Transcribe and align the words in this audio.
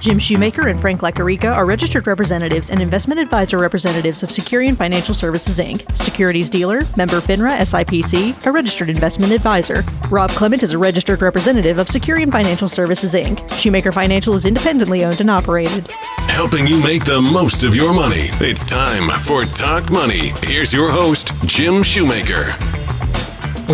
Jim 0.00 0.18
Shoemaker 0.18 0.68
and 0.68 0.80
Frank 0.80 1.00
Lacarica 1.00 1.52
are 1.52 1.66
registered 1.66 2.06
representatives 2.06 2.70
and 2.70 2.80
investment 2.80 3.20
advisor 3.20 3.58
representatives 3.58 4.22
of 4.22 4.30
Securian 4.30 4.76
Financial 4.76 5.14
Services 5.14 5.58
Inc., 5.58 5.90
securities 5.96 6.48
dealer, 6.48 6.80
member 6.96 7.20
FINRA 7.20 7.58
SIPC, 7.58 8.46
a 8.46 8.52
registered 8.52 8.90
investment 8.90 9.32
advisor. 9.32 9.82
Rob 10.10 10.30
Clement 10.30 10.62
is 10.62 10.72
a 10.72 10.78
registered 10.78 11.22
representative 11.22 11.78
of 11.78 11.88
Securian 11.88 12.30
Financial 12.30 12.68
Services 12.68 13.14
Inc. 13.14 13.50
Shoemaker 13.58 13.92
Financial 13.92 14.34
is 14.34 14.44
independently 14.44 15.04
owned 15.04 15.20
and 15.20 15.30
operated. 15.30 15.88
Helping 16.28 16.66
you 16.66 16.82
make 16.82 17.04
the 17.04 17.20
most 17.32 17.64
of 17.64 17.74
your 17.74 17.94
money. 17.94 18.28
It's 18.40 18.64
time 18.64 19.08
for 19.20 19.42
Talk 19.42 19.90
Money. 19.90 20.32
Here's 20.42 20.72
your 20.72 20.90
host, 20.90 21.32
Jim 21.46 21.82
Shoemaker. 21.82 22.52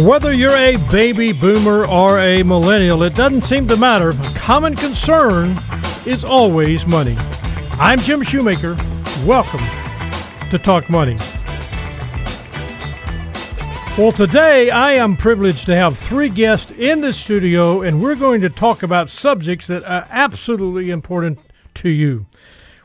Whether 0.07 0.33
you're 0.33 0.57
a 0.57 0.77
baby 0.91 1.33
boomer 1.33 1.87
or 1.87 2.19
a 2.19 2.43
millennial, 2.43 3.03
it 3.03 3.15
doesn't 3.15 3.43
seem 3.43 3.69
to 3.69 3.77
matter. 3.77 4.11
A 4.11 4.35
common 4.35 4.75
concern 4.75 5.55
is 6.07 6.25
always 6.25 6.87
money. 6.87 7.17
I'm 7.73 7.99
Jim 7.99 8.23
Shoemaker. 8.23 8.77
Welcome 9.25 9.61
to 10.51 10.59
Talk 10.59 10.91
Money. 10.91 11.17
Well, 13.97 14.11
today 14.11 14.71
I 14.71 14.95
am 14.95 15.17
privileged 15.17 15.67
to 15.67 15.77
have 15.77 15.97
three 15.97 16.29
guests 16.29 16.73
in 16.73 17.03
the 17.03 17.13
studio, 17.13 17.83
and 17.83 18.03
we're 18.03 18.17
going 18.17 18.41
to 18.41 18.49
talk 18.49 18.83
about 18.83 19.11
subjects 19.11 19.67
that 19.69 19.85
are 19.85 20.07
absolutely 20.11 20.91
important 20.91 21.39
to 21.75 21.89
you. 21.89 22.27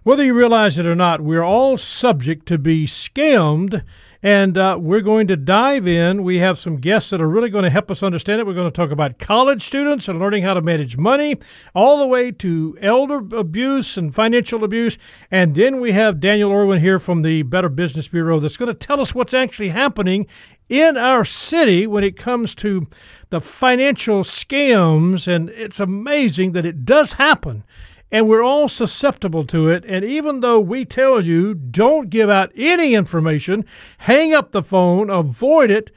Whether 0.04 0.23
you 0.23 0.34
realize 0.34 0.78
it 0.78 0.86
or 0.86 0.95
not, 0.95 1.22
we're 1.22 1.44
all 1.44 1.78
subject 1.78 2.45
to 2.48 2.58
be 2.58 2.86
scammed 2.86 3.84
and 4.24 4.58
uh, 4.58 4.78
we're 4.80 5.02
going 5.02 5.28
to 5.28 5.36
dive 5.36 5.88
in. 5.88 6.24
We 6.24 6.40
have 6.40 6.60
some 6.60 6.78
guests 6.78 7.10
that 7.12 7.22
are 7.22 7.30
really 7.30 7.50
going 7.50 7.64
to 7.64 7.70
help 7.70 7.92
us 7.92 8.02
understand 8.02 8.40
it. 8.40 8.48
We're 8.48 8.54
going 8.54 8.72
to 8.72 8.76
talk 8.76 8.92
about 8.92 9.20
college 9.20 9.64
students 9.64 10.08
and 10.08 10.20
learning 10.20 10.44
how 10.44 10.54
to 10.54 10.62
manage 10.62 10.98
money, 10.98 11.38
all 11.76 12.00
the 12.00 12.08
way 12.08 12.32
to 12.32 12.78
elder 12.82 13.18
abuse 13.36 13.98
and 13.98 14.14
financial 14.14 14.64
abuse. 14.64 14.98
And 15.30 15.56
then 15.56 15.80
we 15.80 15.92
have 15.92 16.20
Daniel 16.20 16.52
Irwin 16.52 16.82
here 16.82 17.00
from 17.00 17.22
the 17.22 17.44
Better 17.44 17.70
Business 17.70 18.08
Bureau 18.08 18.40
that's 18.40 18.58
going 18.58 18.68
to 18.68 18.74
tell 18.74 19.02
us 19.02 19.14
what's 19.14 19.34
actually 19.34 19.70
happening 19.70 20.28
in 20.70 20.98
our 20.98 21.24
city 21.24 21.88
when 21.88 22.04
it 22.04 22.18
comes 22.18 22.54
to 22.56 22.88
the 23.30 23.40
financial 23.40 24.24
scams. 24.24 25.28
And 25.28 25.50
it's 25.50 25.80
amazing 25.80 26.52
that 26.54 26.66
it 26.66 26.86
does 26.86 27.14
happen 27.14 27.64
and 28.11 28.27
we're 28.27 28.44
all 28.44 28.69
susceptible 28.69 29.45
to 29.45 29.69
it. 29.69 29.83
And 29.86 30.05
even 30.05 30.39
though 30.39 30.59
we 30.59 30.86
tell 30.86 31.22
you 31.22 31.53
don't 31.53 32.09
give 32.09 32.30
out 32.30 32.52
any 32.55 32.94
information, 32.94 33.66
hang 34.00 34.33
up 34.33 34.52
the 34.52 34.63
phone, 34.63 35.09
avoid 35.09 35.69
it, 35.69 35.91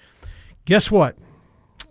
guess 0.64 0.90
what? 0.90 1.16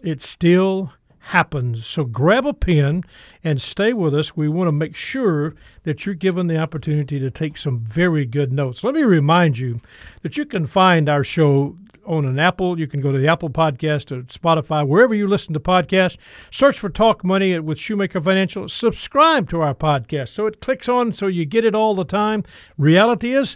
It 0.04 0.22
still 0.22 0.94
happens. 1.20 1.86
So 1.86 2.06
grab 2.06 2.46
a 2.46 2.54
pen 2.54 3.04
and 3.44 3.62
stay 3.62 3.94
with 3.94 4.16
us. 4.16 4.36
We 4.36 4.50
want 4.50 4.68
to 4.68 4.72
make 4.72 4.96
sure 4.96 5.56
that 5.84 6.06
you're 6.06 6.16
given 6.16 6.48
the 6.48 6.58
opportunity 6.58 7.20
to 7.20 7.30
take 7.30 7.58
some 7.58 7.80
very 7.80 8.26
good 8.26 8.52
notes. 8.52 8.84
Let 8.84 8.96
me 8.96 9.04
remind 9.04 9.58
you 9.58 9.80
that 10.22 10.38
you 10.38 10.46
can 10.46 10.66
find 10.66 11.08
our 11.08 11.24
show 11.24 11.78
on 12.10 12.26
an 12.26 12.40
Apple. 12.40 12.80
You 12.80 12.88
can 12.88 13.00
go 13.00 13.12
to 13.12 13.18
the 13.20 13.28
Apple 13.28 13.52
Podcast 13.52 14.12
or 14.12 14.24
Spotify, 14.24 14.86
wherever 14.86 15.14
you 15.14 15.28
listen 15.28 15.54
to 15.54 15.60
podcasts. 15.60 16.18
Search 16.52 16.80
for 16.80 16.90
Talk 16.90 17.24
Money 17.24 17.58
with 17.60 17.78
Shoemaker 17.78 18.20
Financial. 18.20 18.68
Subscribe 18.68 19.50
to 19.52 19.62
our 19.62 19.76
podcast 19.76 20.30
so 20.30 20.48
it 20.48 20.60
clicks 20.60 20.90
on 20.90 21.14
so 21.14 21.28
you 21.28 21.46
get 21.46 21.64
it 21.64 21.76
all 21.76 21.94
the 21.94 22.04
time. 22.04 22.44
Reality 22.78 23.34
is, 23.34 23.56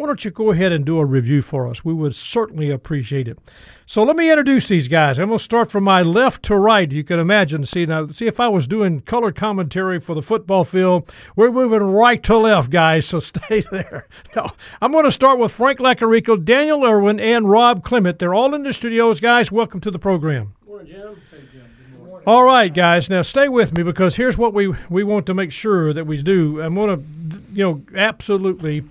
why 0.00 0.06
don't 0.06 0.24
you 0.24 0.30
go 0.30 0.50
ahead 0.50 0.72
and 0.72 0.86
do 0.86 0.98
a 0.98 1.04
review 1.04 1.42
for 1.42 1.68
us? 1.68 1.84
We 1.84 1.92
would 1.92 2.14
certainly 2.14 2.70
appreciate 2.70 3.28
it. 3.28 3.38
So 3.84 4.02
let 4.02 4.16
me 4.16 4.30
introduce 4.30 4.66
these 4.66 4.88
guys. 4.88 5.18
I'm 5.18 5.28
going 5.28 5.38
to 5.38 5.44
start 5.44 5.70
from 5.70 5.84
my 5.84 6.00
left 6.00 6.42
to 6.44 6.56
right. 6.56 6.90
You 6.90 7.04
can 7.04 7.18
imagine. 7.18 7.66
See 7.66 7.84
now, 7.84 8.06
see 8.06 8.26
if 8.26 8.40
I 8.40 8.48
was 8.48 8.66
doing 8.66 9.00
color 9.00 9.30
commentary 9.30 10.00
for 10.00 10.14
the 10.14 10.22
football 10.22 10.64
field. 10.64 11.12
We're 11.36 11.52
moving 11.52 11.82
right 11.82 12.22
to 12.22 12.38
left, 12.38 12.70
guys. 12.70 13.04
So 13.04 13.20
stay 13.20 13.62
there. 13.70 14.08
No, 14.34 14.46
I'm 14.80 14.90
going 14.90 15.04
to 15.04 15.10
start 15.10 15.38
with 15.38 15.52
Frank 15.52 15.80
Lacarico, 15.80 16.42
Daniel 16.42 16.82
Irwin, 16.82 17.20
and 17.20 17.50
Rob 17.50 17.84
Clement. 17.84 18.18
They're 18.18 18.32
all 18.32 18.54
in 18.54 18.62
the 18.62 18.72
studios, 18.72 19.20
guys. 19.20 19.52
Welcome 19.52 19.82
to 19.82 19.90
the 19.90 19.98
program. 19.98 20.54
Morning, 20.66 20.86
Jim. 20.86 21.20
Hey, 21.30 21.42
Jim. 21.52 22.22
All 22.26 22.44
right, 22.44 22.72
guys. 22.72 23.10
Now 23.10 23.20
stay 23.20 23.50
with 23.50 23.76
me 23.76 23.82
because 23.82 24.16
here's 24.16 24.38
what 24.38 24.54
we 24.54 24.74
we 24.88 25.04
want 25.04 25.26
to 25.26 25.34
make 25.34 25.52
sure 25.52 25.92
that 25.92 26.06
we 26.06 26.22
do. 26.22 26.62
I'm 26.62 26.74
going 26.74 26.96
to, 26.96 27.42
you 27.52 27.64
know, 27.64 27.82
absolutely 27.94 28.84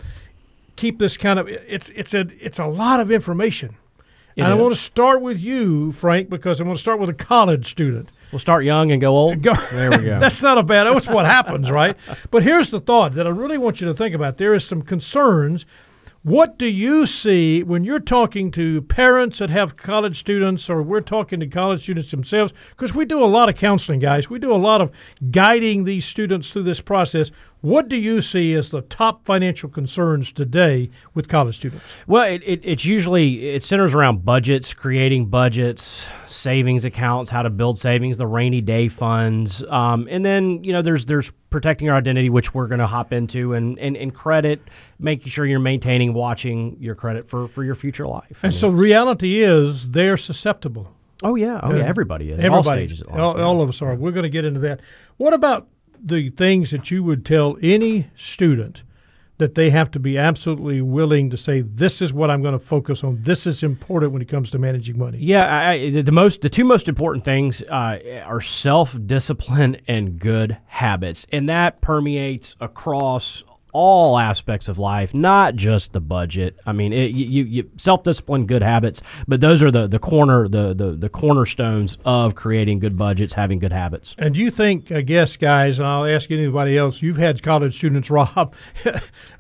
keep 0.79 0.97
this 0.97 1.17
kind 1.17 1.38
of 1.40 1.47
it's 1.47 1.90
it's 1.90 2.13
a 2.13 2.25
it's 2.40 2.59
a 2.59 2.66
lot 2.66 3.00
of 3.00 3.12
information. 3.12 3.75
It 4.35 4.44
and 4.44 4.47
I 4.47 4.53
want 4.56 4.73
to 4.73 4.79
start 4.79 5.22
with 5.22 5.40
you, 5.40 5.91
Frank, 5.91 6.29
because 6.29 6.62
I 6.62 6.63
want 6.63 6.78
to 6.78 6.81
start 6.81 7.00
with 7.00 7.09
a 7.09 7.13
college 7.13 7.69
student. 7.69 8.09
We'll 8.31 8.40
start 8.40 8.63
young 8.63 8.91
and 8.91 9.01
go 9.01 9.17
old. 9.17 9.41
Go- 9.41 9.53
There 9.72 9.91
we 9.91 9.97
go. 9.97 10.19
That's 10.25 10.41
not 10.41 10.57
a 10.57 10.63
bad. 10.63 10.85
That's 10.85 11.09
what 11.09 11.25
happens, 11.25 11.69
right? 11.69 11.97
But 12.31 12.44
here's 12.44 12.69
the 12.69 12.79
thought 12.79 13.13
that 13.13 13.28
I 13.28 13.31
really 13.31 13.57
want 13.57 13.81
you 13.81 13.88
to 13.88 13.94
think 13.94 14.16
about. 14.16 14.38
There 14.38 14.53
is 14.53 14.63
some 14.63 14.81
concerns. 14.81 15.66
What 16.22 16.59
do 16.59 16.66
you 16.66 17.06
see 17.06 17.63
when 17.63 17.85
you're 17.85 18.00
talking 18.01 18.51
to 18.51 18.81
parents 18.84 19.40
that 19.40 19.50
have 19.50 19.78
college 19.78 20.19
students, 20.19 20.69
or 20.69 20.84
we're 20.84 21.00
talking 21.01 21.40
to 21.40 21.47
college 21.47 21.84
students 21.84 22.11
themselves? 22.11 22.53
Because 22.72 22.94
we 22.94 23.06
do 23.06 23.23
a 23.23 23.25
lot 23.25 23.47
of 23.50 23.56
counseling, 23.56 24.00
guys. 24.00 24.29
We 24.29 24.38
do 24.38 24.53
a 24.53 24.57
lot 24.57 24.81
of 24.81 24.91
guiding 25.31 25.85
these 25.85 26.06
students 26.06 26.51
through 26.51 26.63
this 26.63 26.81
process. 26.81 27.31
What 27.62 27.90
do 27.90 27.97
you 27.97 28.22
see 28.22 28.53
as 28.53 28.70
the 28.70 28.81
top 28.81 29.25
financial 29.25 29.68
concerns 29.70 30.31
today 30.31 30.90
with 31.14 31.28
college 31.28 31.58
students? 31.58 31.84
well, 32.08 32.24
it, 32.24 32.42
it, 32.46 32.62
it's 32.64 32.86
usually 32.86 33.50
it 33.50 33.64
centers 33.66 33.94
around 33.94 34.24
budgets, 34.24 34.74
creating 34.74 35.25
budgets, 35.25 36.08
savings 36.25 36.86
accounts, 36.86 37.30
how 37.30 37.42
to 37.42 37.50
build 37.50 37.78
savings, 37.78 38.18
the 38.18 38.28
rainy 38.28 38.62
day 38.62 38.88
funds, 38.88 39.62
um, 39.70 40.08
and 40.09 40.24
then 40.24 40.64
you 40.64 40.72
know 40.72 40.81
there's 40.81 41.06
there's 41.06 41.31
protecting 41.50 41.90
our 41.90 41.97
identity, 41.97 42.30
which 42.30 42.53
we're 42.53 42.68
going 42.68 42.80
to 42.80 42.88
hop 42.88 43.12
into, 43.12 43.53
and, 43.53 43.78
and 43.80 43.97
and 43.97 44.14
credit, 44.14 44.62
making 44.97 45.28
sure 45.30 45.46
you're 45.46 45.59
maintaining, 45.59 46.14
watching 46.14 46.78
your 46.80 46.96
credit 46.96 47.28
for 47.28 47.50
for 47.50 47.66
your 47.66 47.76
future 47.76 48.08
life. 48.08 48.40
And 48.41 48.53
so, 48.53 48.70
reality 48.70 49.41
is 49.44 49.91
they're 49.91 50.16
susceptible. 50.18 50.94
oh 51.24 51.36
yeah, 51.36 51.59
oh 51.62 51.76
yeah, 51.76 51.84
everybody 51.86 52.31
is. 52.31 52.40
at 52.40 52.50
all 52.50 52.59
Everybody, 52.59 52.88
stages. 52.88 53.02
all, 53.08 53.38
all 53.41 53.62
of 53.62 53.68
us 53.68 53.81
are. 53.81 53.96
We're 53.96 54.12
going 54.12 54.24
to 54.24 54.30
get 54.30 54.46
into 54.46 54.62
that. 54.62 54.80
What 55.18 55.34
about 55.34 55.68
the 56.04 56.30
things 56.30 56.72
that 56.72 56.92
you 56.92 57.04
would 57.04 57.26
tell 57.26 57.58
any 57.62 58.10
student 58.16 58.84
that 59.38 59.56
they 59.56 59.70
have 59.70 59.90
to 59.90 60.00
be 60.00 60.18
absolutely 60.18 60.82
willing 60.82 61.30
to 61.30 61.38
say, 61.38 61.62
"This 61.62 62.02
is 62.02 62.12
what 62.12 62.30
I'm 62.30 62.42
going 62.42 62.54
to 62.54 62.60
focus 62.60 63.04
on. 63.04 63.20
This 63.24 63.48
is 63.48 63.64
important 63.64 64.12
when 64.12 64.22
it 64.22 64.28
comes 64.28 64.52
to 64.52 64.59
managing 64.59 64.98
money." 64.98 65.18
Yeah, 65.20 65.70
I, 65.70 65.90
the 66.02 66.12
most, 66.12 66.42
the 66.42 66.50
two 66.50 66.66
most 66.66 66.90
important 66.90 67.24
things 67.24 67.62
uh, 67.64 68.00
are 68.26 68.42
self 68.42 68.98
discipline 69.06 69.78
and 69.88 70.20
good 70.20 70.58
habits, 70.68 71.26
and 71.32 71.48
that 71.48 71.80
permeates 71.82 72.56
across 72.59 73.44
all 73.72 74.18
aspects 74.18 74.68
of 74.68 74.80
life, 74.80 75.13
not 75.13 75.56
just 75.56 75.94
the 75.94 76.00
budget. 76.00 76.57
I 76.66 76.72
mean, 76.72 76.94
it, 76.94 77.12
you, 77.12 77.44
you 77.44 77.72
self 77.78 78.03
discipline, 78.03 78.46
good 78.46 78.63
habits, 78.63 79.02
but 79.28 79.41
those 79.41 79.62
are 79.62 79.72
the 79.72 79.88
the 79.88 80.00
corner 80.00 80.47
the, 80.47 80.74
the 80.74 80.91
the 80.91 81.09
cornerstones 81.09 81.97
of 82.06 82.35
creating 82.35 82.79
good 82.79 82.97
budgets, 82.97 83.34
having 83.34 83.59
good 83.59 83.74
habits. 83.74 84.16
And 84.18 84.34
do 84.34 84.41
you 84.41 84.52
think, 84.52 84.91
I 84.91 85.02
guess, 85.02 85.38
guys, 85.38 85.79
and 85.79 85.88
I'll 85.88 86.06
ask 86.06 86.31
anybody 86.31 86.78
else, 86.78 87.02
you've 87.02 87.18
had 87.18 87.44
college 87.44 87.75
students, 87.75 88.09
Rob, 88.19 88.56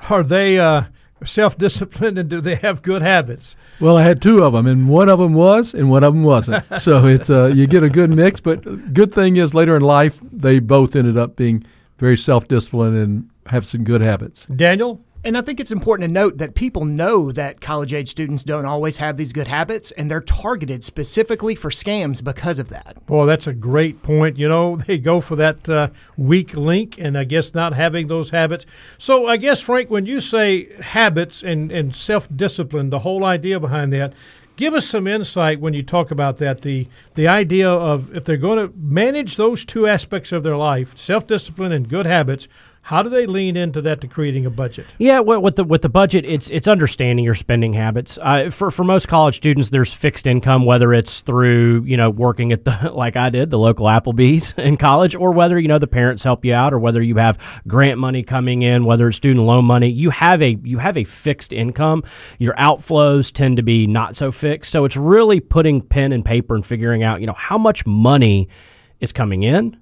are 0.09 0.23
they 0.23 0.59
uh, 0.59 0.83
self 1.25 1.57
disciplined 1.57 2.17
and 2.17 2.29
do 2.29 2.41
they 2.41 2.55
have 2.55 2.81
good 2.81 3.01
habits? 3.01 3.55
Well, 3.79 3.97
I 3.97 4.03
had 4.03 4.21
two 4.21 4.43
of 4.43 4.53
them, 4.53 4.67
and 4.67 4.89
one 4.89 5.09
of 5.09 5.19
them 5.19 5.33
was, 5.33 5.73
and 5.73 5.89
one 5.89 6.03
of 6.03 6.13
them 6.13 6.23
wasn't. 6.23 6.63
so 6.79 7.05
it's 7.05 7.29
uh, 7.29 7.47
you 7.47 7.67
get 7.67 7.83
a 7.83 7.89
good 7.89 8.09
mix. 8.09 8.39
But 8.39 8.93
good 8.93 9.11
thing 9.11 9.37
is, 9.37 9.53
later 9.53 9.75
in 9.75 9.81
life, 9.81 10.19
they 10.31 10.59
both 10.59 10.95
ended 10.95 11.17
up 11.17 11.35
being 11.35 11.65
very 11.97 12.17
self-disciplined 12.17 12.97
and 12.97 13.29
have 13.47 13.65
some 13.65 13.83
good 13.83 14.01
habits. 14.01 14.45
Daniel? 14.45 15.03
And 15.21 15.37
I 15.37 15.41
think 15.41 15.59
it's 15.59 15.73
important 15.73 16.07
to 16.07 16.13
note 16.13 16.37
that 16.37 16.55
people 16.55 16.85
know 16.85 17.29
that 17.33 17.59
college 17.59 17.93
age 17.93 18.07
students 18.07 18.45
don't 18.45 18.63
always 18.65 18.97
have 18.97 19.17
these 19.17 19.33
good 19.33 19.49
habits, 19.49 19.91
and 19.91 20.09
they're 20.09 20.21
targeted 20.21 20.81
specifically 20.81 21.55
for 21.55 21.69
scams 21.69 22.23
because 22.23 22.57
of 22.57 22.69
that. 22.69 22.95
Well, 23.09 23.25
that's 23.25 23.45
a 23.45 23.51
great 23.51 24.01
point. 24.01 24.37
You 24.37 24.47
know, 24.47 24.77
they 24.87 24.97
go 24.97 25.19
for 25.19 25.35
that 25.35 25.67
uh, 25.67 25.89
weak 26.15 26.53
link, 26.53 26.95
and 26.97 27.17
I 27.17 27.25
guess 27.25 27.53
not 27.53 27.73
having 27.73 28.07
those 28.07 28.29
habits. 28.29 28.65
So, 28.97 29.27
I 29.27 29.35
guess, 29.35 29.59
Frank, 29.59 29.89
when 29.89 30.05
you 30.05 30.21
say 30.21 30.71
habits 30.81 31.43
and, 31.43 31.69
and 31.69 31.93
self 31.93 32.29
discipline, 32.33 32.89
the 32.89 32.99
whole 32.99 33.25
idea 33.25 33.59
behind 33.59 33.91
that, 33.91 34.13
give 34.55 34.73
us 34.73 34.87
some 34.87 35.05
insight 35.05 35.59
when 35.59 35.73
you 35.73 35.83
talk 35.83 36.11
about 36.11 36.37
that. 36.37 36.61
The, 36.61 36.87
the 37.15 37.27
idea 37.27 37.69
of 37.69 38.15
if 38.15 38.23
they're 38.23 38.37
going 38.37 38.65
to 38.65 38.73
manage 38.77 39.35
those 39.35 39.65
two 39.65 39.85
aspects 39.85 40.31
of 40.31 40.43
their 40.43 40.55
life, 40.57 40.97
self 40.97 41.27
discipline 41.27 41.73
and 41.73 41.89
good 41.89 42.05
habits, 42.05 42.47
how 42.89 43.03
do 43.03 43.09
they 43.11 43.27
lean 43.27 43.55
into 43.55 43.83
that 43.83 44.01
to 44.01 44.07
creating 44.07 44.47
a 44.47 44.49
budget? 44.49 44.87
Yeah, 44.97 45.19
with, 45.19 45.43
with 45.43 45.55
the 45.57 45.63
with 45.63 45.83
the 45.83 45.89
budget, 45.89 46.25
it's 46.25 46.49
it's 46.49 46.67
understanding 46.67 47.23
your 47.23 47.35
spending 47.35 47.73
habits. 47.73 48.17
Uh, 48.19 48.49
for 48.49 48.71
for 48.71 48.83
most 48.83 49.07
college 49.07 49.35
students, 49.35 49.69
there's 49.69 49.93
fixed 49.93 50.25
income, 50.25 50.65
whether 50.65 50.91
it's 50.91 51.21
through 51.21 51.83
you 51.85 51.95
know 51.95 52.09
working 52.09 52.51
at 52.51 52.65
the 52.65 52.91
like 52.95 53.15
I 53.15 53.29
did, 53.29 53.51
the 53.51 53.59
local 53.59 53.85
Applebee's 53.85 54.53
in 54.57 54.75
college, 54.75 55.13
or 55.13 55.31
whether 55.31 55.59
you 55.59 55.67
know 55.67 55.77
the 55.77 55.85
parents 55.85 56.23
help 56.23 56.43
you 56.43 56.55
out, 56.55 56.73
or 56.73 56.79
whether 56.79 56.99
you 56.99 57.17
have 57.17 57.37
grant 57.67 57.99
money 57.99 58.23
coming 58.23 58.63
in, 58.63 58.85
whether 58.85 59.07
it's 59.07 59.17
student 59.17 59.45
loan 59.45 59.65
money. 59.65 59.89
You 59.89 60.09
have 60.09 60.41
a 60.41 60.57
you 60.63 60.79
have 60.79 60.97
a 60.97 61.03
fixed 61.03 61.53
income. 61.53 62.03
Your 62.39 62.55
outflows 62.55 63.31
tend 63.31 63.57
to 63.57 63.63
be 63.63 63.85
not 63.85 64.15
so 64.15 64.31
fixed, 64.31 64.71
so 64.71 64.85
it's 64.85 64.97
really 64.97 65.39
putting 65.39 65.83
pen 65.83 66.11
and 66.11 66.25
paper 66.25 66.55
and 66.55 66.65
figuring 66.65 67.03
out 67.03 67.21
you 67.21 67.27
know 67.27 67.33
how 67.37 67.59
much 67.59 67.85
money 67.85 68.49
is 68.99 69.11
coming 69.11 69.43
in 69.43 69.77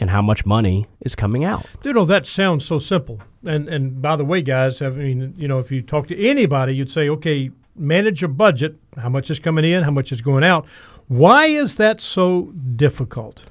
and 0.00 0.10
how 0.10 0.22
much 0.22 0.44
money 0.44 0.86
is 1.00 1.14
coming 1.14 1.44
out. 1.44 1.66
You 1.84 1.92
know, 1.92 2.04
that 2.06 2.26
sounds 2.26 2.64
so 2.64 2.78
simple. 2.78 3.20
And 3.44 3.68
and 3.68 4.00
by 4.00 4.16
the 4.16 4.24
way, 4.24 4.42
guys, 4.42 4.82
I 4.82 4.90
mean, 4.90 5.34
you 5.36 5.48
know, 5.48 5.58
if 5.58 5.70
you 5.70 5.82
talk 5.82 6.08
to 6.08 6.26
anybody, 6.26 6.74
you'd 6.74 6.90
say, 6.90 7.08
okay, 7.08 7.50
manage 7.76 8.20
your 8.20 8.28
budget. 8.28 8.76
How 8.96 9.08
much 9.08 9.30
is 9.30 9.38
coming 9.38 9.64
in? 9.64 9.82
How 9.82 9.90
much 9.90 10.12
is 10.12 10.20
going 10.20 10.44
out? 10.44 10.66
Why 11.08 11.46
is 11.46 11.76
that 11.76 12.00
so 12.00 12.52
difficult? 12.76 13.44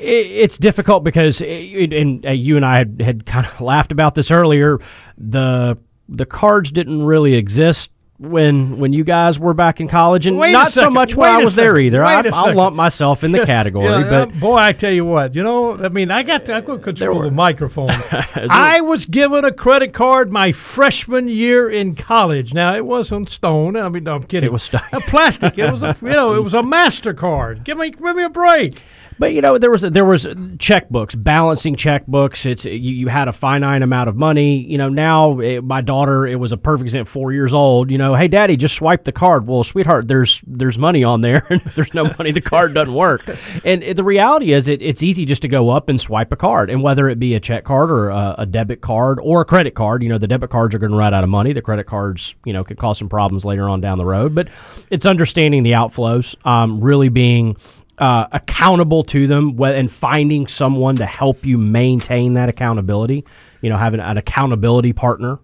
it's 0.00 0.58
difficult 0.58 1.04
because, 1.04 1.40
it, 1.40 1.92
and 1.92 2.24
uh, 2.24 2.30
you 2.30 2.56
and 2.56 2.64
I 2.64 2.78
had, 2.78 3.02
had 3.02 3.26
kind 3.26 3.46
of 3.46 3.60
laughed 3.60 3.92
about 3.92 4.14
this 4.14 4.30
earlier. 4.30 4.78
The 5.16 5.78
the 6.08 6.24
cards 6.24 6.70
didn't 6.70 7.02
really 7.02 7.34
exist 7.34 7.90
when 8.18 8.78
when 8.78 8.92
you 8.92 9.04
guys 9.04 9.38
were 9.38 9.54
back 9.54 9.80
in 9.80 9.86
college, 9.86 10.26
and 10.26 10.36
Wait 10.36 10.50
not 10.50 10.72
so 10.72 10.80
second, 10.80 10.94
much 10.94 11.14
when 11.14 11.30
I 11.30 11.38
was 11.38 11.54
there 11.54 11.78
either. 11.78 12.02
wait 12.02 12.26
I, 12.26 12.30
I'll 12.32 12.54
lump 12.54 12.74
myself 12.74 13.22
in 13.22 13.30
the 13.30 13.46
category, 13.46 14.04
but 14.04 14.38
boy, 14.40 14.56
I 14.56 14.72
tell 14.72 14.90
you 14.90 15.04
what, 15.04 15.36
you 15.36 15.44
know, 15.44 15.76
I 15.76 15.88
mean, 15.88 16.10
I 16.10 16.24
got 16.24 16.44
to, 16.46 16.54
I 16.54 16.60
could 16.60 16.82
control 16.82 17.22
the 17.22 17.30
microphone. 17.30 17.90
I 18.50 18.80
was 18.80 19.06
given 19.06 19.44
a 19.44 19.52
credit 19.52 19.92
card 19.92 20.32
my 20.32 20.50
freshman 20.50 21.28
year 21.28 21.70
in 21.70 21.94
college. 21.94 22.52
Now 22.52 22.74
it 22.74 22.84
wasn't 22.84 23.30
stone. 23.30 23.76
I 23.76 23.88
mean, 23.88 24.04
no, 24.04 24.16
I'm 24.16 24.24
kidding. 24.24 24.48
It 24.48 24.52
was 24.52 24.64
stone. 24.64 24.80
Plastic. 25.06 25.56
It 25.56 25.70
was 25.70 25.84
a, 25.84 25.96
you 26.02 26.08
know, 26.08 26.34
it 26.34 26.42
was 26.42 26.54
a 26.54 26.62
Mastercard. 26.62 27.62
Give 27.62 27.78
me, 27.78 27.90
give 27.90 28.16
me 28.16 28.24
a 28.24 28.30
break. 28.30 28.82
But 29.18 29.32
you 29.32 29.40
know, 29.40 29.58
there 29.58 29.70
was 29.70 29.82
there 29.82 30.04
was 30.04 30.24
checkbooks, 30.26 31.20
balancing 31.22 31.74
checkbooks. 31.76 32.46
It's 32.46 32.64
you, 32.64 32.72
you 32.72 33.08
had 33.08 33.28
a 33.28 33.32
finite 33.32 33.82
amount 33.82 34.08
of 34.08 34.16
money. 34.16 34.58
You 34.58 34.78
know, 34.78 34.88
now 34.88 35.40
it, 35.40 35.64
my 35.64 35.80
daughter, 35.80 36.26
it 36.26 36.36
was 36.36 36.52
a 36.52 36.56
perfect 36.56 36.84
example. 36.84 37.10
Four 37.10 37.32
years 37.32 37.52
old. 37.52 37.90
You 37.90 37.98
know, 37.98 38.14
hey, 38.14 38.28
daddy, 38.28 38.56
just 38.56 38.76
swipe 38.76 39.04
the 39.04 39.12
card. 39.12 39.46
Well, 39.46 39.64
sweetheart, 39.64 40.08
there's 40.08 40.40
there's 40.46 40.78
money 40.78 41.02
on 41.04 41.20
there, 41.20 41.44
and 41.50 41.60
if 41.66 41.74
there's 41.74 41.92
no 41.94 42.04
money, 42.18 42.30
the 42.30 42.40
card 42.40 42.74
doesn't 42.74 42.94
work. 42.94 43.24
And 43.64 43.82
it- 43.82 43.96
the 43.98 44.04
reality 44.04 44.52
is, 44.52 44.68
it, 44.68 44.80
it's 44.80 45.02
easy 45.02 45.24
just 45.24 45.42
to 45.42 45.48
go 45.48 45.70
up 45.70 45.88
and 45.88 46.00
swipe 46.00 46.30
a 46.30 46.36
card, 46.36 46.70
and 46.70 46.82
whether 46.82 47.08
it 47.08 47.18
be 47.18 47.34
a 47.34 47.40
check 47.40 47.64
card 47.64 47.90
or 47.90 48.10
a, 48.10 48.36
a 48.38 48.46
debit 48.46 48.80
card 48.80 49.18
or 49.20 49.40
a 49.40 49.44
credit 49.44 49.74
card. 49.74 50.02
You 50.04 50.08
know, 50.08 50.18
the 50.18 50.28
debit 50.28 50.50
cards 50.50 50.74
are 50.74 50.78
going 50.78 50.92
to 50.92 50.96
run 50.96 51.12
out 51.12 51.24
of 51.24 51.30
money. 51.30 51.52
The 51.52 51.62
credit 51.62 51.84
cards, 51.84 52.36
you 52.44 52.52
know, 52.52 52.62
could 52.62 52.78
cause 52.78 52.98
some 52.98 53.08
problems 53.08 53.44
later 53.44 53.68
on 53.68 53.80
down 53.80 53.98
the 53.98 54.04
road. 54.04 54.34
But 54.34 54.48
it's 54.90 55.04
understanding 55.06 55.64
the 55.64 55.72
outflows, 55.72 56.36
um, 56.46 56.80
really 56.80 57.08
being 57.08 57.56
uh, 57.98 58.26
accountable 58.32 59.02
to 59.04 59.26
them 59.26 59.60
and 59.62 59.90
finding 59.90 60.46
someone 60.46 60.96
to 60.96 61.06
help 61.06 61.44
you 61.44 61.58
maintain 61.58 62.34
that 62.34 62.48
accountability. 62.48 63.24
You 63.60 63.70
know, 63.70 63.76
having 63.76 64.00
an 64.00 64.16
accountability 64.16 64.92
partner. 64.92 65.38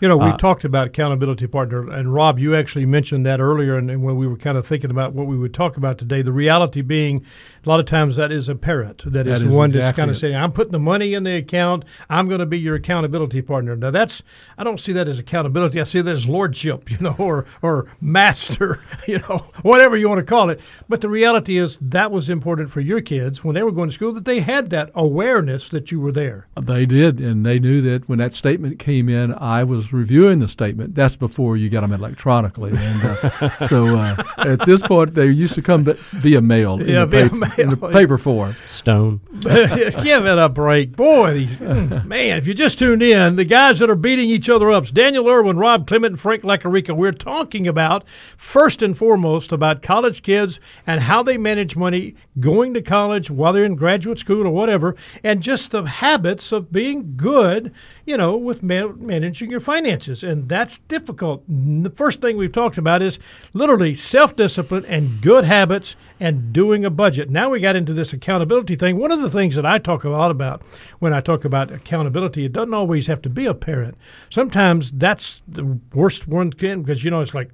You 0.00 0.08
know, 0.08 0.18
we 0.18 0.26
Uh, 0.26 0.36
talked 0.36 0.64
about 0.64 0.88
accountability 0.88 1.46
partner, 1.46 1.88
and 1.88 2.12
Rob, 2.12 2.38
you 2.38 2.54
actually 2.54 2.84
mentioned 2.84 3.24
that 3.24 3.40
earlier, 3.40 3.78
and, 3.78 3.90
and 3.90 4.02
when 4.02 4.16
we 4.16 4.26
were 4.26 4.36
kind 4.36 4.58
of 4.58 4.66
thinking 4.66 4.90
about 4.90 5.14
what 5.14 5.26
we 5.26 5.38
would 5.38 5.54
talk 5.54 5.78
about 5.78 5.96
today, 5.96 6.20
the 6.20 6.32
reality 6.32 6.82
being, 6.82 7.24
a 7.64 7.68
lot 7.68 7.80
of 7.80 7.86
times 7.86 8.16
that 8.16 8.30
is 8.30 8.48
a 8.48 8.54
parent 8.54 9.02
that 9.12 9.26
is 9.26 9.38
That 9.40 9.44
the 9.44 9.50
is 9.50 9.54
one 9.54 9.70
that's 9.70 9.96
kind 9.96 10.10
of 10.10 10.16
saying, 10.18 10.36
"I'm 10.36 10.52
putting 10.52 10.72
the 10.72 10.78
money 10.78 11.14
in 11.14 11.24
the 11.24 11.36
account. 11.36 11.84
I'm 12.10 12.28
going 12.28 12.40
to 12.40 12.46
be 12.46 12.58
your 12.58 12.74
accountability 12.74 13.42
partner." 13.42 13.76
Now, 13.76 13.90
that's 13.90 14.22
I 14.58 14.64
don't 14.64 14.78
see 14.78 14.92
that 14.92 15.08
as 15.08 15.18
accountability. 15.18 15.80
I 15.80 15.84
see 15.84 16.00
that 16.00 16.10
as 16.10 16.26
lordship, 16.26 16.90
you 16.90 16.98
know, 16.98 17.16
or 17.18 17.46
or 17.62 17.86
master, 18.00 18.84
you 19.06 19.18
know, 19.20 19.46
whatever 19.62 19.96
you 19.96 20.08
want 20.08 20.18
to 20.18 20.24
call 20.24 20.50
it. 20.50 20.60
But 20.88 21.00
the 21.00 21.08
reality 21.08 21.56
is 21.56 21.78
that 21.80 22.10
was 22.10 22.28
important 22.28 22.70
for 22.70 22.80
your 22.80 23.00
kids 23.00 23.42
when 23.42 23.54
they 23.54 23.62
were 23.62 23.72
going 23.72 23.88
to 23.88 23.94
school 23.94 24.12
that 24.12 24.24
they 24.24 24.40
had 24.40 24.70
that 24.70 24.90
awareness 24.94 25.68
that 25.70 25.90
you 25.90 26.00
were 26.00 26.12
there. 26.12 26.46
They 26.60 26.86
did, 26.86 27.20
and 27.20 27.44
they 27.44 27.58
knew 27.58 27.80
that 27.82 28.08
when 28.08 28.18
that 28.18 28.34
statement 28.34 28.78
came 28.78 29.08
in, 29.08 29.34
I 29.34 29.64
was 29.64 29.92
reviewing 29.92 30.38
the 30.38 30.48
statement. 30.48 30.94
That's 30.94 31.16
before 31.16 31.56
you 31.56 31.68
got 31.68 31.80
them 31.80 31.92
electronically, 31.92 32.72
and 32.76 33.04
uh, 33.04 33.66
so 33.66 33.96
uh, 33.96 34.22
at 34.38 34.64
this 34.66 34.82
point, 34.82 35.14
they 35.14 35.26
used 35.26 35.54
to 35.54 35.62
come 35.62 35.84
via 35.84 36.40
mail, 36.40 36.80
in, 36.80 36.88
Yeah, 36.88 37.04
via 37.04 37.28
paper, 37.28 37.36
in 37.58 37.70
the 37.70 37.76
paper 37.76 38.18
form. 38.18 38.56
Stone. 38.66 39.20
Give 39.40 40.26
it 40.26 40.38
a 40.38 40.48
break. 40.48 40.96
Boy, 40.96 41.34
these, 41.34 41.58
mm, 41.58 42.04
man, 42.04 42.38
if 42.38 42.46
you 42.46 42.54
just 42.54 42.78
tuned 42.78 43.02
in, 43.02 43.36
the 43.36 43.44
guys 43.44 43.78
that 43.78 43.90
are 43.90 43.94
beating 43.94 44.30
each 44.30 44.48
other 44.48 44.70
up, 44.70 44.84
it's 44.84 44.92
Daniel 44.92 45.28
Irwin, 45.28 45.56
Rob 45.56 45.86
Clement, 45.86 46.12
and 46.12 46.20
Frank 46.20 46.42
Lacarica. 46.42 46.96
We're 46.96 47.12
talking 47.12 47.66
about, 47.66 48.04
first 48.36 48.82
and 48.82 48.96
foremost, 48.96 49.52
about 49.52 49.82
college 49.82 50.22
kids 50.22 50.60
and 50.86 51.02
how 51.02 51.22
they 51.22 51.36
manage 51.36 51.76
money 51.76 52.14
going 52.40 52.74
to 52.74 52.82
college 52.82 53.30
while 53.30 53.52
they're 53.52 53.64
in 53.64 53.76
graduate 53.76 54.18
school 54.18 54.46
or 54.46 54.50
whatever, 54.50 54.96
and 55.22 55.42
just 55.42 55.70
the 55.70 55.84
habits 55.84 56.52
of 56.52 56.72
being 56.72 57.16
good, 57.16 57.72
you 58.06 58.16
know, 58.16 58.36
with 58.36 58.62
ma- 58.62 58.88
managing 58.88 59.50
your 59.50 59.60
finances. 59.60 60.22
And 60.22 60.48
that's 60.48 60.78
difficult. 60.88 61.42
The 61.48 61.90
first 61.90 62.20
thing 62.20 62.36
we've 62.36 62.52
talked 62.52 62.78
about 62.78 63.02
is 63.02 63.18
literally 63.52 63.94
self 63.94 64.36
discipline 64.36 64.84
and 64.86 65.20
good 65.20 65.44
habits 65.44 65.96
and 66.20 66.52
doing 66.52 66.84
a 66.84 66.90
budget. 66.90 67.30
Now 67.30 67.50
we 67.50 67.60
got 67.60 67.76
into 67.76 67.94
this 67.94 68.12
accountability 68.12 68.76
thing. 68.76 68.98
One 68.98 69.12
of 69.12 69.20
the 69.20 69.30
things 69.30 69.54
that 69.56 69.66
I 69.66 69.78
talk 69.78 70.04
a 70.04 70.10
lot 70.10 70.30
about 70.30 70.62
when 70.98 71.12
I 71.12 71.20
talk 71.20 71.44
about 71.44 71.72
accountability, 71.72 72.44
it 72.44 72.52
doesn't 72.52 72.74
always 72.74 73.06
have 73.06 73.22
to 73.22 73.30
be 73.30 73.46
a 73.46 73.54
parent. 73.54 73.96
Sometimes 74.30 74.90
that's 74.92 75.42
the 75.48 75.78
worst 75.92 76.28
one 76.28 76.52
can 76.52 76.82
because 76.82 77.04
you 77.04 77.10
know 77.10 77.20
it's 77.20 77.34
like 77.34 77.50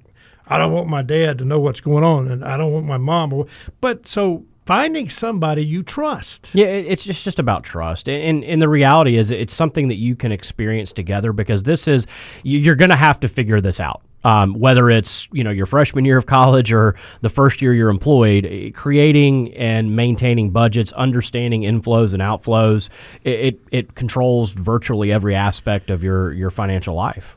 I 0.47 0.57
don't 0.57 0.73
want 0.73 0.89
my 0.89 1.01
dad 1.01 1.37
to 1.37 1.45
know 1.45 1.59
what's 1.59 1.81
going 1.81 2.03
on, 2.03 2.27
and 2.27 2.43
I 2.43 2.57
don't 2.57 2.73
want 2.73 2.85
my 2.85 2.97
mom. 2.97 3.45
But 3.79 4.07
so 4.07 4.45
finding 4.65 5.09
somebody 5.09 5.63
you 5.65 5.83
trust. 5.83 6.49
Yeah, 6.53 6.67
it's 6.67 7.03
just 7.03 7.23
just 7.23 7.39
about 7.39 7.63
trust, 7.63 8.07
and 8.09 8.43
and, 8.43 8.61
the 8.61 8.69
reality 8.69 9.17
is, 9.17 9.31
it's 9.31 9.53
something 9.53 9.87
that 9.89 9.95
you 9.97 10.15
can 10.15 10.31
experience 10.31 10.91
together 10.91 11.33
because 11.33 11.63
this 11.63 11.87
is 11.87 12.05
you- 12.43 12.59
you're 12.59 12.75
going 12.75 12.91
to 12.91 12.95
have 12.95 13.19
to 13.21 13.27
figure 13.27 13.59
this 13.61 13.79
out. 13.79 14.01
Um, 14.23 14.53
whether 14.53 14.91
it's 14.91 15.27
you 15.31 15.43
know 15.43 15.49
your 15.49 15.65
freshman 15.65 16.05
year 16.05 16.15
of 16.17 16.27
college 16.27 16.71
or 16.71 16.95
the 17.21 17.29
first 17.29 17.59
year 17.59 17.73
you're 17.73 17.89
employed, 17.89 18.45
eh, 18.45 18.69
creating 18.69 19.51
and 19.55 19.95
maintaining 19.95 20.51
budgets, 20.51 20.91
understanding 20.91 21.63
inflows 21.63 22.13
and 22.13 22.21
outflows, 22.21 22.89
it, 23.23 23.39
it, 23.39 23.59
it 23.71 23.95
controls 23.95 24.51
virtually 24.53 25.11
every 25.11 25.33
aspect 25.35 25.89
of 25.89 26.03
your 26.03 26.33
your 26.33 26.51
financial 26.51 26.93
life. 26.93 27.35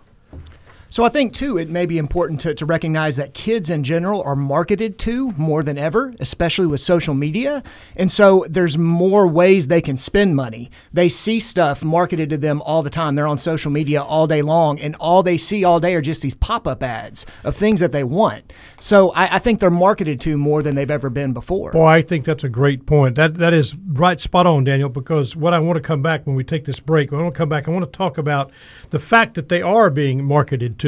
So 0.94 1.02
I 1.02 1.08
think 1.08 1.32
too, 1.32 1.58
it 1.58 1.69
may 1.69 1.87
be 1.87 1.99
important 1.99 2.38
to, 2.43 2.55
to 2.55 2.64
recognize 2.64 3.17
that 3.17 3.35
kids 3.35 3.69
in 3.69 3.82
general 3.82 4.23
are 4.23 4.37
marketed 4.37 4.96
to 5.00 5.32
more 5.32 5.64
than 5.64 5.76
ever, 5.76 6.14
especially 6.20 6.69
with 6.69 6.79
social 6.79 7.14
media. 7.14 7.64
And 7.96 8.12
so 8.12 8.46
there's 8.49 8.79
more 8.79 9.26
ways 9.26 9.67
they 9.67 9.81
can 9.81 9.96
spend 9.96 10.37
money. 10.37 10.70
They 10.93 11.08
see 11.08 11.41
stuff 11.41 11.82
marketed 11.82 12.31
to 12.31 12.37
them 12.37 12.62
all 12.62 12.85
the 12.85 12.91
time. 12.91 13.17
They're 13.17 13.26
on 13.26 13.38
social 13.38 13.73
media 13.73 14.05
all 14.05 14.29
day 14.29 14.41
long, 14.41 14.79
and 14.79 14.94
all 15.00 15.25
they 15.25 15.37
see 15.37 15.64
all 15.64 15.81
day 15.81 15.96
are 15.96 16.00
just 16.00 16.23
these 16.23 16.35
pop-up 16.35 16.81
ads 16.81 17.26
of 17.43 17.56
things 17.56 17.81
that 17.81 17.90
they 17.90 18.05
want. 18.05 18.52
So 18.79 19.11
I, 19.14 19.35
I 19.35 19.38
think 19.40 19.58
they're 19.58 19.70
marketed 19.70 20.20
to 20.20 20.38
more 20.38 20.62
than 20.62 20.76
they've 20.76 20.88
ever 20.88 21.11
been 21.11 21.32
before. 21.32 21.73
Boy, 21.73 21.88
I 21.88 22.02
think 22.02 22.25
that's 22.25 22.44
a 22.44 22.49
great 22.49 22.87
point. 22.87 23.17
That 23.17 23.35
that 23.38 23.52
is 23.52 23.75
right, 23.88 24.20
spot 24.20 24.47
on, 24.47 24.62
Daniel. 24.62 24.90
Because 24.90 25.35
what 25.35 25.55
I 25.55 25.58
want 25.58 25.76
to 25.76 25.82
come 25.82 26.02
back 26.02 26.25
when 26.25 26.37
we 26.37 26.44
take 26.44 26.67
this 26.67 26.79
break, 26.79 27.11
when 27.11 27.19
I 27.20 27.25
want 27.25 27.35
to 27.35 27.38
come 27.38 27.49
back. 27.49 27.67
I 27.67 27.73
want 27.73 27.85
to 27.85 27.90
talk 27.90 28.17
about 28.17 28.52
the 28.90 29.00
fact 29.00 29.35
that 29.35 29.49
they 29.49 29.61
are 29.61 29.90
being 29.90 30.23
marketed 30.23 30.78
to. 30.78 30.84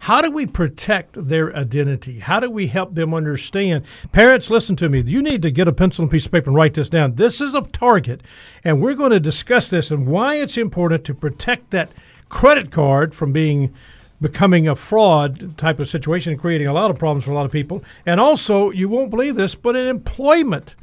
How 0.00 0.20
do 0.20 0.30
we 0.30 0.46
protect 0.46 1.28
their 1.28 1.54
identity? 1.54 2.18
How 2.20 2.40
do 2.40 2.50
we 2.50 2.66
help 2.66 2.94
them 2.94 3.14
understand? 3.14 3.84
Parents, 4.12 4.50
listen 4.50 4.76
to 4.76 4.88
me. 4.88 5.02
You 5.02 5.22
need 5.22 5.42
to 5.42 5.50
get 5.50 5.68
a 5.68 5.72
pencil 5.72 6.02
and 6.02 6.10
piece 6.10 6.26
of 6.26 6.32
paper 6.32 6.50
and 6.50 6.56
write 6.56 6.74
this 6.74 6.88
down. 6.88 7.14
This 7.14 7.40
is 7.40 7.54
a 7.54 7.62
target, 7.62 8.22
and 8.64 8.80
we're 8.80 8.94
going 8.94 9.12
to 9.12 9.20
discuss 9.20 9.68
this 9.68 9.90
and 9.90 10.06
why 10.06 10.36
it's 10.36 10.56
important 10.56 11.04
to 11.04 11.14
protect 11.14 11.70
that 11.70 11.90
credit 12.28 12.70
card 12.70 13.14
from 13.14 13.32
being 13.32 13.74
becoming 14.20 14.66
a 14.66 14.74
fraud 14.74 15.56
type 15.56 15.78
of 15.78 15.88
situation 15.88 16.32
and 16.32 16.40
creating 16.40 16.66
a 16.66 16.72
lot 16.72 16.90
of 16.90 16.98
problems 16.98 17.24
for 17.24 17.30
a 17.30 17.34
lot 17.34 17.46
of 17.46 17.52
people. 17.52 17.84
And 18.04 18.20
also, 18.20 18.70
you 18.70 18.88
won't 18.88 19.10
believe 19.10 19.36
this, 19.36 19.54
but 19.54 19.76
an 19.76 19.86
employment 19.86 20.74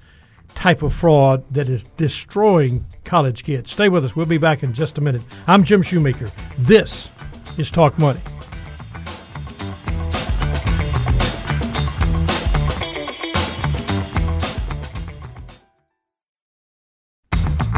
type 0.54 0.82
of 0.82 0.94
fraud 0.94 1.44
that 1.52 1.68
is 1.68 1.84
destroying 1.98 2.86
college 3.04 3.44
kids. 3.44 3.72
Stay 3.72 3.90
with 3.90 4.06
us. 4.06 4.16
We'll 4.16 4.26
be 4.26 4.38
back 4.38 4.64
in 4.64 4.74
just 4.74 4.98
a 4.98 5.02
minute. 5.02 5.22
I'm 5.48 5.64
Jim 5.64 5.82
Shoemaker. 5.82 6.32
This 6.58 7.10
is 7.58 7.70
Talk 7.70 7.98
Money. 8.00 8.22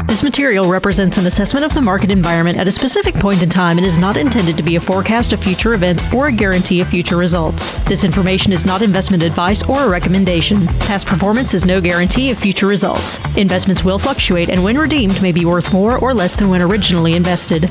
This 0.08 0.22
material 0.22 0.70
represents 0.70 1.18
an 1.18 1.26
assessment 1.26 1.66
of 1.66 1.74
the 1.74 1.82
market 1.82 2.10
environment 2.10 2.56
at 2.56 2.66
a 2.66 2.72
specific 2.72 3.14
point 3.14 3.42
in 3.42 3.50
time 3.50 3.76
and 3.76 3.86
is 3.86 3.98
not 3.98 4.16
intended 4.16 4.56
to 4.56 4.62
be 4.62 4.76
a 4.76 4.80
forecast 4.80 5.34
of 5.34 5.44
future 5.44 5.74
events 5.74 6.02
or 6.14 6.28
a 6.28 6.32
guarantee 6.32 6.80
of 6.80 6.88
future 6.88 7.18
results. 7.18 7.78
This 7.84 8.04
information 8.04 8.54
is 8.54 8.64
not 8.64 8.80
investment 8.80 9.22
advice 9.22 9.62
or 9.68 9.82
a 9.82 9.88
recommendation. 9.88 10.66
Past 10.78 11.06
performance 11.06 11.52
is 11.52 11.66
no 11.66 11.78
guarantee 11.78 12.30
of 12.30 12.38
future 12.38 12.66
results. 12.66 13.18
Investments 13.36 13.84
will 13.84 13.98
fluctuate 13.98 14.48
and 14.48 14.64
when 14.64 14.78
redeemed 14.78 15.20
may 15.20 15.30
be 15.30 15.44
worth 15.44 15.74
more 15.74 15.98
or 15.98 16.14
less 16.14 16.34
than 16.34 16.48
when 16.48 16.62
originally 16.62 17.12
invested. 17.12 17.70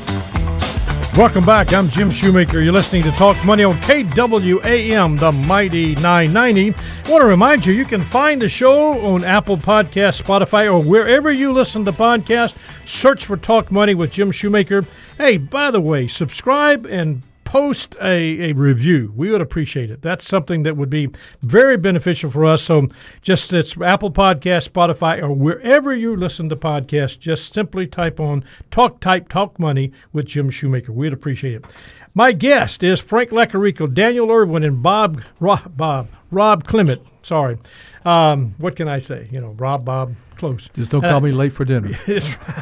Welcome 1.18 1.44
back. 1.44 1.72
I'm 1.72 1.88
Jim 1.88 2.12
Shoemaker. 2.12 2.60
You're 2.60 2.72
listening 2.72 3.02
to 3.02 3.10
Talk 3.10 3.44
Money 3.44 3.64
on 3.64 3.80
KWAM, 3.80 5.18
the 5.18 5.32
mighty 5.32 5.96
990. 5.96 6.72
I 6.72 7.10
want 7.10 7.22
to 7.22 7.26
remind 7.26 7.66
you, 7.66 7.72
you 7.72 7.84
can 7.84 8.04
find 8.04 8.40
the 8.40 8.48
show 8.48 9.04
on 9.04 9.24
Apple 9.24 9.56
Podcast, 9.56 10.22
Spotify, 10.22 10.72
or 10.72 10.80
wherever 10.80 11.32
you 11.32 11.52
listen 11.52 11.84
to 11.86 11.90
podcasts. 11.90 12.54
Search 12.86 13.26
for 13.26 13.36
Talk 13.36 13.72
Money 13.72 13.96
with 13.96 14.12
Jim 14.12 14.30
Shoemaker. 14.30 14.86
Hey, 15.16 15.38
by 15.38 15.72
the 15.72 15.80
way, 15.80 16.06
subscribe 16.06 16.86
and 16.86 17.22
post 17.48 17.96
a, 18.02 18.50
a 18.50 18.52
review. 18.52 19.10
We 19.16 19.30
would 19.30 19.40
appreciate 19.40 19.90
it. 19.90 20.02
That's 20.02 20.28
something 20.28 20.64
that 20.64 20.76
would 20.76 20.90
be 20.90 21.08
very 21.40 21.78
beneficial 21.78 22.30
for 22.30 22.44
us. 22.44 22.62
So 22.62 22.88
just 23.22 23.54
it's 23.54 23.74
Apple 23.80 24.10
Podcast, 24.10 24.68
Spotify, 24.68 25.22
or 25.22 25.32
wherever 25.32 25.96
you 25.96 26.14
listen 26.14 26.50
to 26.50 26.56
podcasts, 26.56 27.18
just 27.18 27.54
simply 27.54 27.86
type 27.86 28.20
on 28.20 28.44
Talk 28.70 29.00
Type 29.00 29.30
Talk 29.30 29.58
Money 29.58 29.92
with 30.12 30.26
Jim 30.26 30.50
Shoemaker. 30.50 30.92
We'd 30.92 31.14
appreciate 31.14 31.54
it. 31.54 31.64
My 32.12 32.32
guest 32.32 32.82
is 32.82 33.00
Frank 33.00 33.30
Lacarico, 33.30 33.92
Daniel 33.92 34.30
Irwin, 34.30 34.62
and 34.62 34.82
Bob 34.82 35.22
Rob, 35.40 35.74
Bob 35.74 36.08
Rob 36.30 36.66
Clement. 36.66 37.00
Sorry, 37.22 37.56
um, 38.04 38.56
what 38.58 38.76
can 38.76 38.88
I 38.88 38.98
say? 38.98 39.26
You 39.30 39.40
know, 39.40 39.52
Rob 39.52 39.86
Bob 39.86 40.14
close. 40.38 40.68
Just 40.74 40.90
don't 40.90 41.02
call 41.02 41.20
me 41.20 41.32
late 41.32 41.52
for 41.52 41.64
dinner. 41.64 41.90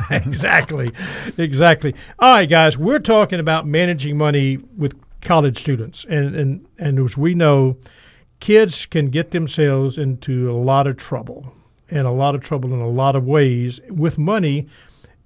Right. 0.09 0.25
exactly, 0.25 0.93
exactly. 1.37 1.95
All 2.19 2.35
right, 2.35 2.49
guys, 2.49 2.79
we're 2.79 3.01
talking 3.01 3.41
about 3.41 3.67
managing 3.67 4.17
money 4.17 4.59
with 4.77 4.95
college 5.21 5.59
students, 5.59 6.05
and 6.09 6.35
and 6.37 6.67
and 6.79 6.99
as 6.99 7.17
we 7.17 7.35
know, 7.35 7.77
kids 8.41 8.87
can 8.87 9.11
get 9.11 9.33
themselves 9.33 9.99
into 9.99 10.51
a 10.51 10.55
lot 10.55 10.87
of 10.87 10.97
trouble, 10.97 11.53
and 11.91 12.07
a 12.07 12.11
lot 12.11 12.35
of 12.35 12.41
trouble 12.41 12.73
in 12.73 12.81
a 12.81 12.89
lot 12.89 13.17
of 13.17 13.25
ways 13.25 13.81
with 13.89 14.17
money 14.17 14.69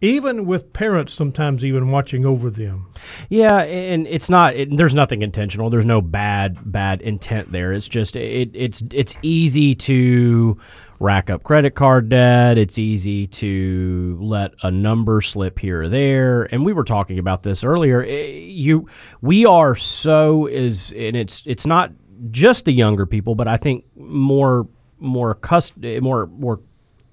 even 0.00 0.46
with 0.46 0.72
parents 0.72 1.12
sometimes 1.12 1.64
even 1.64 1.90
watching 1.90 2.24
over 2.24 2.50
them. 2.50 2.86
Yeah, 3.28 3.58
and 3.58 4.06
it's 4.06 4.30
not. 4.30 4.56
It, 4.56 4.76
there's 4.76 4.94
nothing 4.94 5.22
intentional. 5.22 5.70
There's 5.70 5.84
no 5.84 6.00
bad 6.00 6.58
bad 6.64 7.02
intent 7.02 7.52
there. 7.52 7.72
It's 7.72 7.88
just 7.88 8.16
it, 8.16 8.50
it's 8.54 8.82
it's 8.92 9.16
easy 9.22 9.74
to 9.74 10.58
rack 11.00 11.30
up 11.30 11.42
credit 11.42 11.74
card 11.74 12.08
debt. 12.10 12.58
It's 12.58 12.78
easy 12.78 13.26
to 13.26 14.18
let 14.20 14.52
a 14.62 14.70
number 14.70 15.20
slip 15.22 15.58
here 15.58 15.82
or 15.82 15.88
there. 15.88 16.44
And 16.52 16.64
we 16.64 16.72
were 16.72 16.84
talking 16.84 17.18
about 17.18 17.42
this 17.42 17.64
earlier. 17.64 18.04
Eh, 18.04 18.26
you, 18.26 18.86
we 19.22 19.46
are 19.46 19.74
so 19.74 20.46
is, 20.46 20.92
and 20.92 21.16
it's 21.16 21.42
it's 21.46 21.66
not 21.66 21.90
just 22.30 22.66
the 22.66 22.72
younger 22.72 23.06
people, 23.06 23.34
but 23.34 23.48
I 23.48 23.56
think 23.56 23.84
more 23.96 24.68
more 24.98 25.34
cust- 25.34 25.72
eh, 25.82 25.98
more 26.00 26.26
more 26.26 26.60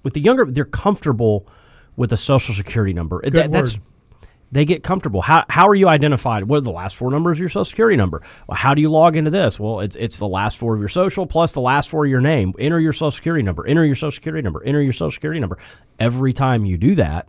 with 0.04 0.12
the 0.14 0.20
younger, 0.20 0.44
they're 0.44 0.64
comfortable 0.66 1.48
with 1.96 2.12
a 2.12 2.16
social 2.16 2.54
security 2.54 2.92
number. 2.92 3.20
Eh, 3.24 3.30
Good 3.30 3.44
That- 3.44 3.52
that's. 3.52 3.78
They 4.50 4.64
get 4.64 4.82
comfortable. 4.82 5.20
How, 5.20 5.44
how 5.48 5.68
are 5.68 5.74
you 5.74 5.88
identified? 5.88 6.44
What 6.44 6.58
are 6.58 6.60
the 6.62 6.70
last 6.70 6.96
four 6.96 7.10
numbers 7.10 7.36
of 7.36 7.40
your 7.40 7.48
social 7.48 7.64
security 7.66 7.96
number? 7.96 8.22
Well, 8.46 8.56
how 8.56 8.74
do 8.74 8.80
you 8.80 8.90
log 8.90 9.16
into 9.16 9.30
this? 9.30 9.60
Well, 9.60 9.80
it's 9.80 9.96
it's 9.96 10.18
the 10.18 10.28
last 10.28 10.56
four 10.56 10.74
of 10.74 10.80
your 10.80 10.88
social 10.88 11.26
plus 11.26 11.52
the 11.52 11.60
last 11.60 11.90
four 11.90 12.04
of 12.04 12.10
your 12.10 12.20
name. 12.20 12.54
Enter 12.58 12.80
your 12.80 12.92
social 12.94 13.10
security 13.10 13.42
number. 13.42 13.66
Enter 13.66 13.84
your 13.84 13.94
social 13.94 14.12
security 14.12 14.42
number. 14.42 14.64
Enter 14.64 14.80
your 14.80 14.92
social 14.92 15.10
security 15.10 15.40
number. 15.40 15.58
Every 15.98 16.32
time 16.32 16.64
you 16.64 16.78
do 16.78 16.94
that, 16.94 17.28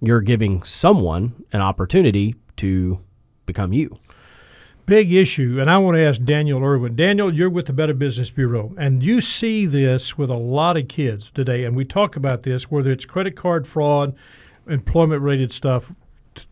you're 0.00 0.20
giving 0.20 0.62
someone 0.62 1.44
an 1.52 1.60
opportunity 1.60 2.36
to 2.56 3.00
become 3.46 3.72
you. 3.72 3.98
big 4.90 5.12
issue, 5.12 5.58
and 5.60 5.70
I 5.70 5.78
want 5.78 5.96
to 5.96 6.02
ask 6.02 6.20
Daniel 6.24 6.64
Irwin. 6.64 6.96
Daniel, 6.96 7.32
you're 7.32 7.48
with 7.48 7.66
the 7.66 7.72
Better 7.72 7.94
Business 7.94 8.28
Bureau, 8.28 8.74
and 8.76 9.04
you 9.04 9.20
see 9.20 9.64
this 9.64 10.18
with 10.18 10.30
a 10.30 10.34
lot 10.34 10.76
of 10.76 10.88
kids 10.88 11.30
today, 11.30 11.64
and 11.64 11.76
we 11.76 11.84
talk 11.84 12.16
about 12.16 12.42
this, 12.42 12.72
whether 12.72 12.90
it's 12.90 13.04
credit 13.04 13.36
card 13.36 13.68
fraud, 13.68 14.16
employment-related 14.68 15.52
stuff. 15.52 15.92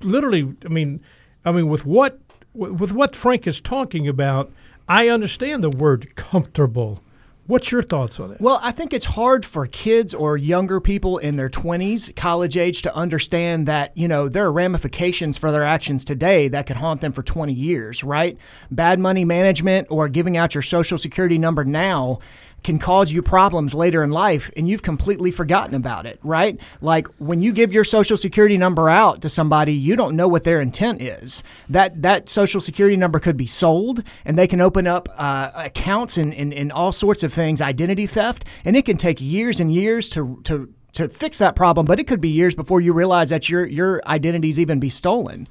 Literally, 0.03 0.55
I 0.65 0.69
mean, 0.69 1.01
I 1.45 1.53
mean, 1.53 1.69
with 1.69 1.85
what 1.85 2.19
with 2.55 2.93
what 2.93 3.15
Frank 3.15 3.47
is 3.47 3.61
talking 3.61 4.09
about, 4.09 4.51
I 4.89 5.09
understand 5.09 5.63
the 5.63 5.71
word 5.71 6.15
comfortable. 6.17 7.03
What's 7.49 7.73
your 7.73 7.81
thoughts 7.81 8.21
on 8.21 8.33
it? 8.33 8.43
Well, 8.43 8.61
I 8.63 8.73
think 8.73 8.93
it's 8.93 9.07
hard 9.07 9.47
for 9.47 9.67
kids 9.67 10.13
or 10.13 10.37
younger 10.37 10.83
people 10.83 11.17
in 11.17 11.37
their 11.37 11.49
20s, 11.49 12.15
college 12.15 12.59
age, 12.59 12.83
to 12.83 12.95
understand 12.95 13.67
that, 13.67 13.97
you 13.97 14.07
know, 14.07 14.29
there 14.29 14.45
are 14.45 14.53
ramifications 14.53 15.39
for 15.39 15.51
their 15.51 15.65
actions 15.65 16.05
today 16.05 16.49
that 16.49 16.67
could 16.67 16.77
haunt 16.77 17.01
them 17.01 17.13
for 17.13 17.23
20 17.23 17.55
years, 17.55 18.05
right? 18.05 18.37
Bad 18.71 18.99
money 18.99 19.25
management 19.25 19.87
or 19.89 20.11
giving 20.11 20.37
out 20.37 20.55
your 20.55 20.61
social 20.61 20.99
security 20.99 21.39
number 21.39 21.65
now 21.65 22.19
can 22.63 22.79
cause 22.79 23.13
you 23.13 23.23
problems 23.23 23.75
later 23.75 24.03
in 24.03 24.11
life 24.11 24.51
and 24.57 24.69
you've 24.69 24.83
completely 24.83 25.31
forgotten 25.31 25.75
about 25.75 26.07
it, 26.07 26.19
right? 26.23 26.59
Like 26.81 27.07
when 27.19 27.41
you 27.41 27.53
give 27.53 27.73
your 27.73 27.85
social 27.85 28.17
security 28.17 28.59
number 28.59 28.89
out 28.89 29.23
to 29.23 29.29
somebody, 29.29 29.73
you 29.73 29.97
don't 29.97 30.17
know 30.17 30.29
what 30.29 30.45
their 30.45 30.61
intent 30.61 31.01
is. 31.01 31.43
That 31.69 32.03
that 32.03 32.29
social 32.29 32.61
security 32.61 32.97
number 32.97 33.19
could 33.19 33.37
be 33.37 33.47
sold 33.47 34.03
and 34.25 34.39
they 34.39 34.47
can 34.47 34.61
open 34.61 34.87
up 34.87 35.09
uh, 35.17 35.51
accounts 35.55 36.17
and, 36.19 36.35
and, 36.35 36.53
and 36.53 36.73
all 36.73 36.93
sorts 36.93 37.23
of 37.23 37.33
things, 37.33 37.61
identity 37.61 38.07
theft, 38.07 38.45
and 38.65 38.77
it 38.77 38.85
can 38.85 38.97
take 38.97 39.21
years 39.21 39.61
and 39.61 39.73
years 39.73 40.09
to 40.11 40.41
to 40.45 40.73
to 40.95 41.09
fix 41.09 41.39
that 41.39 41.55
problem, 41.55 41.87
but 41.87 42.01
it 42.01 42.09
could 42.09 42.21
be 42.21 42.29
years 42.29 42.55
before 42.55 42.81
you 42.81 42.93
realize 42.93 43.31
that 43.31 43.49
your 43.49 43.65
your 43.67 44.03
identities 44.07 44.59
even 44.59 44.81
be 44.81 44.89
stolen. 44.89 45.47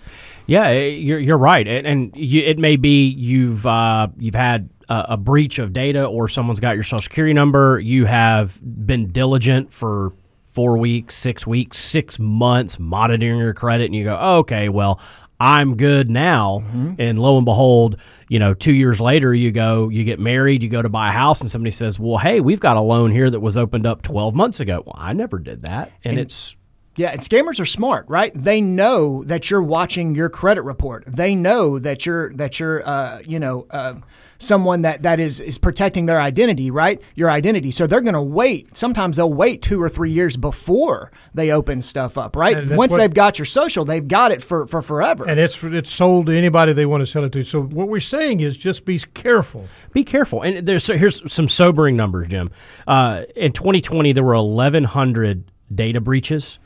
Yeah, 0.46 0.68
eh, 0.68 0.88
you're, 0.88 1.20
you're 1.20 1.38
right, 1.38 1.68
and, 1.68 1.88
and 1.88 2.16
you, 2.16 2.42
it 2.42 2.58
may 2.58 2.76
be 2.76 3.08
you've 3.08 3.66
uh, 3.66 4.08
you've 4.18 4.36
had 4.36 4.70
a, 4.90 5.06
a 5.10 5.18
breach 5.18 5.60
of 5.60 5.74
data, 5.74 6.06
or 6.06 6.28
someone's 6.28 6.60
got 6.60 6.76
your 6.76 6.84
social 6.84 7.04
security 7.04 7.34
number. 7.34 7.80
You 7.80 8.06
have 8.06 8.60
been 8.62 9.12
diligent 9.12 9.74
for 9.74 10.14
four 10.52 10.78
weeks, 10.78 11.14
six 11.14 11.46
weeks, 11.46 11.78
six 11.78 12.18
months, 12.18 12.80
monitoring 12.80 13.38
your 13.38 13.54
credit, 13.54 13.86
and 13.86 13.96
you 13.96 14.04
go, 14.04 14.16
okay, 14.16 14.70
well, 14.70 15.00
I'm 15.40 15.78
good 15.78 16.10
now. 16.10 16.64
And 16.98 17.20
lo 17.20 17.38
and 17.38 17.46
behold, 17.46 17.98
you 18.28 18.40
know, 18.40 18.56
two 18.56 18.74
years 18.74 19.00
later, 19.00 19.36
you 19.36 19.52
go, 19.52 19.90
you 19.90 20.04
get 20.04 20.20
married, 20.20 20.64
you 20.64 20.70
go 20.70 20.82
to 20.82 20.90
buy 20.90 21.10
a 21.10 21.12
house, 21.12 21.42
and 21.42 21.52
somebody 21.52 21.70
says, 21.70 22.00
well, 22.00 22.18
hey, 22.18 22.42
we've 22.42 22.60
got 22.60 22.76
a 22.76 22.82
loan 22.82 23.12
here 23.12 23.30
that 23.30 23.40
was 23.40 23.56
opened 23.56 23.86
up 23.86 24.02
12 24.02 24.34
months 24.34 24.60
ago. 24.60 24.82
Well, 24.84 24.96
I 24.98 25.14
never 25.14 25.38
did 25.38 25.62
that, 25.62 25.92
and 26.04 26.18
it's 26.18 26.56
Yeah, 26.96 27.10
and 27.12 27.22
scammers 27.22 27.60
are 27.60 27.66
smart, 27.66 28.06
right? 28.10 28.32
They 28.34 28.60
know 28.60 29.24
that 29.26 29.52
you're 29.52 29.62
watching 29.62 30.16
your 30.16 30.30
credit 30.30 30.64
report. 30.64 31.04
They 31.06 31.36
know 31.36 31.78
that 31.78 32.08
you're 32.08 32.34
that 32.34 32.60
you're 32.60 32.82
uh, 32.88 33.22
you 33.24 33.40
know 33.40 33.68
uh, 33.70 33.94
someone 34.40 34.82
that 34.84 35.04
that 35.04 35.20
is 35.20 35.40
is 35.40 35.58
protecting 35.58 36.06
their 36.06 36.20
identity, 36.22 36.70
right? 36.72 37.02
Your 37.16 37.30
identity. 37.30 37.72
So 37.72 37.88
they're 37.88 38.02
going 38.02 38.14
to 38.14 38.22
wait. 38.22 38.76
Sometimes 38.78 39.18
they'll 39.18 39.34
wait 39.34 39.62
two 39.62 39.82
or 39.82 39.90
three 39.90 40.12
years 40.12 40.38
before 40.38 41.12
they 41.34 41.52
open 41.52 41.82
stuff 41.82 42.18
up, 42.18 42.36
right? 42.36 42.70
Once 42.72 42.92
what- 42.92 42.98
they've 43.00 43.14
got 43.14 43.40
your 43.40 43.46
social, 43.46 43.86
they've 43.86 44.08
got 44.08 44.32
it 44.32 44.42
for 44.44 44.68
for 44.68 44.82
forever. 44.82 45.26
and 45.28 45.40
it's 45.40 45.64
it's 45.64 45.92
sold 45.92 46.28
to 46.28 46.38
anybody 46.38 46.74
they 46.74 46.86
want 46.86 47.02
to 47.02 47.08
sell 47.08 47.24
it 47.24 47.32
to. 47.34 47.44
So 47.44 47.62
what 47.64 47.88
we're 47.88 48.00
saying 48.00 48.40
is 48.42 48.58
just 48.58 48.86
be 48.86 49.00
careful. 49.00 49.68
Be 49.94 50.04
careful. 50.04 50.42
And 50.42 50.68
there's 50.68 50.84
so 50.84 50.98
here's 50.98 51.32
some 51.32 51.48
sobering 51.50 51.96
numbers, 51.96 52.28
Jim. 52.30 52.50
Uh, 52.88 53.24
in 53.36 53.52
2020, 53.54 54.12
there 54.14 54.24
were 54.24 54.36
1,100 54.36 55.44
data 55.74 56.00
breaches 56.00 56.60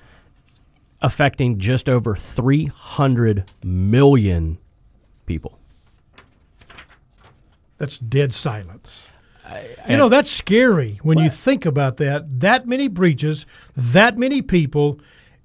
affecting 1.01 1.57
just 1.57 1.89
over 1.89 2.15
300 2.15 3.49
million 3.63 4.57
people. 5.25 5.57
That's 7.81 7.97
dead 7.97 8.31
silence. 8.31 9.05
you 9.89 9.97
know, 9.97 10.07
that's 10.07 10.29
scary 10.29 10.99
when 11.01 11.17
you 11.17 11.31
think 11.31 11.65
about 11.65 11.97
that. 11.97 12.39
That 12.41 12.67
many 12.67 12.87
breaches, 12.87 13.47
that 13.75 14.19
many 14.19 14.43
people, 14.43 14.99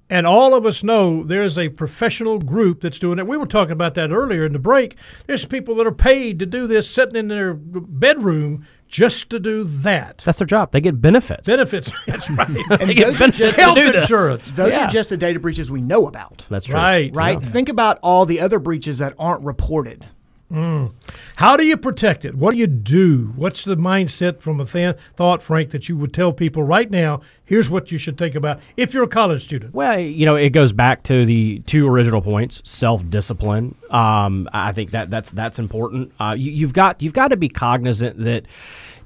and 0.07 0.27
all 0.27 0.53
of 0.53 0.63
us 0.63 0.83
know 0.83 1.23
there's 1.23 1.57
a 1.57 1.69
professional 1.69 2.37
group 2.37 2.81
that's 2.81 2.99
doing 2.99 3.17
it. 3.17 3.25
We 3.25 3.37
were 3.37 3.47
talking 3.47 3.71
about 3.71 3.95
that 3.95 4.11
earlier 4.11 4.45
in 4.45 4.53
the 4.53 4.59
break. 4.59 4.97
There's 5.25 5.45
people 5.45 5.73
that 5.77 5.87
are 5.87 5.91
paid 5.91 6.37
to 6.37 6.45
do 6.45 6.67
this, 6.67 6.87
sitting 6.87 7.15
in 7.15 7.27
their 7.27 7.55
bedroom 7.55 8.67
just 8.87 9.31
to 9.31 9.39
do 9.39 9.63
that. 9.63 10.19
That's 10.23 10.37
their 10.37 10.45
job. 10.45 10.71
They 10.73 10.79
get 10.79 11.01
benefits. 11.01 11.47
Benefits. 11.47 11.91
That's 12.05 12.29
right. 12.29 12.47
And 12.69 12.89
They 12.89 12.93
those 12.93 13.15
are 13.15 13.19
benefits 13.19 13.37
just 13.39 13.57
health 13.59 13.79
insurance. 13.79 14.51
those 14.51 14.73
Yeah. 14.73 14.85
are 14.85 14.89
just 14.89 15.09
the 15.09 15.17
data 15.17 15.39
breaches 15.39 15.71
we 15.71 15.81
know 15.81 16.05
about. 16.07 16.45
That's 16.51 16.67
true. 16.67 16.75
Right. 16.75 17.11
Right? 17.15 17.41
Think 17.41 17.67
about 17.67 17.97
all 18.03 18.27
the 18.27 18.39
other 18.41 18.59
breaches 18.59 18.99
that 18.99 19.15
aren't 19.17 19.43
reported. 19.43 20.05
How 20.49 21.57
do 21.57 21.65
you 21.65 21.75
protect 21.75 22.23
it? 22.23 22.35
What 22.35 22.53
do 22.53 22.59
you 22.59 22.67
do? 22.67 23.33
What's 23.35 23.65
the 23.65 23.75
mindset 23.75 24.39
from 24.39 24.61
a 24.61 24.65
th- 24.65 24.95
thought, 25.15 25.41
Frank, 25.41 25.71
that 25.71 25.89
you 25.89 25.97
would 25.97 26.13
tell 26.13 26.31
people 26.31 26.63
right 26.63 26.89
now? 26.89 27.21
Here's 27.43 27.69
what 27.69 27.91
you 27.91 27.97
should 27.97 28.17
think 28.17 28.33
about 28.33 28.59
if 28.77 28.93
you're 28.93 29.03
a 29.03 29.09
college 29.09 29.43
student. 29.43 29.73
Well, 29.73 29.99
you 29.99 30.25
know, 30.25 30.35
it 30.35 30.51
goes 30.51 30.71
back 30.71 31.03
to 31.03 31.25
the 31.25 31.59
two 31.59 31.87
original 31.87 32.21
points: 32.21 32.61
self-discipline. 32.63 33.75
Um, 33.89 34.49
I 34.53 34.71
think 34.71 34.91
that 34.91 35.09
that's 35.09 35.31
that's 35.31 35.59
important. 35.59 36.13
Uh, 36.19 36.35
you, 36.37 36.51
you've 36.51 36.73
got 36.73 37.01
you've 37.01 37.13
got 37.13 37.29
to 37.29 37.37
be 37.37 37.49
cognizant 37.49 38.17
that 38.23 38.45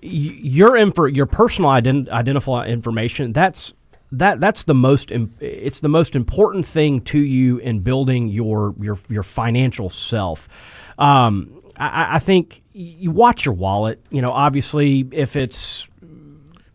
your 0.02 0.76
info, 0.78 1.06
your 1.06 1.26
personal 1.26 1.72
ident- 1.72 2.10
identifiable 2.10 2.72
information. 2.72 3.34
That's 3.34 3.74
that 4.12 4.40
that's 4.40 4.64
the 4.64 4.74
most 4.74 5.12
it's 5.40 5.80
the 5.80 5.90
most 5.90 6.16
important 6.16 6.66
thing 6.66 7.02
to 7.02 7.20
you 7.20 7.58
in 7.60 7.80
building 7.80 8.28
your 8.28 8.76
your 8.80 9.00
your 9.10 9.24
financial 9.24 9.90
self. 9.90 10.48
Um, 11.02 11.62
I, 11.78 12.16
I- 12.16 12.20
think 12.20 12.62
you 12.74 13.12
watch 13.12 13.46
your 13.46 13.56
wallet. 13.56 14.02
You 14.12 14.22
know, 14.22 14.32
obviously, 14.32 15.08
if 15.12 15.36
it's 15.36 15.88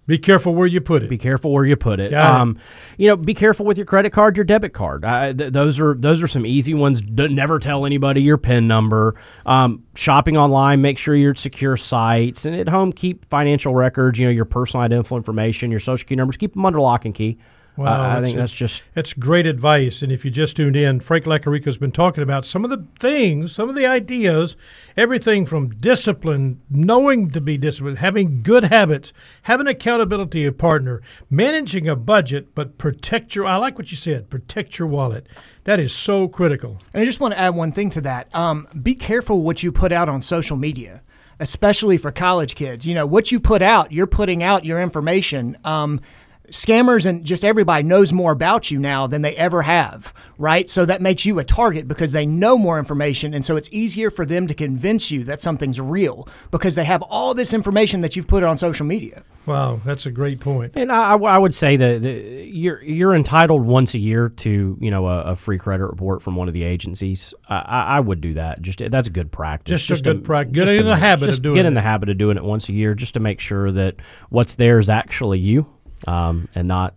Be 0.07 0.19
careful 0.19 0.55
where 0.55 0.67
you 0.67 0.81
put 0.81 1.03
it. 1.05 1.09
be 1.09 1.19
careful 1.19 1.53
where 1.53 1.65
you 1.65 1.75
put 1.77 2.01
it. 2.01 2.13
Um, 2.15 2.59
you 2.97 3.09
know, 3.09 3.17
be 3.17 3.35
careful 3.35 3.67
with 3.67 3.77
your 3.77 3.87
credit 3.87 4.11
card, 4.13 4.37
your 4.37 4.45
debit 4.45 4.73
card. 4.73 5.05
I, 5.05 5.33
th- 5.33 5.53
those 5.53 5.81
are 5.81 5.95
those 5.95 6.23
are 6.23 6.29
some 6.29 6.45
easy 6.47 6.75
ones. 6.75 7.01
D- 7.01 7.29
never 7.29 7.59
tell 7.59 7.87
anybody 7.87 8.23
your 8.23 8.39
PIN 8.39 8.69
number. 8.69 9.15
Um, 9.47 9.85
shopping 9.95 10.37
online, 10.37 10.81
make 10.83 10.99
sure 10.99 11.15
you're 11.17 11.33
at 11.33 11.39
secure 11.39 11.77
sites, 11.77 12.45
and 12.45 12.55
at 12.55 12.69
home, 12.69 12.93
keep 12.93 13.25
financial 13.31 13.75
records. 13.75 14.19
You 14.19 14.27
know, 14.27 14.33
your 14.33 14.45
personal 14.45 14.83
identifiable 14.85 15.17
information, 15.19 15.71
your 15.71 15.81
social 15.81 15.99
security 15.99 16.17
numbers, 16.21 16.37
keep 16.37 16.53
them 16.55 16.65
under 16.67 16.81
lock 16.81 17.05
and 17.05 17.15
key. 17.15 17.39
Wow, 17.77 17.87
I, 17.87 18.07
I 18.07 18.09
that's- 18.09 18.25
think 18.25 18.39
that's 18.39 18.53
just 18.55 18.83
That's 18.95 19.13
great 19.13 19.47
advice. 19.47 20.01
And 20.03 20.11
if 20.11 20.25
you 20.25 20.31
just 20.31 20.57
tuned 20.57 20.77
in, 20.77 21.01
Frank 21.01 21.25
Lacarico's 21.27 21.77
been 21.77 21.93
talking 21.93 22.23
about 22.23 22.45
some 22.47 22.65
of 22.65 22.71
the 22.71 22.87
things, 22.99 23.53
some 23.53 23.69
of 23.69 23.75
the 23.75 23.85
ideas, 23.87 24.57
everything 24.97 25.45
from 25.45 25.69
discipline, 25.71 26.61
knowing 26.71 27.31
to 27.31 27.41
be 27.41 27.59
disciplined, 27.59 27.99
having 27.99 28.43
good 28.43 28.65
habits, 28.65 29.13
having 29.43 29.67
accountability 29.67 30.47
a 30.47 30.53
partner, 30.53 31.03
managing 31.29 31.89
a 31.89 31.97
budget, 31.97 32.55
but 32.55 32.79
protect 32.79 33.35
your. 33.35 33.47
I 33.47 33.57
like 33.57 33.77
what 33.77 33.91
you 33.91 33.97
said. 33.97 34.31
Protect 34.31 34.79
your 34.79 34.89
wallet. 34.89 35.27
That 35.65 35.79
is 35.81 35.93
so 35.93 36.29
critical. 36.29 36.79
And 36.95 37.03
I 37.03 37.05
just 37.05 37.21
want 37.21 37.35
to 37.35 37.39
add 37.39 37.55
one 37.55 37.73
thing 37.73 37.91
to 37.91 38.01
that. 38.03 38.35
Um, 38.35 38.69
be 38.83 38.95
careful 38.95 39.43
what 39.43 39.63
you 39.63 39.73
put 39.73 39.93
out 39.93 40.09
on 40.09 40.23
social 40.23 40.57
media, 40.57 41.03
especially 41.41 41.99
for 41.99 42.11
college 42.13 42.55
kids. 42.55 42.87
You 42.87 42.95
know, 42.95 43.05
what 43.05 43.31
you 43.33 43.41
put 43.41 43.63
out, 43.63 43.93
you're 43.93 44.07
putting 44.07 44.43
out 44.43 44.65
your 44.65 44.81
information. 44.81 45.59
Um, 45.65 46.01
scammers 46.51 47.07
and 47.07 47.25
just 47.25 47.45
everybody 47.45 47.83
knows 47.83 48.13
more 48.13 48.33
about 48.33 48.71
you 48.71 48.79
now 48.79 49.07
than 49.07 49.23
they 49.23 49.35
ever 49.37 49.63
have, 49.63 50.13
right? 50.39 50.69
So 50.71 50.85
that 50.87 51.01
makes 51.03 51.25
you 51.27 51.39
a 51.39 51.45
target 51.45 51.87
because 51.89 52.13
they 52.13 52.27
know 52.27 52.57
more 52.59 52.79
information. 52.79 53.35
And 53.35 53.45
so 53.45 53.57
it's 53.57 53.69
easier 53.73 54.11
for 54.11 54.25
them 54.27 54.47
to 54.47 54.55
convince 54.55 55.11
you 55.11 55.25
that 55.25 55.41
something's 55.41 55.81
real 55.81 56.29
because 56.51 56.75
they 56.75 56.85
have 56.85 57.03
all 57.03 57.35
this 57.35 57.53
information 57.53 58.01
that 58.03 58.17
you've 58.17 58.27
put 58.29 58.43
on 58.43 58.57
social 58.57 58.87
media. 58.87 59.25
Wow, 59.47 59.81
that's 59.85 60.07
a 60.07 60.11
great 60.11 60.41
point. 60.41 60.73
And 60.75 60.91
I, 60.91 61.13
I 61.13 61.17
I 61.17 61.39
would 61.39 61.55
say 61.55 61.77
that 61.77 62.03
you're 62.03 62.83
you're 62.83 63.15
entitled 63.15 63.65
once 63.65 63.95
a 63.95 63.99
year 63.99 64.29
to 64.29 64.77
you 64.81 64.91
know 64.91 65.07
a, 65.07 65.21
a 65.23 65.37
free 65.37 65.57
credit 65.57 65.87
report 65.87 66.21
from 66.21 66.35
one 66.35 66.49
of 66.49 66.55
the 66.55 66.65
agencies. 66.65 67.33
I, 67.49 67.55
I 67.59 67.83
I 67.97 68.01
would 68.01 68.21
do 68.21 68.35
that. 68.35 68.61
Just 68.61 68.83
that's 68.91 69.07
a 69.07 69.11
good 69.13 69.31
practice. 69.31 69.85
Just 69.85 70.01
a 70.01 70.03
good 70.03 70.15
to- 70.19 70.25
prac- 70.27 70.51
get 70.51 70.63
just 70.65 70.73
in 70.73 70.85
the 70.85 70.95
make- 70.95 70.99
habit 71.01 71.29
of 71.29 71.43
doing 71.43 71.55
Get 71.55 71.65
in 71.67 71.75
it. 71.75 71.77
the 71.77 71.83
habit 71.83 72.09
of 72.09 72.19
doing 72.19 72.37
it 72.37 72.43
once 72.43 72.69
a 72.69 72.73
year, 72.73 72.97
just 72.97 73.15
to 73.15 73.21
make 73.21 73.39
sure 73.39 73.71
that 73.71 73.95
what's 74.31 74.57
there 74.57 74.81
is 74.81 74.89
actually 74.89 75.39
you, 75.39 75.67
um, 76.07 76.49
and 76.55 76.69
not 76.69 76.95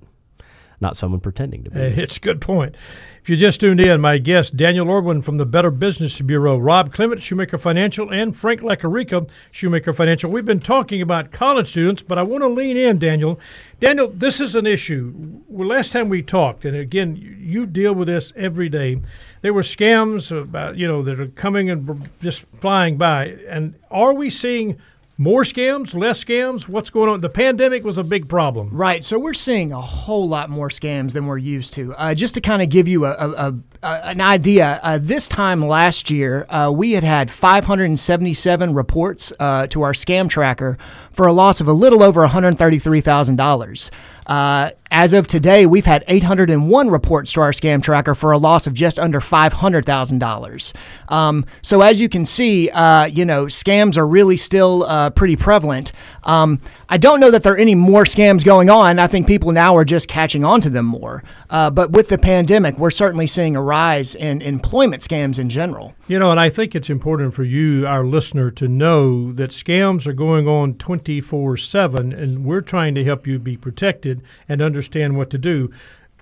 not 0.81 0.95
someone 0.95 1.19
pretending 1.19 1.63
to 1.65 1.69
be. 1.69 1.79
It's 1.79 2.17
a 2.17 2.21
good 2.21 2.41
point. 2.41 2.75
If 3.21 3.29
you 3.29 3.35
just 3.35 3.59
tuned 3.59 3.81
in, 3.81 3.99
my 3.99 4.17
guest, 4.17 4.55
Daniel 4.55 4.89
Irwin 4.89 5.21
from 5.21 5.37
the 5.37 5.45
Better 5.45 5.71
Business 5.71 6.19
Bureau, 6.21 6.57
Rob 6.57 6.93
Clement, 6.93 7.21
Shoemaker 7.21 7.57
Financial, 7.57 8.09
and 8.09 8.35
Frank 8.35 8.61
Lacarica, 8.61 9.29
Shoemaker 9.51 9.91
Financial. 9.93 10.31
We've 10.31 10.45
been 10.45 10.61
talking 10.61 11.01
about 11.01 11.31
college 11.31 11.69
students, 11.69 12.01
but 12.01 12.17
I 12.17 12.23
want 12.23 12.43
to 12.43 12.47
lean 12.47 12.77
in, 12.77 12.97
Daniel. 12.97 13.39
Daniel, 13.79 14.07
this 14.07 14.39
is 14.39 14.55
an 14.55 14.65
issue. 14.65 15.41
Well, 15.47 15.67
last 15.67 15.91
time 15.91 16.07
we 16.07 16.21
talked, 16.21 16.63
and 16.63 16.75
again, 16.75 17.17
you 17.17 17.65
deal 17.65 17.93
with 17.93 18.07
this 18.07 18.31
every 18.35 18.69
day. 18.69 19.01
There 19.41 19.53
were 19.53 19.61
scams 19.61 20.35
about, 20.35 20.77
you 20.77 20.87
know, 20.87 21.03
that 21.03 21.19
are 21.19 21.27
coming 21.27 21.69
and 21.69 22.09
just 22.21 22.45
flying 22.55 22.97
by. 22.97 23.37
And 23.47 23.75
are 23.91 24.13
we 24.13 24.29
seeing 24.29 24.79
more 25.19 25.43
scams, 25.43 25.93
less 25.93 26.23
scams? 26.23 26.69
What's 26.69 26.89
going 26.89 27.09
on? 27.09 27.19
The 27.19 27.27
pandemic 27.29 27.83
was 27.83 27.97
a 27.97 28.05
big 28.05 28.29
problem. 28.29 28.69
Right. 28.71 29.03
So 29.03 29.19
we're 29.19 29.33
seeing 29.33 29.73
a 29.73 29.81
whole 29.81 30.29
lot 30.29 30.49
more 30.49 30.69
scams 30.69 31.11
than 31.11 31.25
we're 31.27 31.37
used 31.37 31.73
to. 31.73 31.93
Uh, 31.95 32.15
just 32.15 32.35
to 32.35 32.41
kind 32.41 32.61
of 32.61 32.69
give 32.69 32.87
you 32.87 33.03
a, 33.03 33.11
a, 33.11 33.53
a, 33.83 33.87
an 34.05 34.21
idea, 34.21 34.79
uh, 34.81 34.97
this 34.97 35.27
time 35.27 35.67
last 35.67 36.09
year, 36.09 36.45
uh, 36.49 36.71
we 36.73 36.93
had 36.93 37.03
had 37.03 37.29
577 37.29 38.73
reports 38.73 39.33
uh, 39.41 39.67
to 39.67 39.81
our 39.81 39.91
scam 39.91 40.29
tracker 40.29 40.77
for 41.11 41.27
a 41.27 41.33
loss 41.33 41.59
of 41.59 41.67
a 41.67 41.73
little 41.73 42.01
over 42.01 42.25
$133,000. 42.25 43.91
Uh, 44.29 44.69
as 44.91 45.11
of 45.11 45.25
today, 45.25 45.65
we've 45.65 45.87
had 45.87 46.03
801 46.07 46.89
reports 46.89 47.31
to 47.33 47.41
our 47.41 47.49
scam 47.49 47.81
tracker 47.81 48.13
for 48.13 48.31
a 48.31 48.37
loss 48.37 48.67
of 48.67 48.75
just 48.75 48.99
under 48.99 49.19
$500,000. 49.19 50.73
Um, 51.11 51.45
so 51.63 51.81
as 51.81 51.99
you 51.99 52.09
can 52.09 52.25
see, 52.25 52.69
uh, 52.69 53.05
you 53.05 53.25
know, 53.25 53.45
scams 53.45 53.97
are 53.97 54.07
really 54.07 54.37
still 54.37 54.83
uh, 54.83 55.09
pretty 55.09 55.35
prevalent. 55.35 55.93
Um, 56.23 56.59
I 56.87 56.97
don't 56.97 57.19
know 57.19 57.31
that 57.31 57.43
there 57.43 57.53
are 57.53 57.57
any 57.57 57.75
more 57.75 58.03
scams 58.03 58.43
going 58.43 58.69
on. 58.69 58.99
I 58.99 59.07
think 59.07 59.27
people 59.27 59.51
now 59.51 59.75
are 59.75 59.85
just 59.85 60.07
catching 60.07 60.43
on 60.43 60.61
to 60.61 60.69
them 60.69 60.85
more. 60.85 61.23
Uh, 61.49 61.69
but 61.69 61.91
with 61.91 62.09
the 62.09 62.17
pandemic, 62.17 62.77
we're 62.77 62.91
certainly 62.91 63.27
seeing 63.27 63.55
a 63.55 63.61
rise 63.61 64.15
in 64.15 64.41
employment 64.41 65.01
scams 65.01 65.39
in 65.39 65.49
general. 65.49 65.93
You 66.07 66.19
know, 66.19 66.31
and 66.31 66.39
I 66.39 66.49
think 66.49 66.75
it's 66.75 66.89
important 66.89 67.33
for 67.33 67.43
you, 67.43 67.85
our 67.85 68.05
listener, 68.05 68.51
to 68.51 68.67
know 68.67 69.31
that 69.33 69.51
scams 69.51 70.07
are 70.07 70.13
going 70.13 70.47
on 70.47 70.75
24 70.75 71.57
7, 71.57 72.13
and 72.13 72.45
we're 72.45 72.61
trying 72.61 72.95
to 72.95 73.03
help 73.03 73.27
you 73.27 73.39
be 73.39 73.57
protected 73.57 74.21
and 74.47 74.61
understand 74.61 75.17
what 75.17 75.29
to 75.29 75.37
do. 75.37 75.71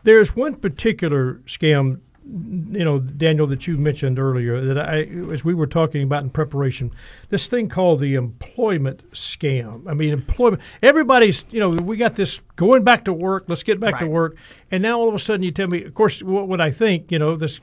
There's 0.03 0.35
one 0.35 0.55
particular 0.55 1.41
scam, 1.47 1.99
you 2.29 2.83
know, 2.83 2.99
Daniel, 2.99 3.47
that 3.47 3.67
you 3.67 3.77
mentioned 3.77 4.19
earlier 4.19 4.73
that 4.73 4.77
I, 4.77 5.03
as 5.31 5.45
we 5.45 5.53
were 5.53 5.67
talking 5.67 6.03
about 6.03 6.23
in 6.23 6.29
preparation, 6.29 6.91
this 7.29 7.47
thing 7.47 7.69
called 7.69 7.99
the 7.99 8.15
employment 8.15 9.09
scam. 9.11 9.87
I 9.87 9.93
mean, 9.93 10.11
employment, 10.11 10.61
everybody's, 10.81 11.45
you 11.49 11.59
know, 11.59 11.69
we 11.69 11.95
got 11.95 12.15
this 12.15 12.41
going 12.55 12.83
back 12.83 13.05
to 13.05 13.13
work, 13.13 13.45
let's 13.47 13.63
get 13.63 13.79
back 13.79 13.99
to 13.99 14.07
work. 14.07 14.35
And 14.71 14.83
now 14.83 14.99
all 14.99 15.07
of 15.07 15.15
a 15.15 15.19
sudden 15.19 15.43
you 15.43 15.51
tell 15.51 15.67
me, 15.67 15.83
of 15.83 15.93
course, 15.93 16.21
what 16.21 16.47
would 16.47 16.59
I 16.59 16.71
think, 16.71 17.11
you 17.11 17.19
know, 17.19 17.35
this 17.35 17.59